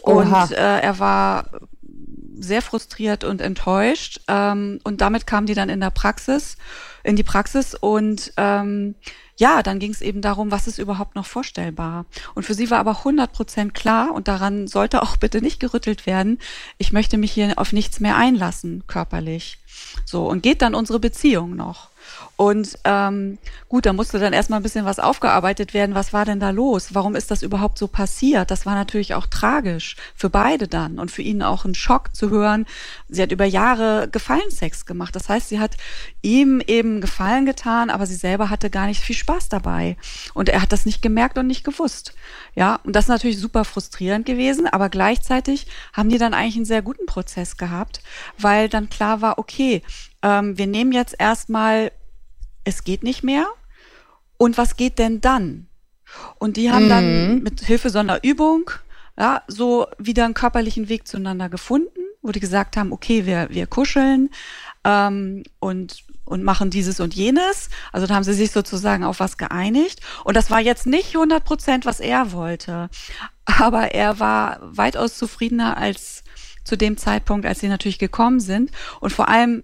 Und 0.02 0.52
äh, 0.52 0.80
er 0.80 0.98
war 0.98 1.46
sehr 2.38 2.62
frustriert 2.62 3.24
und 3.24 3.40
enttäuscht. 3.40 4.20
Ähm, 4.28 4.80
und 4.84 5.00
damit 5.00 5.26
kamen 5.26 5.46
die 5.46 5.54
dann 5.54 5.68
in 5.68 5.80
der 5.80 5.90
Praxis, 5.90 6.56
in 7.02 7.16
die 7.16 7.22
Praxis 7.22 7.74
und 7.74 8.32
ähm, 8.36 8.94
ja, 9.36 9.62
dann 9.62 9.78
ging 9.78 9.90
es 9.90 10.00
eben 10.00 10.20
darum, 10.20 10.50
was 10.50 10.66
ist 10.66 10.78
überhaupt 10.78 11.16
noch 11.16 11.26
vorstellbar. 11.26 12.06
Und 12.34 12.44
für 12.44 12.54
sie 12.54 12.70
war 12.70 12.78
aber 12.78 12.98
100 12.98 13.32
Prozent 13.32 13.74
klar, 13.74 14.12
und 14.12 14.28
daran 14.28 14.68
sollte 14.68 15.02
auch 15.02 15.16
bitte 15.16 15.40
nicht 15.42 15.60
gerüttelt 15.60 16.06
werden, 16.06 16.38
ich 16.78 16.92
möchte 16.92 17.18
mich 17.18 17.32
hier 17.32 17.54
auf 17.56 17.72
nichts 17.72 18.00
mehr 18.00 18.16
einlassen, 18.16 18.84
körperlich. 18.86 19.58
So, 20.04 20.28
und 20.28 20.42
geht 20.42 20.62
dann 20.62 20.74
unsere 20.74 21.00
Beziehung 21.00 21.56
noch? 21.56 21.90
Und 22.36 22.78
ähm, 22.84 23.38
gut, 23.68 23.86
da 23.86 23.92
musste 23.92 24.18
dann 24.18 24.32
erstmal 24.32 24.58
ein 24.58 24.64
bisschen 24.64 24.84
was 24.84 24.98
aufgearbeitet 24.98 25.72
werden. 25.72 25.94
Was 25.94 26.12
war 26.12 26.24
denn 26.24 26.40
da 26.40 26.50
los? 26.50 26.94
Warum 26.94 27.14
ist 27.14 27.30
das 27.30 27.42
überhaupt 27.42 27.78
so 27.78 27.86
passiert? 27.86 28.50
Das 28.50 28.66
war 28.66 28.74
natürlich 28.74 29.14
auch 29.14 29.26
tragisch 29.26 29.96
für 30.16 30.30
beide 30.30 30.66
dann 30.66 30.98
und 30.98 31.12
für 31.12 31.22
ihn 31.22 31.42
auch 31.42 31.64
ein 31.64 31.76
Schock 31.76 32.14
zu 32.14 32.30
hören. 32.30 32.66
Sie 33.08 33.22
hat 33.22 33.30
über 33.30 33.44
Jahre 33.44 34.08
Gefallensex 34.10 34.84
gemacht. 34.84 35.14
Das 35.14 35.28
heißt, 35.28 35.48
sie 35.48 35.60
hat 35.60 35.76
ihm 36.22 36.60
eben 36.66 37.00
Gefallen 37.00 37.46
getan, 37.46 37.88
aber 37.88 38.06
sie 38.06 38.16
selber 38.16 38.50
hatte 38.50 38.68
gar 38.68 38.86
nicht 38.86 39.00
viel 39.00 39.16
Spaß 39.16 39.48
dabei. 39.48 39.96
Und 40.34 40.48
er 40.48 40.60
hat 40.60 40.72
das 40.72 40.86
nicht 40.86 41.02
gemerkt 41.02 41.38
und 41.38 41.46
nicht 41.46 41.64
gewusst. 41.64 42.14
Ja, 42.56 42.80
und 42.82 42.96
das 42.96 43.04
ist 43.04 43.10
natürlich 43.10 43.38
super 43.38 43.64
frustrierend 43.64 44.26
gewesen, 44.26 44.66
aber 44.66 44.88
gleichzeitig 44.88 45.68
haben 45.92 46.08
die 46.08 46.18
dann 46.18 46.34
eigentlich 46.34 46.56
einen 46.56 46.64
sehr 46.64 46.82
guten 46.82 47.06
Prozess 47.06 47.56
gehabt, 47.56 48.00
weil 48.38 48.68
dann 48.68 48.88
klar 48.88 49.20
war, 49.20 49.38
okay, 49.38 49.82
ähm, 50.22 50.58
wir 50.58 50.66
nehmen 50.66 50.92
jetzt 50.92 51.14
erstmal 51.18 51.92
es 52.64 52.84
geht 52.84 53.02
nicht 53.02 53.22
mehr. 53.22 53.46
Und 54.36 54.58
was 54.58 54.76
geht 54.76 54.98
denn 54.98 55.20
dann? 55.20 55.68
Und 56.38 56.56
die 56.56 56.70
haben 56.70 56.86
mhm. 56.86 56.88
dann 56.88 57.42
mit 57.42 57.60
Hilfe 57.60 57.90
so 57.90 57.98
einer 57.98 58.22
Übung 58.22 58.70
ja, 59.18 59.42
so 59.46 59.86
wieder 59.98 60.24
einen 60.24 60.34
körperlichen 60.34 60.88
Weg 60.88 61.06
zueinander 61.06 61.48
gefunden, 61.48 62.00
wo 62.22 62.32
die 62.32 62.40
gesagt 62.40 62.76
haben, 62.76 62.92
okay, 62.92 63.26
wir, 63.26 63.48
wir 63.50 63.66
kuscheln 63.66 64.30
ähm, 64.84 65.44
und, 65.60 66.04
und 66.24 66.42
machen 66.42 66.70
dieses 66.70 67.00
und 67.00 67.14
jenes. 67.14 67.68
Also 67.92 68.06
da 68.06 68.14
haben 68.14 68.24
sie 68.24 68.32
sich 68.32 68.50
sozusagen 68.50 69.04
auf 69.04 69.20
was 69.20 69.38
geeinigt. 69.38 70.00
Und 70.24 70.36
das 70.36 70.50
war 70.50 70.60
jetzt 70.60 70.86
nicht 70.86 71.14
100 71.14 71.44
Prozent, 71.44 71.84
was 71.86 72.00
er 72.00 72.32
wollte. 72.32 72.88
Aber 73.44 73.94
er 73.94 74.18
war 74.18 74.58
weitaus 74.62 75.16
zufriedener 75.16 75.76
als 75.76 76.24
zu 76.64 76.76
dem 76.76 76.96
Zeitpunkt, 76.96 77.46
als 77.46 77.60
sie 77.60 77.68
natürlich 77.68 77.98
gekommen 77.98 78.40
sind. 78.40 78.72
Und 79.00 79.12
vor 79.12 79.28
allem 79.28 79.62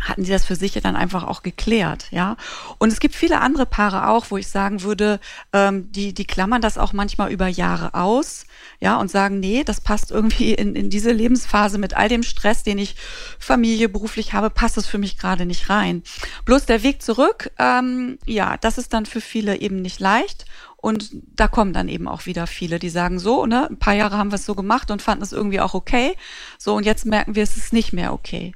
hatten 0.00 0.24
sie 0.24 0.32
das 0.32 0.44
für 0.44 0.56
sich 0.56 0.72
dann 0.72 0.96
einfach 0.96 1.24
auch 1.24 1.42
geklärt, 1.42 2.08
ja. 2.10 2.36
Und 2.78 2.92
es 2.92 3.00
gibt 3.00 3.14
viele 3.14 3.40
andere 3.40 3.66
Paare 3.66 4.08
auch, 4.08 4.26
wo 4.30 4.36
ich 4.36 4.48
sagen 4.48 4.82
würde, 4.82 5.20
ähm, 5.52 5.90
die, 5.92 6.12
die 6.12 6.26
klammern 6.26 6.60
das 6.60 6.78
auch 6.78 6.92
manchmal 6.92 7.32
über 7.32 7.48
Jahre 7.48 7.94
aus, 7.94 8.46
ja, 8.80 8.96
und 8.98 9.10
sagen, 9.10 9.40
nee, 9.40 9.64
das 9.64 9.80
passt 9.80 10.10
irgendwie 10.10 10.52
in, 10.52 10.74
in 10.74 10.90
diese 10.90 11.12
Lebensphase 11.12 11.78
mit 11.78 11.94
all 11.94 12.08
dem 12.08 12.22
Stress, 12.22 12.62
den 12.62 12.78
ich 12.78 12.96
Familie, 13.38 13.88
beruflich 13.88 14.32
habe, 14.32 14.50
passt 14.50 14.76
es 14.76 14.86
für 14.86 14.98
mich 14.98 15.16
gerade 15.18 15.46
nicht 15.46 15.70
rein. 15.70 16.02
Bloß 16.44 16.66
der 16.66 16.82
Weg 16.82 17.02
zurück, 17.02 17.50
ähm, 17.58 18.18
ja, 18.26 18.56
das 18.58 18.78
ist 18.78 18.92
dann 18.92 19.06
für 19.06 19.20
viele 19.20 19.60
eben 19.60 19.80
nicht 19.80 20.00
leicht. 20.00 20.44
Und 20.76 21.12
da 21.34 21.48
kommen 21.48 21.72
dann 21.72 21.88
eben 21.88 22.06
auch 22.06 22.26
wieder 22.26 22.46
viele, 22.46 22.78
die 22.78 22.90
sagen 22.90 23.18
so, 23.18 23.46
ne, 23.46 23.68
ein 23.70 23.78
paar 23.78 23.94
Jahre 23.94 24.18
haben 24.18 24.30
wir 24.30 24.36
es 24.36 24.44
so 24.44 24.54
gemacht 24.54 24.90
und 24.90 25.00
fanden 25.00 25.24
es 25.24 25.32
irgendwie 25.32 25.60
auch 25.60 25.72
okay. 25.72 26.14
So, 26.58 26.74
und 26.74 26.84
jetzt 26.84 27.06
merken 27.06 27.34
wir, 27.34 27.42
es 27.42 27.56
ist 27.56 27.72
nicht 27.72 27.94
mehr 27.94 28.12
okay. 28.12 28.52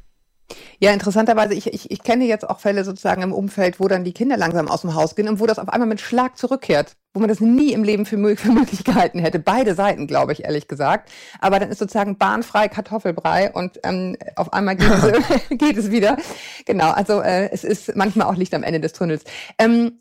Ja, 0.81 0.93
interessanterweise, 0.93 1.55
ich, 1.55 1.73
ich, 1.73 1.91
ich 1.91 2.03
kenne 2.03 2.25
jetzt 2.25 2.49
auch 2.49 2.61
Fälle 2.61 2.85
sozusagen 2.85 3.23
im 3.23 3.33
Umfeld, 3.33 3.81
wo 3.81 3.89
dann 3.89 4.05
die 4.05 4.13
Kinder 4.13 4.37
langsam 4.37 4.69
aus 4.69 4.83
dem 4.83 4.95
Haus 4.95 5.15
gehen 5.15 5.29
und 5.29 5.41
wo 5.41 5.47
das 5.47 5.59
auf 5.59 5.69
einmal 5.69 5.89
mit 5.89 6.01
Schlag 6.01 6.39
zurückkehrt, 6.39 6.97
wo 7.13 7.21
man 7.21 7.29
das 7.29 7.41
nie 7.41 7.73
im 7.73 7.85
Leben 7.85 8.07
für, 8.07 8.17
möglich 8.17 8.85
gehalten 8.85 9.19
hätte. 9.19 9.39
Beide 9.39 9.75
Seiten, 9.75 10.07
glaube 10.07 10.33
ich, 10.33 10.45
ehrlich 10.45 10.69
gesagt. 10.69 11.11
Aber 11.41 11.59
dann 11.59 11.71
ist 11.71 11.79
sozusagen 11.79 12.17
bahnfrei 12.17 12.69
Kartoffelbrei 12.69 13.51
und 13.53 13.79
ähm, 13.85 14.17
auf 14.37 14.53
einmal 14.53 14.77
geht 14.77 14.89
es, 14.91 15.49
geht 15.59 15.77
es 15.77 15.91
wieder. 15.91 16.17
Genau, 16.65 16.91
also 16.91 17.21
äh, 17.21 17.51
es 17.51 17.65
ist 17.65 17.95
manchmal 17.97 18.29
auch 18.29 18.37
Licht 18.37 18.55
am 18.55 18.63
Ende 18.63 18.81
des 18.81 18.93
Tunnels. 18.95 19.25
Ähm, 19.59 20.01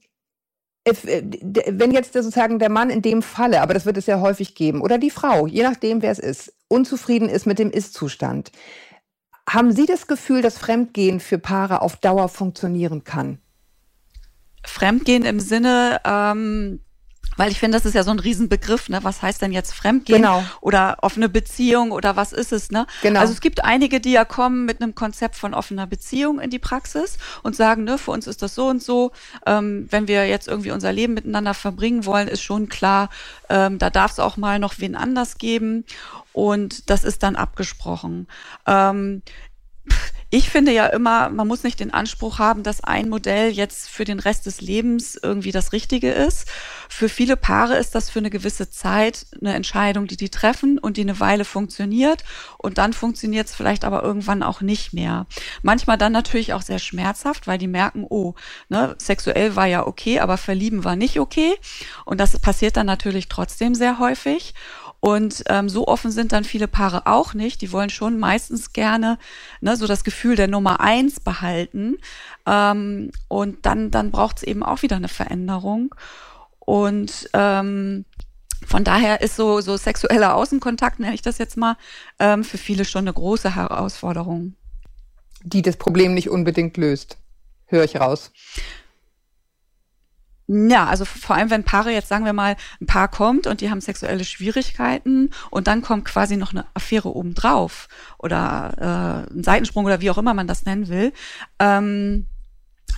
äh, 0.86 1.24
wenn 1.68 1.92
jetzt 1.92 2.14
sozusagen 2.14 2.60
der 2.60 2.70
Mann 2.70 2.90
in 2.90 3.02
dem 3.02 3.22
Falle, 3.22 3.62
aber 3.62 3.74
das 3.74 3.86
wird 3.86 3.98
es 3.98 4.06
ja 4.06 4.22
häufig 4.22 4.56
geben, 4.56 4.82
oder 4.82 4.98
die 4.98 5.12
Frau, 5.12 5.48
je 5.48 5.64
nachdem, 5.64 6.02
wer 6.02 6.12
es 6.12 6.20
ist, 6.20 6.54
unzufrieden 6.70 7.30
ist 7.30 7.46
mit 7.46 7.60
dem 7.60 7.72
Ist-Zustand, 7.72 8.52
haben 9.50 9.72
Sie 9.72 9.86
das 9.86 10.08
Gefühl, 10.08 10.42
dass 10.42 10.58
Fremdgehen 10.58 11.20
für 11.20 11.38
Paare 11.40 11.82
auf 11.82 11.96
Dauer 11.96 12.30
funktionieren 12.30 13.04
kann? 13.04 13.40
Fremdgehen 14.64 15.24
im 15.24 15.40
Sinne, 15.40 16.02
ähm, 16.04 16.82
weil 17.38 17.52
ich 17.52 17.60
finde, 17.60 17.78
das 17.78 17.86
ist 17.86 17.94
ja 17.94 18.04
so 18.04 18.12
ein 18.12 18.20
Riesenbegriff, 18.20 18.90
ne? 18.90 19.00
Was 19.04 19.22
heißt 19.22 19.42
denn 19.42 19.52
jetzt 19.52 19.74
Fremdgehen 19.74 20.24
genau. 20.24 20.44
oder 20.60 20.98
offene 21.02 21.30
Beziehung 21.30 21.92
oder 21.92 22.16
was 22.16 22.34
ist 22.34 22.52
es, 22.52 22.72
ne? 22.72 22.88
Genau. 23.04 23.20
Also 23.20 23.32
es 23.32 23.42
gibt 23.42 23.64
einige, 23.64 24.02
die 24.02 24.12
ja 24.12 24.26
kommen 24.26 24.66
mit 24.66 24.82
einem 24.82 24.96
Konzept 24.96 25.36
von 25.36 25.54
offener 25.54 25.88
Beziehung 25.88 26.40
in 26.40 26.50
die 26.50 26.60
Praxis 26.60 27.18
und 27.44 27.56
sagen, 27.56 27.84
ne, 27.84 27.98
für 27.98 28.12
uns 28.12 28.28
ist 28.28 28.42
das 28.42 28.56
so 28.56 28.68
und 28.68 28.82
so. 28.82 29.12
Ähm, 29.46 29.88
wenn 29.92 30.08
wir 30.08 30.28
jetzt 30.28 30.48
irgendwie 30.48 30.72
unser 30.72 30.92
Leben 30.92 31.14
miteinander 31.14 31.54
verbringen 31.54 32.06
wollen, 32.06 32.28
ist 32.28 32.42
schon 32.42 32.70
klar, 32.70 33.10
ähm, 33.50 33.78
da 33.78 33.92
darf 33.92 34.12
es 34.12 34.20
auch 34.20 34.36
mal 34.36 34.58
noch 34.60 34.80
wen 34.80 34.96
anders 34.96 35.38
geben 35.38 35.86
und 36.38 36.92
das 36.92 37.04
ist 37.04 37.24
dann 37.24 37.36
abgesprochen. 37.36 38.28
Ähm, 38.68 39.24
ich 40.30 40.52
finde 40.52 40.72
ja 40.72 40.86
immer, 40.86 41.30
man 41.30 41.48
muss 41.48 41.64
nicht 41.64 41.80
den 41.80 41.92
Anspruch 41.92 42.38
haben, 42.38 42.62
dass 42.62 42.84
ein 42.84 43.10
Modell 43.10 43.50
jetzt 43.50 43.90
für 43.90 44.04
den 44.04 44.20
Rest 44.20 44.46
des 44.46 44.62
Lebens 44.62 45.18
irgendwie 45.20 45.52
das 45.52 45.72
Richtige 45.74 46.12
ist. 46.12 46.48
Für 46.90 47.10
viele 47.10 47.38
Paare 47.38 47.78
ist 47.78 47.96
das 47.96 48.12
für 48.12 48.20
eine 48.20 48.30
gewisse 48.30 48.70
Zeit 48.70 49.26
eine 49.42 49.56
Entscheidung, 49.56 50.06
die 50.06 50.18
die 50.18 50.30
treffen 50.30 50.78
und 50.78 50.98
die 50.98 51.02
eine 51.02 51.20
Weile 51.20 51.44
funktioniert 51.44 52.24
und 52.60 52.78
dann 52.78 52.94
funktioniert 52.94 53.48
es 53.48 53.56
vielleicht 53.56 53.84
aber 53.84 54.04
irgendwann 54.04 54.44
auch 54.44 54.62
nicht 54.62 54.94
mehr. 54.94 55.26
Manchmal 55.64 55.98
dann 55.98 56.12
natürlich 56.12 56.54
auch 56.54 56.62
sehr 56.62 56.80
schmerzhaft, 56.80 57.48
weil 57.48 57.58
die 57.58 57.68
merken, 57.68 58.06
oh, 58.08 58.36
ne, 58.70 58.94
sexuell 59.00 59.56
war 59.56 59.66
ja 59.66 59.88
okay, 59.88 60.20
aber 60.20 60.38
verlieben 60.38 60.84
war 60.84 60.98
nicht 60.98 61.20
okay 61.20 61.56
und 62.06 62.20
das 62.20 62.38
passiert 62.38 62.78
dann 62.78 62.86
natürlich 62.86 63.28
trotzdem 63.28 63.74
sehr 63.74 63.98
häufig. 63.98 64.54
Und 65.08 65.46
ähm, 65.48 65.70
so 65.70 65.88
offen 65.88 66.12
sind 66.12 66.34
dann 66.34 66.44
viele 66.44 66.68
Paare 66.68 67.08
auch 67.08 67.34
nicht. 67.34 67.62
Die 67.62 67.72
wollen 67.72 67.90
schon 67.90 68.20
meistens 68.20 68.74
gerne 68.74 69.18
ne, 69.62 69.78
so 69.78 69.88
das 69.88 70.04
Gefühl 70.04 70.36
der 70.36 70.50
Nummer 70.50 70.82
eins 70.82 71.22
behalten. 71.22 71.96
Ähm, 72.46 73.12
und 73.30 73.66
dann, 73.66 73.90
dann 73.90 74.12
braucht 74.12 74.40
es 74.40 74.44
eben 74.44 74.64
auch 74.64 74.82
wieder 74.82 74.98
eine 74.98 75.08
Veränderung. 75.08 75.96
Und 76.60 77.30
ähm, 77.32 78.04
von 78.66 78.84
daher 78.84 79.22
ist 79.22 79.38
so, 79.38 79.62
so 79.62 79.78
sexueller 79.78 80.36
Außenkontakt, 80.36 81.00
nenne 81.00 81.16
ich 81.16 81.22
das 81.22 81.38
jetzt 81.38 81.56
mal, 81.56 81.78
ähm, 82.20 82.44
für 82.44 82.58
viele 82.58 82.84
schon 82.84 83.06
eine 83.06 83.14
große 83.14 83.56
Herausforderung. 83.56 84.56
Die 85.42 85.62
das 85.62 85.78
Problem 85.78 86.16
nicht 86.16 86.30
unbedingt 86.30 86.76
löst, 86.76 87.18
höre 87.68 87.86
ich 87.86 87.96
raus. 87.96 88.34
Ja, 90.48 90.86
also 90.86 91.04
vor 91.04 91.36
allem, 91.36 91.50
wenn 91.50 91.66
Paare 91.66 91.92
jetzt, 91.92 92.08
sagen 92.08 92.24
wir 92.24 92.32
mal, 92.32 92.56
ein 92.80 92.86
Paar 92.86 93.10
kommt 93.10 93.48
und 93.48 93.60
die 93.60 93.70
haben 93.70 93.82
sexuelle 93.82 94.24
Schwierigkeiten 94.24 95.32
und 95.50 95.68
dann 95.68 95.82
kommt 95.82 96.06
quasi 96.06 96.38
noch 96.38 96.52
eine 96.52 96.66
Affäre 96.74 97.14
obendrauf 97.14 97.90
oder 98.18 99.26
äh, 99.30 99.34
ein 99.34 99.44
Seitensprung 99.44 99.86
oder 99.86 100.00
wie 100.00 100.10
auch 100.10 100.18
immer 100.18 100.34
man 100.34 100.48
das 100.48 100.66
nennen 100.66 100.88
will, 100.88 101.12
ähm, 101.60 102.28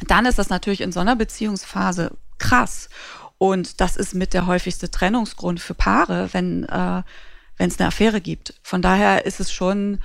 dann 0.08 0.28
ist 0.28 0.38
das 0.38 0.50
natürlich 0.50 0.82
in 0.82 0.92
so 0.92 1.00
einer 1.00 1.16
Beziehungsphase 1.16 2.12
krass. 2.38 2.88
Und 3.40 3.82
das 3.82 3.96
ist 3.96 4.14
mit 4.14 4.34
der 4.34 4.46
häufigste 4.46 4.92
Trennungsgrund 4.92 5.60
für 5.60 5.74
Paare, 5.74 6.30
wenn 6.34 6.66
äh, 6.66 7.04
wenn 7.60 7.70
es 7.70 7.80
eine 7.80 7.90
Affäre 7.90 8.22
gibt. 8.22 8.56
Von 8.64 8.82
daher 8.82 9.26
ist 9.26 9.40
es 9.40 9.52
schon 9.52 10.00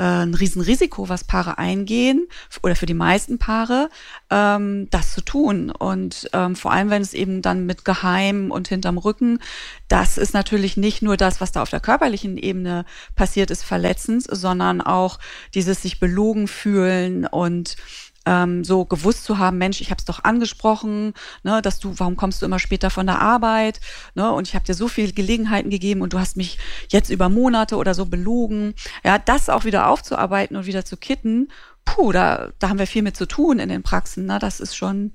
äh, 0.00 0.02
ein 0.02 0.32
Riesenrisiko, 0.32 1.10
was 1.10 1.24
Paare 1.24 1.58
eingehen 1.58 2.26
oder 2.62 2.74
für 2.74 2.86
die 2.86 2.94
meisten 2.94 3.38
Paare, 3.38 3.90
ähm, 4.30 4.88
das 4.90 5.12
zu 5.12 5.20
tun. 5.20 5.70
Und 5.70 6.30
ähm, 6.32 6.56
vor 6.56 6.72
allem, 6.72 6.88
wenn 6.88 7.02
es 7.02 7.12
eben 7.12 7.42
dann 7.42 7.66
mit 7.66 7.84
Geheim 7.84 8.50
und 8.50 8.68
hinterm 8.68 8.96
Rücken, 8.96 9.40
das 9.88 10.16
ist 10.16 10.32
natürlich 10.32 10.78
nicht 10.78 11.02
nur 11.02 11.18
das, 11.18 11.42
was 11.42 11.52
da 11.52 11.60
auf 11.60 11.68
der 11.68 11.80
körperlichen 11.80 12.38
Ebene 12.38 12.86
passiert 13.14 13.50
ist, 13.50 13.62
verletzend, 13.62 14.24
sondern 14.26 14.80
auch 14.80 15.18
dieses 15.54 15.82
sich 15.82 16.00
belogen 16.00 16.48
fühlen 16.48 17.26
und 17.26 17.76
ähm, 18.26 18.64
so 18.64 18.84
gewusst 18.84 19.24
zu 19.24 19.38
haben, 19.38 19.58
Mensch, 19.58 19.80
ich 19.80 19.90
habe 19.90 19.98
es 19.98 20.04
doch 20.04 20.24
angesprochen, 20.24 21.14
ne, 21.42 21.62
dass 21.62 21.78
du, 21.78 21.94
warum 21.98 22.16
kommst 22.16 22.42
du 22.42 22.46
immer 22.46 22.58
später 22.58 22.90
von 22.90 23.06
der 23.06 23.20
Arbeit, 23.20 23.80
ne, 24.14 24.30
und 24.32 24.46
ich 24.46 24.54
habe 24.54 24.64
dir 24.64 24.74
so 24.74 24.88
viele 24.88 25.12
Gelegenheiten 25.12 25.70
gegeben 25.70 26.02
und 26.02 26.12
du 26.12 26.18
hast 26.18 26.36
mich 26.36 26.58
jetzt 26.88 27.10
über 27.10 27.28
Monate 27.28 27.76
oder 27.76 27.94
so 27.94 28.06
belogen. 28.06 28.74
Ja, 29.04 29.18
das 29.18 29.48
auch 29.48 29.64
wieder 29.64 29.88
aufzuarbeiten 29.88 30.56
und 30.56 30.66
wieder 30.66 30.84
zu 30.84 30.96
kitten, 30.96 31.48
puh, 31.84 32.12
da, 32.12 32.52
da 32.58 32.68
haben 32.68 32.78
wir 32.78 32.86
viel 32.86 33.02
mit 33.02 33.16
zu 33.16 33.26
tun 33.26 33.58
in 33.58 33.68
den 33.68 33.82
Praxen. 33.82 34.26
Ne? 34.26 34.38
Das 34.38 34.60
ist 34.60 34.76
schon, 34.76 35.12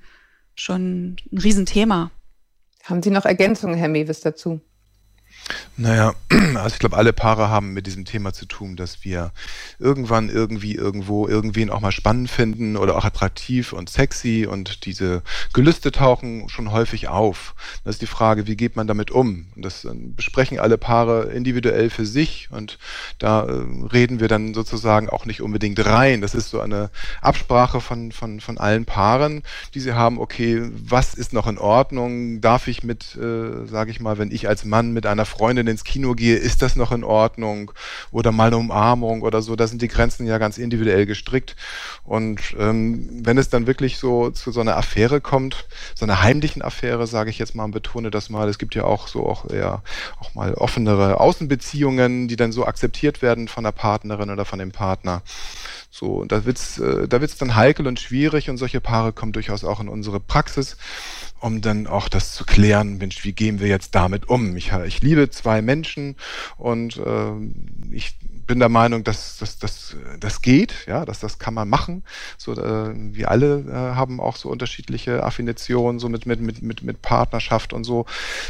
schon 0.54 1.16
ein 1.32 1.38
Riesenthema. 1.38 2.10
Haben 2.84 3.02
Sie 3.02 3.10
noch 3.10 3.24
Ergänzungen, 3.24 3.76
Herr 3.76 3.88
Mewis, 3.88 4.20
dazu? 4.20 4.60
Naja, 5.76 6.14
also 6.54 6.74
ich 6.74 6.78
glaube, 6.78 6.96
alle 6.96 7.12
Paare 7.12 7.50
haben 7.50 7.74
mit 7.74 7.86
diesem 7.86 8.04
Thema 8.06 8.32
zu 8.32 8.46
tun, 8.46 8.76
dass 8.76 9.04
wir 9.04 9.32
irgendwann 9.78 10.30
irgendwie 10.30 10.74
irgendwo 10.74 11.28
irgendwen 11.28 11.68
auch 11.70 11.80
mal 11.80 11.92
spannend 11.92 12.30
finden 12.30 12.76
oder 12.76 12.96
auch 12.96 13.04
attraktiv 13.04 13.74
und 13.74 13.90
sexy 13.90 14.46
und 14.50 14.86
diese 14.86 15.22
Gelüste 15.52 15.92
tauchen 15.92 16.48
schon 16.48 16.72
häufig 16.72 17.08
auf. 17.08 17.54
Das 17.84 17.96
ist 17.96 18.02
die 18.02 18.06
Frage, 18.06 18.46
wie 18.46 18.56
geht 18.56 18.76
man 18.76 18.86
damit 18.86 19.10
um? 19.10 19.46
Und 19.54 19.64
das 19.64 19.84
äh, 19.84 19.90
besprechen 19.94 20.58
alle 20.58 20.78
Paare 20.78 21.24
individuell 21.24 21.90
für 21.90 22.06
sich 22.06 22.48
und 22.50 22.78
da 23.18 23.44
äh, 23.44 23.64
reden 23.92 24.18
wir 24.18 24.28
dann 24.28 24.54
sozusagen 24.54 25.10
auch 25.10 25.26
nicht 25.26 25.42
unbedingt 25.42 25.84
rein. 25.84 26.22
Das 26.22 26.34
ist 26.34 26.48
so 26.48 26.60
eine 26.60 26.90
Absprache 27.20 27.82
von, 27.82 28.12
von, 28.12 28.40
von 28.40 28.56
allen 28.56 28.86
Paaren, 28.86 29.42
die 29.74 29.80
sie 29.80 29.92
haben, 29.92 30.18
okay, 30.18 30.62
was 30.72 31.12
ist 31.12 31.34
noch 31.34 31.46
in 31.46 31.58
Ordnung? 31.58 32.40
Darf 32.40 32.66
ich 32.66 32.82
mit, 32.82 33.14
äh, 33.16 33.66
sage 33.66 33.90
ich 33.90 34.00
mal, 34.00 34.16
wenn 34.16 34.30
ich 34.30 34.48
als 34.48 34.64
Mann 34.64 34.92
mit 34.92 35.04
einer 35.04 35.26
Freundin 35.36 35.66
ins 35.66 35.84
Kino 35.84 36.14
gehe, 36.14 36.36
ist 36.36 36.62
das 36.62 36.76
noch 36.76 36.92
in 36.92 37.04
Ordnung? 37.04 37.72
Oder 38.10 38.32
mal 38.32 38.46
eine 38.46 38.56
Umarmung 38.56 39.20
oder 39.20 39.42
so, 39.42 39.54
da 39.54 39.66
sind 39.66 39.82
die 39.82 39.88
Grenzen 39.88 40.26
ja 40.26 40.38
ganz 40.38 40.56
individuell 40.56 41.04
gestrickt. 41.04 41.56
Und 42.04 42.40
ähm, 42.58 43.08
wenn 43.22 43.36
es 43.36 43.50
dann 43.50 43.66
wirklich 43.66 43.98
so 43.98 44.30
zu 44.30 44.50
so 44.50 44.60
einer 44.60 44.76
Affäre 44.76 45.20
kommt, 45.20 45.66
so 45.94 46.06
einer 46.06 46.22
heimlichen 46.22 46.62
Affäre, 46.62 47.06
sage 47.06 47.28
ich 47.28 47.38
jetzt 47.38 47.54
mal 47.54 47.64
und 47.64 47.72
betone 47.72 48.10
das 48.10 48.30
mal, 48.30 48.48
es 48.48 48.58
gibt 48.58 48.74
ja 48.74 48.84
auch 48.84 49.08
so 49.08 49.26
auch 49.26 49.50
eher 49.50 49.82
auch 50.20 50.34
mal 50.34 50.54
offenere 50.54 51.20
Außenbeziehungen, 51.20 52.28
die 52.28 52.36
dann 52.36 52.52
so 52.52 52.64
akzeptiert 52.64 53.20
werden 53.20 53.48
von 53.48 53.64
der 53.64 53.72
Partnerin 53.72 54.30
oder 54.30 54.46
von 54.46 54.58
dem 54.58 54.72
Partner. 54.72 55.22
So, 55.90 56.16
und 56.16 56.32
da 56.32 56.44
wird's, 56.44 56.78
äh, 56.78 57.08
da 57.08 57.20
wird's 57.20 57.36
dann 57.36 57.56
heikel 57.56 57.86
und 57.86 58.00
schwierig 58.00 58.50
und 58.50 58.56
solche 58.58 58.80
Paare 58.80 59.12
kommen 59.12 59.32
durchaus 59.32 59.64
auch 59.64 59.80
in 59.80 59.88
unsere 59.88 60.20
Praxis 60.20 60.76
um 61.40 61.60
dann 61.60 61.86
auch 61.86 62.08
das 62.08 62.32
zu 62.32 62.44
klären, 62.44 62.98
Mensch, 62.98 63.24
wie 63.24 63.32
gehen 63.32 63.60
wir 63.60 63.68
jetzt 63.68 63.94
damit 63.94 64.28
um? 64.28 64.56
Ich, 64.56 64.72
ich 64.72 65.00
liebe 65.00 65.30
zwei 65.30 65.62
Menschen 65.62 66.16
und 66.56 66.96
äh, 66.96 67.32
ich 67.90 68.18
bin 68.46 68.58
der 68.60 68.68
Meinung, 68.68 69.02
dass 69.04 69.38
das, 69.38 70.42
geht, 70.42 70.86
ja, 70.86 71.04
dass 71.04 71.20
das 71.20 71.38
kann 71.38 71.54
man 71.54 71.68
machen. 71.68 72.04
So, 72.38 72.52
äh, 72.52 72.92
wir 72.94 73.30
alle 73.30 73.64
äh, 73.68 73.72
haben 73.72 74.20
auch 74.20 74.36
so 74.36 74.48
unterschiedliche 74.48 75.24
Affinitionen, 75.24 75.98
so 75.98 76.08
mit, 76.08 76.26
mit, 76.26 76.40
mit, 76.40 76.82
mit 76.82 77.02
Partnerschaft 77.02 77.72
und 77.72 77.84
so. 77.84 78.06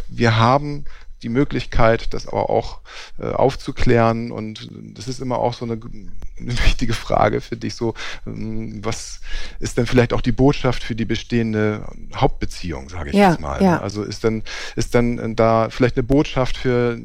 Wir 0.08 0.36
haben 0.36 0.84
die 1.22 1.28
Möglichkeit, 1.28 2.12
das 2.12 2.26
aber 2.26 2.50
auch 2.50 2.80
äh, 3.18 3.26
aufzuklären. 3.26 4.30
Und 4.30 4.68
das 4.72 5.08
ist 5.08 5.20
immer 5.20 5.38
auch 5.38 5.54
so 5.54 5.64
eine, 5.64 5.74
eine 5.74 6.58
wichtige 6.64 6.92
Frage, 6.92 7.40
finde 7.40 7.66
ich 7.66 7.74
so. 7.74 7.94
Ähm, 8.26 8.84
was 8.84 9.20
ist 9.58 9.78
denn 9.78 9.86
vielleicht 9.86 10.12
auch 10.12 10.20
die 10.20 10.32
Botschaft 10.32 10.82
für 10.82 10.94
die 10.94 11.04
bestehende 11.04 11.86
Hauptbeziehung, 12.14 12.88
sage 12.88 13.10
ich 13.10 13.16
ja, 13.16 13.30
jetzt 13.30 13.40
mal. 13.40 13.62
Ja. 13.62 13.80
Also 13.80 14.02
ist 14.02 14.24
dann, 14.24 14.42
ist 14.76 14.94
dann 14.94 15.36
da 15.36 15.70
vielleicht 15.70 15.96
eine 15.96 16.04
Botschaft 16.04 16.56
für 16.56 16.98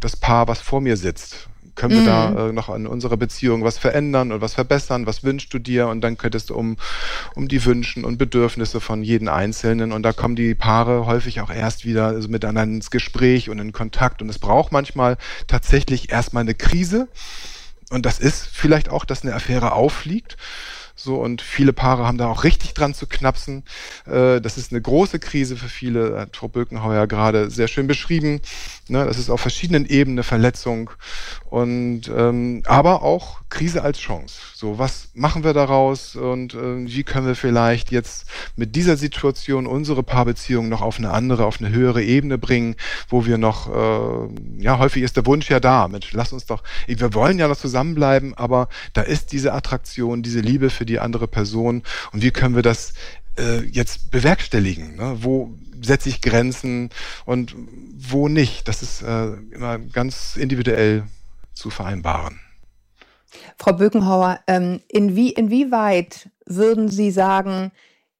das 0.00 0.16
Paar, 0.16 0.48
was 0.48 0.60
vor 0.60 0.80
mir 0.80 0.96
sitzt? 0.96 1.48
Können 1.80 1.94
wir 1.94 2.02
mhm. 2.02 2.34
da 2.34 2.48
äh, 2.48 2.52
noch 2.52 2.68
an 2.68 2.86
unserer 2.86 3.16
Beziehung 3.16 3.64
was 3.64 3.78
verändern 3.78 4.32
und 4.32 4.42
was 4.42 4.52
verbessern? 4.52 5.06
Was 5.06 5.24
wünschst 5.24 5.54
du 5.54 5.58
dir? 5.58 5.88
Und 5.88 6.02
dann 6.02 6.18
könntest 6.18 6.50
du 6.50 6.54
um, 6.54 6.76
um 7.34 7.48
die 7.48 7.64
Wünschen 7.64 8.04
und 8.04 8.18
Bedürfnisse 8.18 8.80
von 8.80 9.02
jedem 9.02 9.28
Einzelnen. 9.28 9.90
Und 9.92 10.02
da 10.02 10.12
kommen 10.12 10.36
die 10.36 10.54
Paare 10.54 11.06
häufig 11.06 11.40
auch 11.40 11.48
erst 11.48 11.86
wieder 11.86 12.08
also 12.08 12.28
miteinander 12.28 12.74
ins 12.74 12.90
Gespräch 12.90 13.48
und 13.48 13.58
in 13.58 13.72
Kontakt. 13.72 14.20
Und 14.20 14.28
es 14.28 14.38
braucht 14.38 14.72
manchmal 14.72 15.16
tatsächlich 15.46 16.12
erstmal 16.12 16.42
eine 16.42 16.54
Krise. 16.54 17.08
Und 17.88 18.04
das 18.04 18.18
ist 18.18 18.46
vielleicht 18.52 18.90
auch, 18.90 19.06
dass 19.06 19.22
eine 19.22 19.34
Affäre 19.34 19.72
auffliegt. 19.72 20.36
So, 21.02 21.16
und 21.16 21.40
viele 21.40 21.72
Paare 21.72 22.06
haben 22.06 22.18
da 22.18 22.26
auch 22.26 22.44
richtig 22.44 22.74
dran 22.74 22.92
zu 22.92 23.06
knapsen. 23.06 23.64
Äh, 24.04 24.42
das 24.42 24.58
ist 24.58 24.70
eine 24.70 24.82
große 24.82 25.18
Krise 25.18 25.56
für 25.56 25.70
viele, 25.70 26.20
hat 26.20 26.36
Frau 26.36 26.48
Bökenhauer 26.48 27.06
gerade 27.06 27.48
sehr 27.48 27.68
schön 27.68 27.86
beschrieben. 27.86 28.42
Ne, 28.88 29.06
das 29.06 29.18
ist 29.18 29.30
auf 29.30 29.40
verschiedenen 29.40 29.86
Ebenen 29.86 30.18
eine 30.18 30.24
Verletzung. 30.24 30.90
Und 31.50 32.02
ähm, 32.16 32.62
aber 32.64 33.02
auch 33.02 33.40
Krise 33.50 33.82
als 33.82 33.98
Chance. 33.98 34.36
So, 34.54 34.78
was 34.78 35.08
machen 35.14 35.42
wir 35.42 35.52
daraus 35.52 36.14
und 36.14 36.54
äh, 36.54 36.86
wie 36.86 37.02
können 37.02 37.26
wir 37.26 37.34
vielleicht 37.34 37.90
jetzt 37.90 38.26
mit 38.54 38.76
dieser 38.76 38.96
Situation 38.96 39.66
unsere 39.66 40.04
Paarbeziehung 40.04 40.68
noch 40.68 40.80
auf 40.80 40.98
eine 40.98 41.10
andere, 41.10 41.44
auf 41.46 41.60
eine 41.60 41.70
höhere 41.70 42.04
Ebene 42.04 42.38
bringen, 42.38 42.76
wo 43.08 43.26
wir 43.26 43.36
noch, 43.36 43.68
äh, 43.68 44.62
ja, 44.62 44.78
häufig 44.78 45.02
ist 45.02 45.16
der 45.16 45.26
Wunsch 45.26 45.50
ja 45.50 45.58
da, 45.58 45.88
Mensch, 45.88 46.12
lass 46.12 46.32
uns 46.32 46.46
doch, 46.46 46.62
wir 46.86 47.14
wollen 47.14 47.40
ja 47.40 47.48
noch 47.48 47.56
zusammenbleiben, 47.56 48.34
aber 48.34 48.68
da 48.92 49.02
ist 49.02 49.32
diese 49.32 49.52
Attraktion, 49.52 50.22
diese 50.22 50.40
Liebe 50.40 50.70
für 50.70 50.86
die 50.86 51.00
andere 51.00 51.26
Person 51.26 51.82
und 52.12 52.22
wie 52.22 52.30
können 52.30 52.54
wir 52.54 52.62
das 52.62 52.92
äh, 53.36 53.64
jetzt 53.64 54.12
bewerkstelligen? 54.12 54.94
Ne? 54.94 55.16
Wo 55.20 55.52
setze 55.82 56.10
ich 56.10 56.20
Grenzen 56.20 56.90
und 57.24 57.56
wo 57.98 58.28
nicht? 58.28 58.68
Das 58.68 58.82
ist 58.82 59.02
äh, 59.02 59.32
immer 59.50 59.78
ganz 59.78 60.36
individuell 60.36 61.04
zu 61.60 61.70
vereinbaren. 61.70 62.40
Frau 63.56 63.72
Bökenhauer, 63.74 64.40
ähm, 64.46 64.80
inwie, 64.88 65.30
inwieweit 65.30 66.30
würden 66.46 66.88
Sie 66.88 67.10
sagen, 67.10 67.70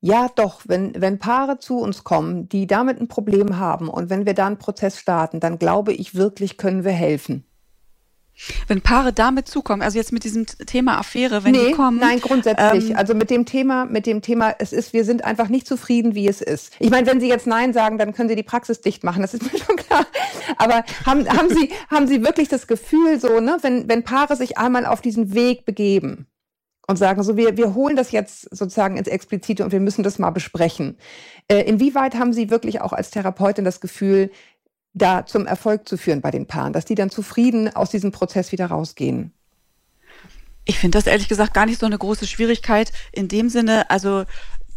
ja, 0.01 0.28
doch, 0.34 0.62
wenn, 0.66 0.95
wenn 0.97 1.18
Paare 1.18 1.59
zu 1.59 1.78
uns 1.78 2.05
kommen, 2.05 2.49
die 2.49 2.66
damit 2.66 3.01
ein 3.01 3.09
Problem 3.09 3.59
haben 3.59 3.88
und 3.88 4.09
wenn 4.09 4.24
wir 4.24 4.34
da 4.34 4.47
einen 4.47 4.59
Prozess 4.59 4.99
starten, 4.99 5.41
dann 5.41 5.59
glaube 5.59 5.93
ich 5.93 6.14
wirklich, 6.14 6.57
können 6.57 6.84
wir 6.84 6.93
helfen. 6.93 7.45
Wenn 8.68 8.80
Paare 8.80 9.12
damit 9.12 9.49
zukommen, 9.49 9.82
also 9.82 9.99
jetzt 9.99 10.12
mit 10.12 10.24
diesem 10.24 10.47
Thema 10.47 10.99
Affäre, 10.99 11.45
wenn 11.45 11.53
nee, 11.53 11.68
die 11.68 11.72
kommen. 11.72 11.99
Nein, 11.99 12.20
grundsätzlich. 12.20 12.91
Ähm, 12.91 12.97
also 12.97 13.14
mit 13.14 13.30
dem 13.30 13.45
Thema, 13.45 13.84
mit 13.84 14.07
dem 14.07 14.22
Thema, 14.22 14.55
es 14.59 14.72
ist, 14.72 14.93
wir 14.93 15.05
sind 15.05 15.24
einfach 15.24 15.49
nicht 15.49 15.66
zufrieden, 15.66 16.14
wie 16.14 16.28
es 16.28 16.41
ist. 16.41 16.72
Ich 16.78 16.91
meine, 16.91 17.07
wenn 17.07 17.20
Sie 17.20 17.28
jetzt 17.28 17.47
Nein 17.47 17.72
sagen, 17.72 17.99
dann 17.99 18.14
können 18.14 18.28
Sie 18.28 18.36
die 18.36 18.43
Praxis 18.43 18.80
dicht 18.80 19.05
machen, 19.05 19.22
das 19.22 19.34
ist 19.34 19.43
mir 19.53 19.59
schon 19.59 19.76
klar. 19.76 20.07
Aber 20.57 20.84
haben, 21.05 21.28
haben 21.28 21.49
Sie, 21.49 21.70
haben 21.91 22.07
Sie 22.07 22.24
wirklich 22.24 22.49
das 22.49 22.66
Gefühl, 22.66 23.20
so, 23.20 23.41
ne, 23.41 23.59
wenn, 23.62 23.88
wenn 23.88 24.05
Paare 24.05 24.36
sich 24.36 24.59
einmal 24.59 24.86
auf 24.86 25.01
diesen 25.01 25.34
Weg 25.34 25.64
begeben 25.64 26.26
und 26.91 26.97
sagen, 26.97 27.22
so, 27.22 27.36
wir, 27.36 27.57
wir 27.57 27.74
holen 27.74 27.95
das 27.95 28.11
jetzt 28.11 28.55
sozusagen 28.55 28.97
ins 28.97 29.07
Explizite 29.07 29.64
und 29.64 29.70
wir 29.70 29.80
müssen 29.80 30.03
das 30.03 30.18
mal 30.18 30.30
besprechen. 30.30 30.99
Äh, 31.47 31.62
inwieweit 31.62 32.16
haben 32.16 32.32
Sie 32.32 32.51
wirklich 32.51 32.80
auch 32.80 32.93
als 32.93 33.11
Therapeutin 33.11 33.64
das 33.64 33.80
Gefühl, 33.80 34.30
da 34.93 35.26
zum 35.26 35.47
Erfolg 35.47 35.88
zu 35.88 35.97
führen 35.97 36.20
bei 36.20 36.30
den 36.30 36.47
Paaren, 36.47 36.72
dass 36.72 36.84
die 36.84 36.95
dann 36.95 37.11
zufrieden 37.11 37.74
aus 37.74 37.91
diesem 37.91 38.12
Prozess 38.12 38.53
wieder 38.53 38.66
rausgehen? 38.66 39.32
Ich 40.64 40.78
finde 40.78 40.99
das 40.99 41.07
ehrlich 41.07 41.28
gesagt 41.28 41.55
gar 41.55 41.66
nicht 41.66 41.80
so 41.80 41.86
eine 41.86 41.99
große 41.99 42.26
Schwierigkeit 42.26 42.93
in 43.12 43.28
dem 43.28 43.49
Sinne, 43.49 43.91
also 43.91 44.24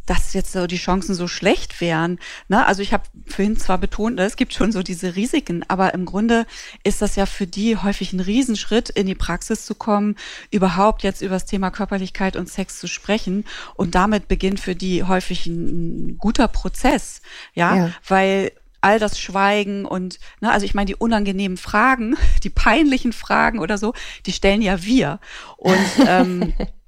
dass 0.05 0.33
jetzt 0.33 0.51
so 0.51 0.67
die 0.67 0.77
Chancen 0.77 1.15
so 1.15 1.27
schlecht 1.27 1.79
wären. 1.79 2.19
Ne? 2.49 2.65
Also 2.65 2.81
ich 2.81 2.93
habe 2.93 3.03
vorhin 3.25 3.57
zwar 3.57 3.77
betont, 3.77 4.17
ne, 4.17 4.25
es 4.25 4.35
gibt 4.35 4.53
schon 4.53 4.71
so 4.71 4.83
diese 4.83 5.15
Risiken, 5.15 5.63
aber 5.69 5.93
im 5.93 6.05
Grunde 6.05 6.45
ist 6.83 7.01
das 7.01 7.15
ja 7.15 7.25
für 7.25 7.47
die 7.47 7.77
häufig 7.77 8.11
ein 8.11 8.19
Riesenschritt, 8.19 8.89
in 8.89 9.07
die 9.07 9.15
Praxis 9.15 9.65
zu 9.65 9.75
kommen, 9.75 10.15
überhaupt 10.51 11.03
jetzt 11.03 11.21
über 11.21 11.35
das 11.35 11.45
Thema 11.45 11.71
Körperlichkeit 11.71 12.35
und 12.35 12.49
Sex 12.49 12.79
zu 12.79 12.87
sprechen. 12.87 13.45
Und 13.75 13.95
damit 13.95 14.27
beginnt 14.27 14.59
für 14.59 14.75
die 14.75 15.03
häufig 15.03 15.45
ein, 15.45 16.09
ein 16.09 16.17
guter 16.17 16.47
Prozess, 16.47 17.21
ja, 17.53 17.75
ja. 17.75 17.91
weil 18.07 18.51
all 18.83 18.99
das 18.99 19.19
Schweigen 19.19 19.85
und, 19.85 20.19
ne, 20.41 20.51
also 20.51 20.65
ich 20.65 20.73
meine, 20.73 20.87
die 20.87 20.95
unangenehmen 20.95 21.57
Fragen, 21.57 22.15
die 22.43 22.49
peinlichen 22.49 23.13
Fragen 23.13 23.59
oder 23.59 23.77
so, 23.77 23.93
die 24.25 24.33
stellen 24.33 24.61
ja 24.61 24.83
wir. 24.83 25.19
Und 25.57 26.07
ähm, 26.07 26.53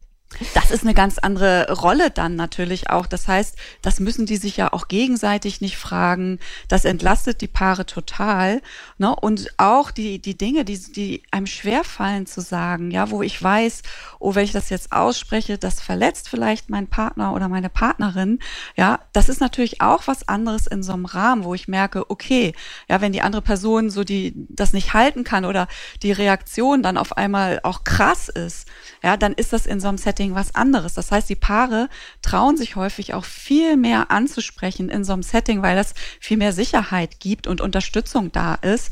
das 0.53 0.71
ist 0.71 0.83
eine 0.83 0.93
ganz 0.93 1.17
andere 1.17 1.71
Rolle 1.71 2.11
dann 2.11 2.35
natürlich 2.35 2.89
auch. 2.89 3.05
Das 3.05 3.27
heißt, 3.27 3.55
das 3.81 3.99
müssen 3.99 4.25
die 4.25 4.37
sich 4.37 4.57
ja 4.57 4.73
auch 4.73 4.87
gegenseitig 4.87 5.61
nicht 5.61 5.77
fragen. 5.77 6.39
Das 6.67 6.85
entlastet 6.85 7.41
die 7.41 7.47
Paare 7.47 7.85
total. 7.85 8.61
Ne? 8.97 9.15
Und 9.15 9.53
auch 9.57 9.91
die, 9.91 10.19
die 10.19 10.37
Dinge, 10.37 10.65
die, 10.65 10.79
die 10.91 11.23
einem 11.31 11.47
schwerfallen 11.47 12.25
zu 12.25 12.41
sagen, 12.41 12.91
ja, 12.91 13.09
wo 13.11 13.21
ich 13.21 13.41
weiß, 13.41 13.81
oh, 14.19 14.35
wenn 14.35 14.43
ich 14.43 14.51
das 14.51 14.69
jetzt 14.69 14.91
ausspreche, 14.91 15.57
das 15.57 15.81
verletzt 15.81 16.29
vielleicht 16.29 16.69
meinen 16.69 16.87
Partner 16.87 17.33
oder 17.33 17.47
meine 17.47 17.69
Partnerin. 17.69 18.39
Ja, 18.75 18.99
das 19.13 19.29
ist 19.29 19.41
natürlich 19.41 19.81
auch 19.81 20.07
was 20.07 20.27
anderes 20.27 20.67
in 20.67 20.83
so 20.83 20.93
einem 20.93 21.05
Rahmen, 21.05 21.43
wo 21.43 21.53
ich 21.53 21.67
merke, 21.67 22.09
okay, 22.09 22.53
ja, 22.89 23.01
wenn 23.01 23.11
die 23.11 23.21
andere 23.21 23.41
Person 23.41 23.89
so 23.89 24.03
die, 24.03 24.33
das 24.49 24.73
nicht 24.73 24.93
halten 24.93 25.23
kann 25.23 25.45
oder 25.45 25.67
die 26.03 26.11
Reaktion 26.11 26.83
dann 26.83 26.97
auf 26.97 27.17
einmal 27.17 27.59
auch 27.63 27.83
krass 27.83 28.29
ist, 28.29 28.67
ja, 29.03 29.17
dann 29.17 29.33
ist 29.33 29.53
das 29.53 29.65
in 29.65 29.79
so 29.79 29.87
einem 29.87 29.97
Setting 29.97 30.24
was 30.33 30.55
anderes. 30.55 30.95
Das 30.95 31.11
heißt, 31.11 31.29
die 31.29 31.35
Paare 31.35 31.89
trauen 32.21 32.57
sich 32.57 32.75
häufig 32.75 33.13
auch 33.13 33.25
viel 33.25 33.77
mehr 33.77 34.09
anzusprechen 34.09 34.89
in 34.89 35.03
so 35.03 35.13
einem 35.13 35.23
Setting, 35.23 35.61
weil 35.61 35.75
das 35.75 35.93
viel 36.19 36.37
mehr 36.37 36.53
Sicherheit 36.53 37.19
gibt 37.19 37.45
und 37.45 37.61
Unterstützung 37.61 38.31
da 38.31 38.55
ist. 38.55 38.91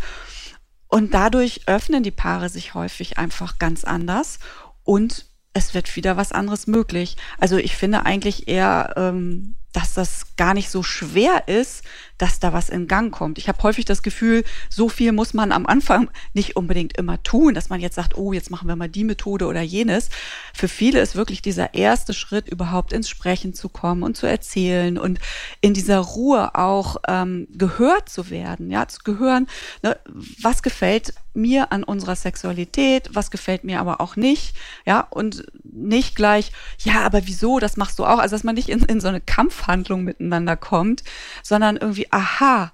Und 0.88 1.16
dadurch 1.16 1.62
öffnen 1.66 2.04
die 2.04 2.12
Paare 2.12 2.50
sich 2.50 2.76
häufig 2.76 3.18
einfach 3.18 3.58
ganz 3.58 3.84
anders 3.84 4.38
und 4.84 5.26
es 5.54 5.74
wird 5.74 5.96
wieder 5.96 6.18
was 6.18 6.32
anderes 6.32 6.68
möglich. 6.68 7.18
Also 7.40 7.58
ich 7.58 7.76
finde 7.76 8.06
eigentlich 8.06 8.48
eher, 8.48 8.94
ähm, 8.98 9.56
dass 9.74 9.94
das 9.94 10.36
gar 10.38 10.54
nicht 10.54 10.70
so 10.70 10.84
schwer 10.84 11.48
ist, 11.48 11.84
dass 12.18 12.40
da 12.40 12.54
was 12.54 12.70
in 12.70 12.88
Gang 12.88 13.12
kommt. 13.14 13.38
Ich 13.38 13.48
habe 13.50 13.62
häufig 13.64 13.86
das 13.86 14.04
Gefühl, 14.04 14.44
so 14.70 14.88
viel 14.88 15.12
muss 15.12 15.34
man 15.34 15.52
am 15.52 15.66
Anfang 15.66 16.10
nicht 16.34 16.56
unbedingt 16.56 16.96
immer 16.96 17.22
tun, 17.24 17.54
dass 17.54 17.70
man 17.70 17.82
jetzt 17.82 17.96
sagt, 17.96 18.16
oh, 18.16 18.34
jetzt 18.34 18.52
machen 18.52 18.68
wir 18.68 18.76
mal 18.76 18.88
die 18.88 19.04
Methode 19.04 19.48
oder 19.48 19.62
jenes. 19.62 20.10
Für 20.54 20.68
viele 20.68 21.02
ist 21.02 21.16
wirklich 21.16 21.42
dieser 21.42 21.74
erste 21.74 22.14
Schritt, 22.14 22.48
überhaupt 22.48 22.94
ins 22.94 23.10
Sprechen 23.10 23.54
zu 23.54 23.68
kommen 23.68 24.04
und 24.04 24.16
zu 24.16 24.28
erzählen 24.28 24.98
und 24.98 25.20
in 25.60 25.74
dieser 25.74 26.00
Ruhe 26.00 26.56
auch 26.56 26.98
ähm, 27.08 27.48
gehört 27.52 28.10
zu 28.10 28.30
werden, 28.30 28.70
ja, 28.70 28.88
zu 28.88 29.00
gehören, 29.04 29.48
ne, 29.82 29.98
was 30.42 30.62
gefällt 30.62 31.14
mir 31.34 31.72
an 31.72 31.84
unserer 31.84 32.16
Sexualität, 32.16 33.10
was 33.14 33.32
gefällt 33.32 33.64
mir 33.64 33.80
aber 33.80 34.02
auch 34.02 34.16
nicht, 34.16 34.56
ja, 34.86 35.02
und 35.10 35.46
nicht 35.64 36.16
gleich, 36.16 36.52
ja, 36.80 37.02
aber 37.02 37.26
wieso, 37.28 37.60
das 37.60 37.78
machst 37.78 38.00
du 38.00 38.06
auch, 38.06 38.20
also 38.20 38.36
dass 38.36 38.44
man 38.44 38.56
nicht 38.56 38.70
in, 38.70 38.84
in 38.84 39.02
so 39.02 39.08
eine 39.08 39.22
Kampfhandlung 39.22 40.04
miteinander 40.04 40.56
kommt, 40.58 41.04
sondern 41.42 41.78
irgendwie, 41.78 42.12
aha, 42.12 42.72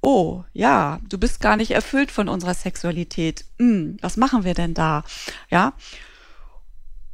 oh, 0.00 0.44
ja, 0.52 1.00
du 1.08 1.18
bist 1.18 1.40
gar 1.40 1.56
nicht 1.56 1.70
erfüllt 1.70 2.10
von 2.10 2.28
unserer 2.28 2.54
Sexualität, 2.54 3.44
hm, 3.58 3.96
was 4.00 4.16
machen 4.16 4.44
wir 4.44 4.54
denn 4.54 4.74
da, 4.74 5.04
ja, 5.50 5.72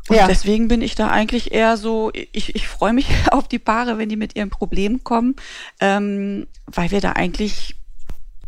und 0.09 0.16
ja. 0.16 0.26
deswegen 0.26 0.66
bin 0.66 0.83
ich 0.83 0.97
da 0.97 1.09
eigentlich 1.09 1.53
eher 1.53 1.76
so, 1.76 2.11
ich, 2.12 2.55
ich 2.57 2.66
freue 2.66 2.93
mich 2.93 3.07
auf 3.31 3.47
die 3.47 3.61
Paare, 3.61 3.97
wenn 3.97 4.09
die 4.09 4.16
mit 4.16 4.35
ihrem 4.35 4.51
Problem 4.51 5.05
kommen, 5.05 5.37
ähm, 5.78 6.49
weil 6.66 6.91
wir 6.91 7.01
da 7.01 7.12
eigentlich 7.12 7.76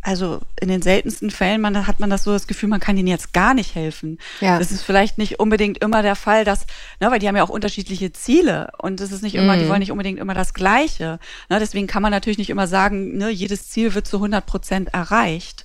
also 0.03 0.41
in 0.61 0.69
den 0.69 0.83
seltensten 0.83 1.31
Fällen 1.31 1.61
man, 1.61 1.87
hat 1.87 2.01
man 2.01 2.11
das 2.11 2.25
so 2.25 2.33
das 2.33 2.49
Gefühl, 2.49 2.69
man 2.69 2.81
kann 2.81 2.97
ihnen 2.97 3.07
jetzt 3.07 3.33
gar 3.33 3.55
nicht 3.55 3.77
helfen. 3.77 4.19
Ja. 4.41 4.59
Das 4.59 4.73
ist 4.73 4.83
vielleicht 4.83 5.17
nicht 5.17 5.39
unbedingt 5.39 5.79
immer 5.79 6.03
der 6.03 6.17
Fall, 6.17 6.45
dass, 6.45 6.67
ne, 7.01 7.11
weil 7.11 7.21
die 7.21 7.29
haben 7.29 7.37
ja 7.37 7.45
auch 7.45 7.49
unterschiedliche 7.49 8.13
Ziele 8.13 8.73
und 8.79 9.01
es 9.01 9.13
ist 9.13 9.23
nicht 9.23 9.37
immer, 9.37 9.55
mm. 9.55 9.59
die 9.61 9.65
mhm. 9.65 9.69
wollen 9.69 9.79
nicht 9.79 9.93
unbedingt 9.93 10.19
immer 10.19 10.35
das 10.35 10.55
Gleiche. 10.55 11.21
Ne, 11.49 11.61
deswegen 11.61 11.87
kann 11.87 12.03
man 12.03 12.11
natürlich 12.11 12.39
nicht 12.39 12.51
immer 12.51 12.67
sagen, 12.67 13.17
ne, 13.17 13.31
jedes 13.31 13.69
Ziel 13.69 13.95
wird 13.95 14.09
zu 14.09 14.17
100 14.17 14.45
Prozent 14.45 14.93
erreicht. 14.93 15.65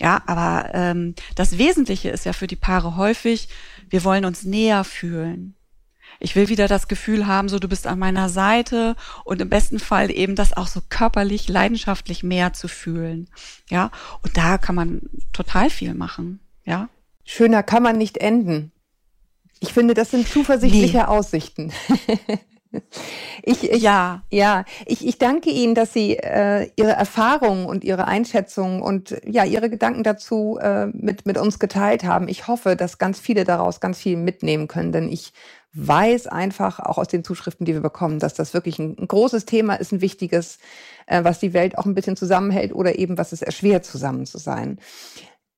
Ja, 0.00 0.22
aber 0.26 0.70
ähm, 0.74 1.14
das 1.34 1.58
Wesentliche 1.58 2.10
ist 2.10 2.24
ja 2.24 2.32
für 2.32 2.46
die 2.46 2.56
Paare 2.56 2.96
häufig, 2.96 3.48
wir 3.90 4.04
wollen 4.04 4.24
uns 4.24 4.44
näher 4.44 4.84
fühlen. 4.84 5.54
Ich 6.22 6.36
will 6.36 6.48
wieder 6.48 6.68
das 6.68 6.86
Gefühl 6.86 7.26
haben, 7.26 7.48
so 7.48 7.58
du 7.58 7.68
bist 7.68 7.86
an 7.86 7.98
meiner 7.98 8.28
Seite 8.28 8.94
und 9.24 9.40
im 9.40 9.48
besten 9.48 9.80
Fall 9.80 10.10
eben 10.10 10.36
das 10.36 10.56
auch 10.56 10.68
so 10.68 10.80
körperlich, 10.88 11.48
leidenschaftlich 11.48 12.22
mehr 12.22 12.52
zu 12.52 12.68
fühlen. 12.68 13.28
Ja, 13.68 13.90
und 14.22 14.36
da 14.36 14.56
kann 14.56 14.76
man 14.76 15.02
total 15.32 15.68
viel 15.68 15.94
machen. 15.94 16.38
Ja. 16.64 16.88
Schöner 17.24 17.64
kann 17.64 17.82
man 17.82 17.98
nicht 17.98 18.18
enden. 18.18 18.70
Ich 19.58 19.72
finde, 19.72 19.94
das 19.94 20.12
sind 20.12 20.28
zuversichtliche 20.28 20.98
nee. 20.98 21.04
Aussichten. 21.04 21.72
Ich, 23.42 23.70
ich, 23.70 23.82
ja, 23.82 24.22
ja. 24.30 24.64
Ich, 24.86 25.06
ich 25.06 25.18
danke 25.18 25.50
Ihnen, 25.50 25.74
dass 25.74 25.92
Sie 25.92 26.16
äh, 26.16 26.70
Ihre 26.76 26.92
Erfahrungen 26.92 27.66
und 27.66 27.84
Ihre 27.84 28.06
Einschätzungen 28.06 28.80
und 28.80 29.14
ja 29.26 29.44
Ihre 29.44 29.68
Gedanken 29.68 30.02
dazu 30.04 30.58
äh, 30.58 30.86
mit 30.86 31.26
mit 31.26 31.36
uns 31.36 31.58
geteilt 31.58 32.04
haben. 32.04 32.28
Ich 32.28 32.46
hoffe, 32.48 32.74
dass 32.74 32.96
ganz 32.96 33.20
viele 33.20 33.44
daraus 33.44 33.80
ganz 33.80 33.98
viel 33.98 34.16
mitnehmen 34.16 34.68
können, 34.68 34.92
denn 34.92 35.12
ich 35.12 35.34
weiß 35.74 36.26
einfach 36.26 36.80
auch 36.80 36.98
aus 36.98 37.08
den 37.08 37.24
Zuschriften, 37.24 37.64
die 37.64 37.72
wir 37.74 37.80
bekommen, 37.80 38.18
dass 38.18 38.34
das 38.34 38.52
wirklich 38.52 38.78
ein, 38.78 38.96
ein 38.98 39.08
großes 39.08 39.46
Thema 39.46 39.74
ist, 39.74 39.92
ein 39.92 40.00
wichtiges, 40.00 40.58
äh, 41.06 41.24
was 41.24 41.40
die 41.40 41.52
Welt 41.52 41.78
auch 41.78 41.86
ein 41.86 41.94
bisschen 41.94 42.16
zusammenhält 42.16 42.74
oder 42.74 42.98
eben 42.98 43.16
was 43.18 43.32
es 43.32 43.42
erschwert, 43.42 43.84
zusammen 43.84 44.26
zu 44.26 44.38
sein. 44.38 44.78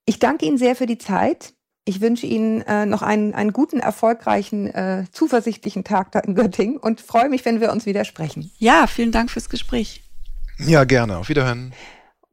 Ich 0.07 0.19
danke 0.19 0.47
Ihnen 0.47 0.59
sehr 0.59 0.77
für 0.77 0.87
die 0.87 0.99
Zeit. 0.99 1.55
Ich 1.85 2.01
wünsche 2.01 2.27
Ihnen 2.27 2.63
äh, 2.63 2.87
noch 2.87 3.03
einen, 3.03 3.35
einen 3.35 3.53
guten, 3.53 3.81
erfolgreichen, 3.81 4.69
äh, 4.69 5.05
zuversichtlichen 5.13 5.85
Tag 5.85 6.13
da 6.13 6.21
in 6.21 6.35
Göttingen 6.35 6.77
und 6.77 7.01
freue 7.01 7.29
mich, 7.29 7.45
wenn 7.45 7.61
wir 7.61 7.73
uns 7.73 7.85
wieder 7.85 8.05
sprechen. 8.05 8.51
Ja, 8.59 8.87
vielen 8.87 9.13
Dank 9.13 9.31
fürs 9.31 9.51
Gespräch. 9.51 10.03
Ja, 10.59 10.85
gerne. 10.85 11.19
Auf 11.19 11.29
Wiederhören. 11.29 11.75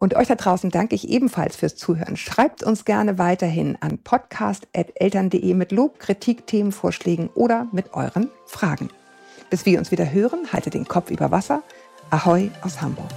Und 0.01 0.15
euch 0.15 0.27
da 0.27 0.33
draußen 0.33 0.71
danke 0.71 0.95
ich 0.95 1.09
ebenfalls 1.09 1.55
fürs 1.55 1.75
Zuhören. 1.75 2.17
Schreibt 2.17 2.63
uns 2.63 2.85
gerne 2.85 3.19
weiterhin 3.19 3.77
an 3.81 3.99
podcast.eltern.de 3.99 5.53
mit 5.53 5.71
Lob, 5.71 5.99
Kritik, 5.99 6.47
Themenvorschlägen 6.47 7.29
oder 7.35 7.67
mit 7.71 7.93
euren 7.93 8.27
Fragen. 8.47 8.89
Bis 9.51 9.67
wir 9.67 9.77
uns 9.77 9.91
wieder 9.91 10.11
hören, 10.11 10.51
haltet 10.51 10.73
den 10.73 10.87
Kopf 10.87 11.11
über 11.11 11.29
Wasser. 11.29 11.61
Ahoi 12.09 12.49
aus 12.63 12.81
Hamburg. 12.81 13.11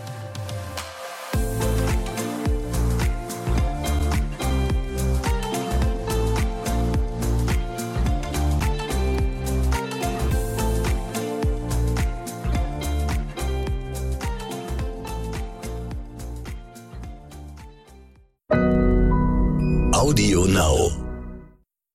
Audio 20.05 20.45
Now. 20.45 21.04